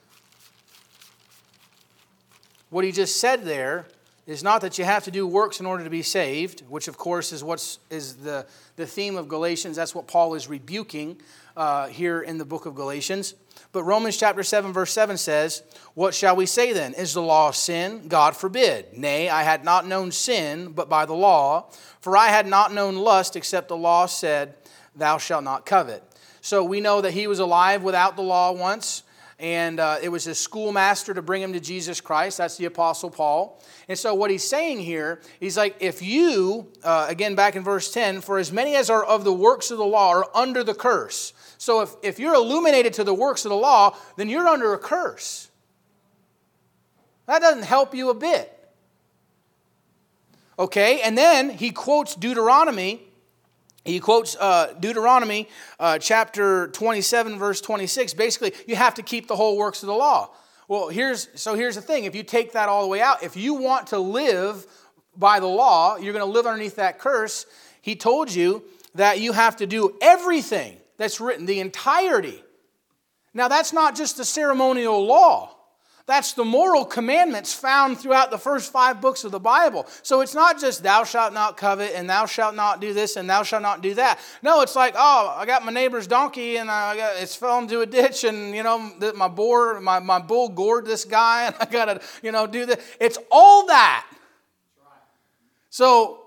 What 2.72 2.86
he 2.86 2.92
just 2.92 3.22
said 3.22 3.44
there 3.44 3.86
is 4.28 4.44
not 4.44 4.62
that 4.62 4.78
you 4.80 4.86
have 4.86 5.04
to 5.04 5.12
do 5.12 5.28
works 5.28 5.60
in 5.60 5.66
order 5.66 5.84
to 5.84 5.90
be 5.90 6.02
saved, 6.02 6.64
which 6.68 6.88
of 6.88 6.98
course 6.98 7.32
is 7.32 7.44
what's 7.44 7.80
is 7.90 8.16
the, 8.18 8.46
the 8.76 8.86
theme 8.86 9.18
of 9.18 9.28
Galatians. 9.28 9.76
That's 9.76 9.94
what 9.94 10.08
Paul 10.08 10.34
is 10.34 10.48
rebuking 10.48 11.22
uh, 11.56 11.88
here 11.88 12.22
in 12.22 12.38
the 12.38 12.46
book 12.46 12.66
of 12.66 12.74
Galatians. 12.74 13.36
But 13.72 13.84
Romans 13.84 14.18
chapter 14.18 14.42
7, 14.42 14.74
verse 14.74 14.92
7 14.92 15.18
says, 15.18 15.62
What 15.94 16.14
shall 16.14 16.36
we 16.36 16.46
say 16.46 16.74
then? 16.74 16.94
Is 16.94 17.14
the 17.14 17.22
law 17.22 17.52
sin? 17.52 18.08
God 18.08 18.36
forbid. 18.36 18.98
Nay, 18.98 19.30
I 19.30 19.44
had 19.44 19.64
not 19.64 19.86
known 19.86 20.12
sin, 20.12 20.72
but 20.72 20.90
by 20.90 21.06
the 21.06 21.14
law. 21.14 21.70
For 22.00 22.18
I 22.18 22.30
had 22.30 22.48
not 22.48 22.74
known 22.74 22.96
lust, 22.96 23.36
except 23.36 23.68
the 23.68 23.78
law 23.78 24.06
said, 24.06 24.56
Thou 24.96 25.18
shalt 25.18 25.44
not 25.44 25.66
covet. 25.66 26.04
So 26.42 26.64
we 26.64 26.80
know 26.80 27.02
that 27.02 27.14
he 27.14 27.28
was 27.28 27.40
alive 27.40 27.84
without 27.84 28.16
the 28.16 28.22
law 28.22 28.52
once 28.52 29.04
and 29.38 29.82
uh, 29.82 29.98
it 30.02 30.10
was 30.10 30.24
his 30.24 30.40
schoolmaster 30.40 31.14
to 31.14 31.22
bring 31.22 31.42
him 31.42 31.54
to 31.54 31.60
Jesus 31.60 32.00
Christ. 32.00 32.38
That's 32.38 32.58
the 32.58 32.66
Apostle 32.66 33.10
Paul. 33.10 33.62
And 33.90 34.00
so, 34.00 34.14
what 34.14 34.32
he's 34.32 34.48
saying 34.48 34.80
here, 34.80 35.22
he's 35.40 35.58
like, 35.58 35.76
if 35.82 36.02
you, 36.02 36.72
uh, 36.84 37.08
again 37.10 37.36
back 37.36 37.56
in 37.56 37.64
verse 37.64 37.92
10, 37.92 38.22
for 38.22 38.38
as 38.38 38.52
many 38.52 38.76
as 38.76 38.90
are 38.90 39.04
of 39.04 39.24
the 39.24 39.34
works 39.34 39.72
of 39.72 39.78
the 39.78 39.86
law 39.86 40.10
are 40.12 40.30
under 40.34 40.64
the 40.64 40.74
curse. 40.74 41.34
So, 41.58 41.82
if, 41.82 41.96
if 42.02 42.20
you're 42.20 42.36
illuminated 42.36 42.94
to 42.94 43.04
the 43.04 43.14
works 43.14 43.44
of 43.44 43.50
the 43.50 43.58
law, 43.58 43.98
then 44.16 44.30
you're 44.30 44.48
under 44.48 44.74
a 44.74 44.80
curse. 44.80 45.50
That 47.26 47.42
doesn't 47.42 47.64
help 47.64 47.94
you 47.94 48.10
a 48.10 48.14
bit. 48.14 48.52
Okay, 50.58 51.02
and 51.02 51.18
then 51.18 51.50
he 51.50 51.72
quotes 51.72 52.16
Deuteronomy 52.16 53.05
he 53.86 54.00
quotes 54.00 54.36
uh, 54.36 54.74
Deuteronomy 54.80 55.48
uh, 55.80 56.00
chapter 56.00 56.68
27, 56.68 57.38
verse 57.38 57.62
26. 57.62 58.16
Basically, 58.16 58.54
you 58.68 58.76
have 58.76 58.96
to 58.96 59.04
keep 59.04 59.28
the 59.28 59.36
whole 59.36 59.58
works 59.58 59.84
of 59.84 59.88
the 59.88 59.94
law. 59.94 60.32
Well, 60.68 60.90
here's 60.90 61.30
so 61.40 61.54
here's 61.54 61.76
the 61.76 61.82
thing. 61.82 62.06
If 62.06 62.16
you 62.16 62.24
take 62.24 62.54
that 62.54 62.68
all 62.68 62.82
the 62.82 62.88
way 62.88 63.00
out, 63.00 63.22
if 63.22 63.38
you 63.38 63.54
want 63.54 63.88
to 63.88 64.00
live 64.00 64.66
by 65.16 65.40
the 65.40 65.48
law, 65.48 65.98
you're 65.98 66.14
going 66.14 66.26
to 66.26 66.32
live 66.32 66.48
underneath 66.48 66.78
that 66.78 66.98
curse. 66.98 67.46
He 67.82 67.96
told 67.96 68.34
you 68.34 68.64
that 68.96 69.20
you 69.20 69.34
have 69.34 69.58
to 69.58 69.68
do 69.68 69.96
everything 70.02 70.78
that's 70.98 71.22
written, 71.22 71.46
the 71.46 71.60
entirety. 71.60 72.42
Now, 73.34 73.48
that's 73.48 73.74
not 73.74 73.96
just 73.96 74.18
the 74.18 74.26
ceremonial 74.26 75.06
law. 75.06 75.55
That's 76.08 76.34
the 76.34 76.46
moral 76.46 76.86
commandments 76.86 77.52
found 77.52 77.98
throughout 77.98 78.30
the 78.30 78.38
first 78.38 78.72
five 78.72 79.02
books 79.02 79.24
of 79.24 79.32
the 79.32 79.40
Bible. 79.40 79.88
So 80.04 80.22
it's 80.22 80.36
not 80.36 80.60
just 80.60 80.84
thou 80.84 81.04
shalt 81.04 81.34
not 81.34 81.58
covet 81.58 81.94
and 81.96 82.08
thou 82.08 82.28
shalt 82.28 82.54
not 82.54 82.80
do 82.80 82.94
this 82.94 83.16
and 83.16 83.28
thou 83.28 83.42
shalt 83.42 83.64
not 83.64 83.82
do 83.82 83.96
that. 83.96 84.20
No, 84.44 84.62
it's 84.62 84.76
like, 84.76 84.94
oh, 84.96 85.36
I 85.36 85.48
got 85.48 85.66
my 85.66 85.72
neighbor's 85.72 86.06
donkey 86.06 86.58
and 86.58 86.70
I 86.70 86.96
got, 86.96 87.16
it's 87.18 87.36
fell 87.36 87.58
into 87.58 87.82
a 87.82 87.88
ditch 87.88 88.24
and, 88.24 88.56
you 88.56 88.62
know, 88.62 88.94
my 89.16 89.28
boar, 89.28 89.82
my, 89.82 89.98
my 89.98 90.20
bull 90.20 90.50
gored 90.50 90.86
this 90.86 91.06
guy 91.06 91.46
and 91.48 91.56
I 91.60 91.66
got 91.66 91.86
to, 91.86 92.02
you 92.22 92.32
know, 92.32 92.46
do 92.46 92.68
this. 92.68 92.78
It's 93.00 93.18
all 93.32 93.66
that. 93.68 94.06
So 95.72 96.20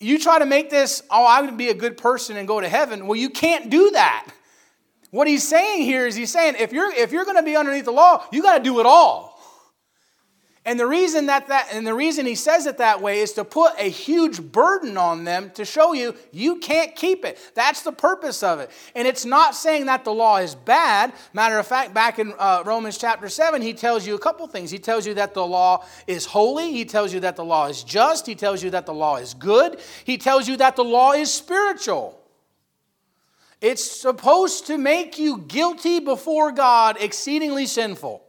you 0.00 0.18
try 0.18 0.38
to 0.38 0.46
make 0.46 0.70
this, 0.70 1.02
oh, 1.10 1.26
I'm 1.28 1.44
going 1.44 1.52
to 1.52 1.58
be 1.58 1.68
a 1.68 1.74
good 1.74 1.98
person 1.98 2.38
and 2.38 2.48
go 2.48 2.62
to 2.62 2.68
heaven. 2.68 3.06
Well, 3.06 3.16
you 3.16 3.28
can't 3.28 3.68
do 3.68 3.90
that. 3.90 4.26
What 5.10 5.26
he's 5.26 5.46
saying 5.46 5.82
here 5.82 6.06
is 6.06 6.14
he's 6.14 6.32
saying 6.32 6.56
if 6.58 6.72
you're 6.72 6.92
if 6.92 7.12
you're 7.12 7.24
going 7.24 7.36
to 7.36 7.42
be 7.42 7.56
underneath 7.56 7.86
the 7.86 7.92
law, 7.92 8.24
you 8.30 8.42
got 8.42 8.58
to 8.58 8.64
do 8.64 8.80
it 8.80 8.86
all. 8.86 9.38
And 10.68 10.78
the 10.78 10.86
reason 10.86 11.26
that 11.26 11.48
that 11.48 11.68
and 11.72 11.86
the 11.86 11.94
reason 11.94 12.26
he 12.26 12.34
says 12.34 12.66
it 12.66 12.76
that 12.76 13.00
way 13.00 13.20
is 13.20 13.32
to 13.32 13.44
put 13.44 13.72
a 13.78 13.88
huge 13.88 14.42
burden 14.42 14.98
on 14.98 15.24
them 15.24 15.50
to 15.54 15.64
show 15.64 15.94
you 15.94 16.14
you 16.30 16.56
can't 16.56 16.94
keep 16.94 17.24
it. 17.24 17.38
That's 17.54 17.80
the 17.80 17.92
purpose 17.92 18.42
of 18.42 18.60
it. 18.60 18.70
And 18.94 19.08
it's 19.08 19.24
not 19.24 19.54
saying 19.54 19.86
that 19.86 20.04
the 20.04 20.12
law 20.12 20.36
is 20.36 20.54
bad. 20.54 21.14
Matter 21.32 21.58
of 21.58 21.66
fact, 21.66 21.94
back 21.94 22.18
in 22.18 22.34
uh, 22.38 22.64
Romans 22.66 22.98
chapter 22.98 23.30
7, 23.30 23.62
he 23.62 23.72
tells 23.72 24.06
you 24.06 24.14
a 24.14 24.18
couple 24.18 24.46
things. 24.46 24.70
He 24.70 24.78
tells 24.78 25.06
you 25.06 25.14
that 25.14 25.32
the 25.32 25.46
law 25.46 25.86
is 26.06 26.26
holy, 26.26 26.70
he 26.70 26.84
tells 26.84 27.14
you 27.14 27.20
that 27.20 27.36
the 27.36 27.44
law 27.46 27.68
is 27.68 27.82
just, 27.82 28.26
he 28.26 28.34
tells 28.34 28.62
you 28.62 28.68
that 28.68 28.84
the 28.84 28.92
law 28.92 29.16
is 29.16 29.32
good, 29.32 29.80
he 30.04 30.18
tells 30.18 30.46
you 30.46 30.58
that 30.58 30.76
the 30.76 30.84
law 30.84 31.12
is 31.12 31.32
spiritual. 31.32 32.17
It's 33.60 33.84
supposed 33.84 34.66
to 34.68 34.78
make 34.78 35.18
you 35.18 35.38
guilty 35.38 35.98
before 35.98 36.52
God, 36.52 36.96
exceedingly 37.00 37.66
sinful. 37.66 38.22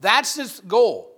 That's 0.00 0.38
its 0.38 0.60
goal. 0.60 1.12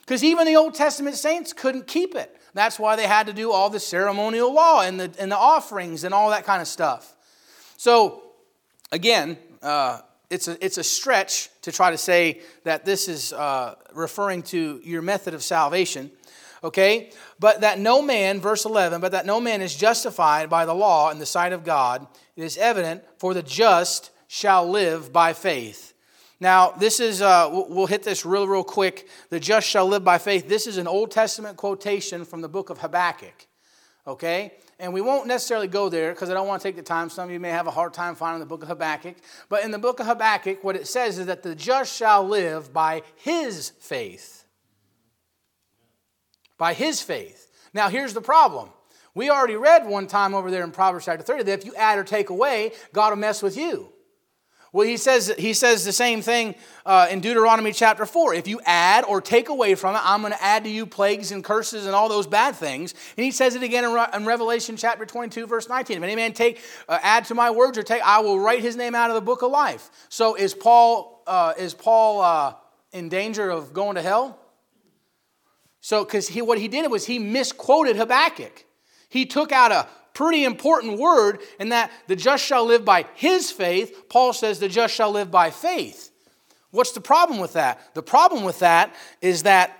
Because 0.00 0.24
even 0.24 0.46
the 0.46 0.56
Old 0.56 0.74
Testament 0.74 1.16
saints 1.16 1.52
couldn't 1.52 1.86
keep 1.86 2.14
it. 2.14 2.34
That's 2.54 2.78
why 2.78 2.96
they 2.96 3.06
had 3.06 3.26
to 3.26 3.32
do 3.32 3.52
all 3.52 3.70
the 3.70 3.80
ceremonial 3.80 4.52
law 4.52 4.82
and 4.82 4.98
the, 4.98 5.10
and 5.18 5.30
the 5.30 5.36
offerings 5.36 6.04
and 6.04 6.12
all 6.12 6.30
that 6.30 6.44
kind 6.44 6.60
of 6.60 6.68
stuff. 6.68 7.14
So, 7.76 8.22
again, 8.90 9.38
uh, 9.62 10.00
it's, 10.28 10.48
a, 10.48 10.64
it's 10.64 10.78
a 10.78 10.84
stretch 10.84 11.50
to 11.62 11.72
try 11.72 11.90
to 11.90 11.98
say 11.98 12.40
that 12.64 12.84
this 12.84 13.08
is 13.08 13.32
uh, 13.32 13.74
referring 13.94 14.42
to 14.44 14.80
your 14.82 15.02
method 15.02 15.34
of 15.34 15.42
salvation. 15.42 16.10
Okay? 16.64 17.10
But 17.38 17.60
that 17.62 17.78
no 17.78 18.02
man, 18.02 18.40
verse 18.40 18.64
11, 18.64 19.00
but 19.00 19.12
that 19.12 19.26
no 19.26 19.40
man 19.40 19.60
is 19.60 19.74
justified 19.74 20.48
by 20.48 20.64
the 20.64 20.74
law 20.74 21.10
in 21.10 21.18
the 21.18 21.26
sight 21.26 21.52
of 21.52 21.64
God 21.64 22.06
it 22.36 22.42
is 22.42 22.56
evident, 22.56 23.04
for 23.18 23.34
the 23.34 23.42
just 23.42 24.10
shall 24.26 24.68
live 24.68 25.12
by 25.12 25.32
faith. 25.32 25.92
Now, 26.40 26.70
this 26.72 26.98
is, 26.98 27.22
uh, 27.22 27.48
we'll 27.52 27.86
hit 27.86 28.02
this 28.02 28.26
real, 28.26 28.48
real 28.48 28.64
quick. 28.64 29.08
The 29.30 29.38
just 29.38 29.68
shall 29.68 29.86
live 29.86 30.02
by 30.02 30.18
faith. 30.18 30.48
This 30.48 30.66
is 30.66 30.76
an 30.76 30.88
Old 30.88 31.12
Testament 31.12 31.56
quotation 31.56 32.24
from 32.24 32.40
the 32.40 32.48
book 32.48 32.68
of 32.68 32.78
Habakkuk. 32.78 33.46
Okay? 34.08 34.54
And 34.80 34.92
we 34.92 35.00
won't 35.00 35.28
necessarily 35.28 35.68
go 35.68 35.88
there 35.88 36.12
because 36.12 36.30
I 36.30 36.34
don't 36.34 36.48
want 36.48 36.60
to 36.60 36.68
take 36.68 36.74
the 36.74 36.82
time. 36.82 37.10
Some 37.10 37.26
of 37.26 37.30
you 37.30 37.38
may 37.38 37.50
have 37.50 37.68
a 37.68 37.70
hard 37.70 37.94
time 37.94 38.16
finding 38.16 38.40
the 38.40 38.46
book 38.46 38.62
of 38.62 38.68
Habakkuk. 38.68 39.14
But 39.48 39.62
in 39.62 39.70
the 39.70 39.78
book 39.78 40.00
of 40.00 40.06
Habakkuk, 40.06 40.64
what 40.64 40.74
it 40.74 40.88
says 40.88 41.20
is 41.20 41.26
that 41.26 41.44
the 41.44 41.54
just 41.54 41.96
shall 41.96 42.26
live 42.26 42.72
by 42.72 43.02
his 43.14 43.70
faith. 43.78 44.44
By 46.58 46.74
his 46.74 47.00
faith. 47.00 47.52
Now, 47.72 47.88
here's 47.88 48.14
the 48.14 48.20
problem 48.20 48.70
we 49.14 49.30
already 49.30 49.56
read 49.56 49.86
one 49.86 50.06
time 50.06 50.34
over 50.34 50.50
there 50.50 50.64
in 50.64 50.70
Proverbs 50.70 51.04
chapter 51.04 51.22
30 51.22 51.44
that 51.44 51.58
if 51.58 51.64
you 51.66 51.74
add 51.74 51.98
or 51.98 52.04
take 52.04 52.30
away, 52.30 52.72
God 52.92 53.10
will 53.10 53.16
mess 53.16 53.42
with 53.42 53.56
you. 53.56 53.92
Well, 54.74 54.86
he 54.86 54.96
says, 54.96 55.30
he 55.38 55.52
says 55.52 55.84
the 55.84 55.92
same 55.92 56.22
thing 56.22 56.54
uh, 56.86 57.06
in 57.10 57.20
Deuteronomy 57.20 57.72
chapter 57.72 58.06
4. 58.06 58.32
If 58.32 58.48
you 58.48 58.58
add 58.64 59.04
or 59.04 59.20
take 59.20 59.50
away 59.50 59.74
from 59.74 59.94
it, 59.94 60.00
I'm 60.02 60.22
going 60.22 60.32
to 60.32 60.42
add 60.42 60.64
to 60.64 60.70
you 60.70 60.86
plagues 60.86 61.30
and 61.30 61.44
curses 61.44 61.84
and 61.84 61.94
all 61.94 62.08
those 62.08 62.26
bad 62.26 62.56
things. 62.56 62.94
And 63.18 63.24
he 63.24 63.32
says 63.32 63.54
it 63.54 63.62
again 63.62 63.84
in, 63.84 63.92
Re- 63.92 64.06
in 64.14 64.24
Revelation 64.24 64.78
chapter 64.78 65.04
22, 65.04 65.46
verse 65.46 65.68
19. 65.68 65.98
If 65.98 66.02
any 66.02 66.16
man 66.16 66.32
take, 66.32 66.58
uh, 66.88 66.98
add 67.02 67.26
to 67.26 67.34
my 67.34 67.50
words 67.50 67.76
or 67.76 67.82
take, 67.82 68.00
I 68.02 68.20
will 68.20 68.40
write 68.40 68.62
his 68.62 68.74
name 68.74 68.94
out 68.94 69.10
of 69.10 69.14
the 69.14 69.20
book 69.20 69.42
of 69.42 69.50
life. 69.50 69.90
So 70.08 70.36
is 70.36 70.54
Paul, 70.54 71.22
uh, 71.26 71.52
is 71.58 71.74
Paul 71.74 72.22
uh, 72.22 72.54
in 72.92 73.10
danger 73.10 73.50
of 73.50 73.74
going 73.74 73.96
to 73.96 74.02
hell? 74.02 74.38
So, 75.80 76.02
because 76.04 76.28
he, 76.28 76.40
what 76.40 76.58
he 76.58 76.68
did 76.68 76.90
was 76.90 77.04
he 77.04 77.18
misquoted 77.18 77.96
Habakkuk. 77.96 78.64
He 79.12 79.26
took 79.26 79.52
out 79.52 79.72
a 79.72 79.86
pretty 80.14 80.44
important 80.44 80.98
word 80.98 81.40
in 81.60 81.68
that 81.68 81.90
the 82.06 82.16
just 82.16 82.42
shall 82.44 82.64
live 82.64 82.84
by 82.84 83.04
his 83.14 83.50
faith. 83.50 84.08
Paul 84.08 84.32
says 84.32 84.58
the 84.58 84.68
just 84.68 84.94
shall 84.94 85.10
live 85.10 85.30
by 85.30 85.50
faith. 85.50 86.10
What's 86.70 86.92
the 86.92 87.02
problem 87.02 87.38
with 87.38 87.52
that? 87.52 87.94
The 87.94 88.02
problem 88.02 88.42
with 88.42 88.60
that 88.60 88.94
is 89.20 89.42
that 89.42 89.78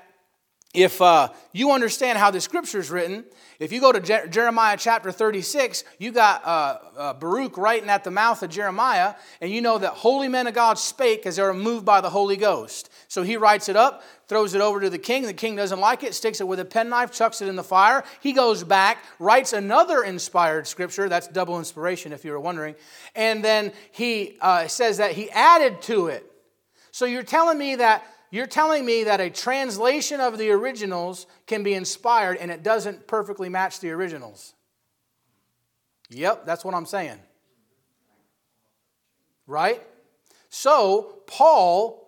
if 0.74 1.00
uh, 1.00 1.28
you 1.52 1.72
understand 1.72 2.18
how 2.18 2.30
the 2.30 2.40
scripture 2.40 2.78
is 2.78 2.90
written, 2.90 3.24
if 3.58 3.72
you 3.72 3.80
go 3.80 3.92
to 3.92 4.00
Je- 4.00 4.28
Jeremiah 4.28 4.76
chapter 4.78 5.10
36, 5.10 5.84
you 5.98 6.12
got 6.12 6.44
uh, 6.44 6.78
uh, 6.96 7.14
Baruch 7.14 7.56
writing 7.56 7.88
at 7.88 8.04
the 8.04 8.10
mouth 8.10 8.42
of 8.42 8.50
Jeremiah, 8.50 9.14
and 9.40 9.50
you 9.50 9.62
know 9.62 9.78
that 9.78 9.92
holy 9.92 10.28
men 10.28 10.46
of 10.46 10.54
God 10.54 10.78
spake 10.78 11.24
as 11.24 11.36
they 11.36 11.42
were 11.42 11.54
moved 11.54 11.86
by 11.86 12.02
the 12.02 12.10
Holy 12.10 12.36
Ghost. 12.36 12.90
So 13.12 13.22
he 13.22 13.36
writes 13.36 13.68
it 13.68 13.76
up, 13.76 14.02
throws 14.26 14.54
it 14.54 14.62
over 14.62 14.80
to 14.80 14.88
the 14.88 14.96
king. 14.96 15.24
The 15.24 15.34
king 15.34 15.54
doesn't 15.54 15.80
like 15.80 16.02
it, 16.02 16.14
sticks 16.14 16.40
it 16.40 16.48
with 16.48 16.58
a 16.60 16.64
penknife, 16.64 17.12
chucks 17.12 17.42
it 17.42 17.48
in 17.48 17.56
the 17.56 17.62
fire. 17.62 18.04
He 18.22 18.32
goes 18.32 18.64
back, 18.64 19.04
writes 19.18 19.52
another 19.52 20.02
inspired 20.02 20.66
scripture. 20.66 21.10
That's 21.10 21.28
double 21.28 21.58
inspiration, 21.58 22.14
if 22.14 22.24
you 22.24 22.30
were 22.30 22.40
wondering. 22.40 22.74
And 23.14 23.44
then 23.44 23.74
he 23.90 24.38
uh, 24.40 24.66
says 24.66 24.96
that 24.96 25.12
he 25.12 25.30
added 25.30 25.82
to 25.82 26.06
it. 26.06 26.24
So 26.90 27.04
you're 27.04 27.22
telling 27.22 27.58
me 27.58 27.74
that 27.74 28.02
you're 28.30 28.46
telling 28.46 28.82
me 28.86 29.04
that 29.04 29.20
a 29.20 29.28
translation 29.28 30.18
of 30.18 30.38
the 30.38 30.48
originals 30.48 31.26
can 31.46 31.62
be 31.62 31.74
inspired 31.74 32.38
and 32.38 32.50
it 32.50 32.62
doesn't 32.62 33.06
perfectly 33.06 33.50
match 33.50 33.80
the 33.80 33.90
originals. 33.90 34.54
Yep, 36.08 36.46
that's 36.46 36.64
what 36.64 36.74
I'm 36.74 36.86
saying. 36.86 37.18
Right? 39.46 39.82
So, 40.48 41.18
Paul, 41.26 42.01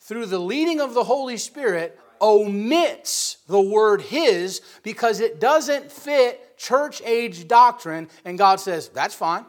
through 0.00 0.26
the 0.26 0.38
leading 0.38 0.80
of 0.80 0.94
the 0.94 1.04
Holy 1.04 1.36
Spirit, 1.36 1.98
omits 2.20 3.38
the 3.48 3.60
word 3.60 4.02
his 4.02 4.60
because 4.82 5.20
it 5.20 5.40
doesn't 5.40 5.90
fit 5.90 6.58
church 6.58 7.00
age 7.02 7.48
doctrine, 7.48 8.08
and 8.24 8.36
God 8.36 8.60
says, 8.60 8.88
that's 8.88 9.14
fine. 9.14 9.44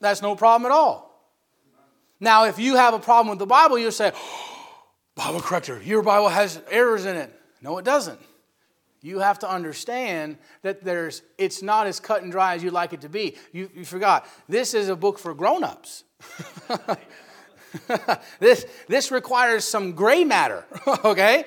That's 0.00 0.22
no 0.22 0.36
problem 0.36 0.70
at 0.70 0.74
all. 0.74 1.06
Now, 2.20 2.44
if 2.44 2.58
you 2.58 2.76
have 2.76 2.94
a 2.94 2.98
problem 2.98 3.30
with 3.30 3.38
the 3.38 3.46
Bible, 3.46 3.78
you'll 3.78 3.92
say, 3.92 4.12
Bible 5.14 5.40
corrector, 5.40 5.80
your 5.82 6.02
Bible 6.02 6.28
has 6.28 6.60
errors 6.70 7.06
in 7.06 7.16
it. 7.16 7.32
No, 7.62 7.78
it 7.78 7.84
doesn't. 7.84 8.20
You 9.02 9.20
have 9.20 9.38
to 9.40 9.50
understand 9.50 10.36
that 10.62 10.82
there's, 10.82 11.22
it's 11.38 11.62
not 11.62 11.86
as 11.86 12.00
cut 12.00 12.22
and 12.22 12.32
dry 12.32 12.54
as 12.54 12.62
you'd 12.62 12.72
like 12.72 12.92
it 12.92 13.02
to 13.02 13.08
be. 13.08 13.36
You, 13.52 13.70
you 13.74 13.84
forgot, 13.84 14.26
this 14.48 14.74
is 14.74 14.88
a 14.88 14.96
book 14.96 15.18
for 15.18 15.34
grown 15.34 15.64
ups. 15.64 16.04
this, 18.40 18.66
this 18.88 19.10
requires 19.10 19.64
some 19.64 19.92
gray 19.92 20.24
matter, 20.24 20.64
okay? 21.04 21.44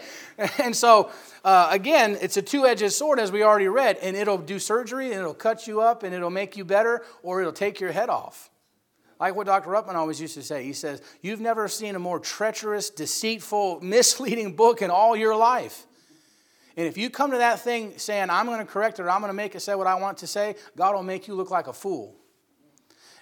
And 0.57 0.75
so, 0.75 1.11
uh, 1.43 1.67
again, 1.71 2.17
it's 2.21 2.37
a 2.37 2.41
two 2.41 2.65
edged 2.65 2.91
sword, 2.91 3.19
as 3.19 3.31
we 3.31 3.43
already 3.43 3.67
read, 3.67 3.97
and 4.01 4.15
it'll 4.15 4.37
do 4.37 4.59
surgery 4.59 5.07
and 5.07 5.15
it'll 5.15 5.33
cut 5.33 5.67
you 5.67 5.81
up 5.81 6.03
and 6.03 6.13
it'll 6.13 6.29
make 6.29 6.57
you 6.57 6.65
better 6.65 7.03
or 7.23 7.41
it'll 7.41 7.53
take 7.53 7.79
your 7.79 7.91
head 7.91 8.09
off. 8.09 8.49
Like 9.19 9.35
what 9.35 9.47
Dr. 9.47 9.69
Ruckman 9.69 9.95
always 9.95 10.21
used 10.21 10.35
to 10.35 10.43
say, 10.43 10.63
he 10.63 10.71
says, 10.71 11.01
You've 11.21 11.41
never 11.41 11.67
seen 11.67 11.95
a 11.95 11.99
more 11.99 12.19
treacherous, 12.19 12.89
deceitful, 12.89 13.79
misleading 13.83 14.55
book 14.55 14.81
in 14.81 14.89
all 14.89 15.15
your 15.15 15.35
life. 15.35 15.85
And 16.77 16.87
if 16.87 16.97
you 16.97 17.09
come 17.09 17.31
to 17.31 17.37
that 17.39 17.59
thing 17.59 17.97
saying, 17.97 18.29
I'm 18.29 18.45
going 18.45 18.59
to 18.59 18.65
correct 18.65 18.99
it 18.99 19.03
or 19.03 19.09
I'm 19.09 19.19
going 19.19 19.29
to 19.29 19.35
make 19.35 19.55
it 19.55 19.59
say 19.59 19.75
what 19.75 19.87
I 19.87 19.95
want 19.95 20.19
to 20.19 20.27
say, 20.27 20.55
God 20.77 20.95
will 20.95 21.03
make 21.03 21.27
you 21.27 21.35
look 21.35 21.51
like 21.51 21.67
a 21.67 21.73
fool. 21.73 22.15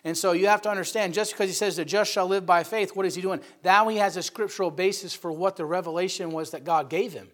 And 0.03 0.17
so 0.17 0.31
you 0.31 0.47
have 0.47 0.61
to 0.63 0.69
understand, 0.69 1.13
just 1.13 1.31
because 1.31 1.49
he 1.49 1.53
says 1.53 1.75
the 1.75 1.85
just 1.85 2.11
shall 2.11 2.27
live 2.27 2.45
by 2.45 2.63
faith, 2.63 2.95
what 2.95 3.05
is 3.05 3.15
he 3.15 3.21
doing? 3.21 3.41
Now 3.63 3.87
he 3.87 3.97
has 3.97 4.17
a 4.17 4.23
scriptural 4.23 4.71
basis 4.71 5.13
for 5.13 5.31
what 5.31 5.55
the 5.55 5.65
revelation 5.65 6.31
was 6.31 6.51
that 6.51 6.63
God 6.63 6.89
gave 6.89 7.13
him. 7.13 7.29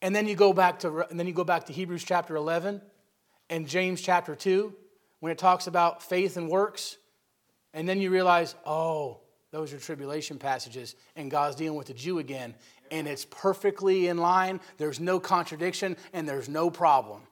And 0.00 0.14
then 0.14 0.28
you 0.28 0.36
go 0.36 0.52
back 0.52 0.80
to 0.80 1.06
and 1.10 1.18
then 1.18 1.26
you 1.26 1.32
go 1.32 1.44
back 1.44 1.66
to 1.66 1.72
Hebrews 1.72 2.04
chapter 2.04 2.36
11 2.36 2.80
and 3.50 3.66
James 3.66 4.00
chapter 4.00 4.36
2 4.36 4.74
when 5.20 5.32
it 5.32 5.38
talks 5.38 5.66
about 5.66 6.02
faith 6.02 6.36
and 6.36 6.48
works, 6.48 6.96
and 7.74 7.88
then 7.88 8.00
you 8.00 8.10
realize, 8.10 8.54
oh, 8.64 9.18
those 9.50 9.72
are 9.72 9.78
tribulation 9.78 10.38
passages, 10.38 10.94
and 11.16 11.30
God's 11.30 11.56
dealing 11.56 11.76
with 11.76 11.88
the 11.88 11.94
Jew 11.94 12.18
again, 12.18 12.54
and 12.90 13.08
it's 13.08 13.24
perfectly 13.24 14.06
in 14.08 14.18
line. 14.18 14.60
There's 14.76 15.00
no 15.00 15.18
contradiction, 15.18 15.96
and 16.12 16.28
there's 16.28 16.48
no 16.48 16.70
problem. 16.70 17.22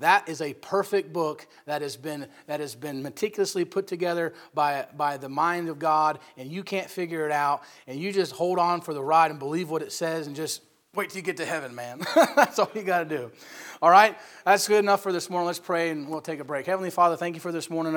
That 0.00 0.28
is 0.28 0.40
a 0.40 0.54
perfect 0.54 1.12
book 1.12 1.46
that 1.66 1.82
has 1.82 1.96
been, 1.96 2.26
that 2.46 2.60
has 2.60 2.74
been 2.74 3.02
meticulously 3.02 3.64
put 3.64 3.86
together 3.86 4.34
by, 4.52 4.86
by 4.96 5.16
the 5.16 5.28
mind 5.28 5.68
of 5.68 5.78
God, 5.78 6.18
and 6.36 6.50
you 6.50 6.62
can't 6.62 6.90
figure 6.90 7.24
it 7.26 7.32
out, 7.32 7.62
and 7.86 7.98
you 7.98 8.12
just 8.12 8.32
hold 8.32 8.58
on 8.58 8.80
for 8.80 8.92
the 8.92 9.02
ride 9.02 9.30
and 9.30 9.38
believe 9.38 9.70
what 9.70 9.82
it 9.82 9.92
says 9.92 10.26
and 10.26 10.34
just 10.34 10.62
Wait 10.92 11.08
till 11.08 11.18
you 11.18 11.22
get 11.22 11.36
to 11.36 11.46
heaven, 11.46 11.72
man. 11.72 12.00
That's 12.34 12.58
all 12.58 12.68
you 12.74 12.82
got 12.82 13.08
to 13.08 13.16
do. 13.16 13.30
All 13.80 13.90
right? 13.90 14.18
That's 14.44 14.66
good 14.66 14.80
enough 14.80 15.04
for 15.04 15.12
this 15.12 15.30
morning. 15.30 15.46
Let's 15.46 15.60
pray 15.60 15.90
and 15.90 16.08
we'll 16.08 16.20
take 16.20 16.40
a 16.40 16.44
break. 16.44 16.66
Heavenly 16.66 16.90
Father, 16.90 17.16
thank 17.16 17.36
you 17.36 17.40
for 17.40 17.52
this 17.52 17.70
morning. 17.70 17.88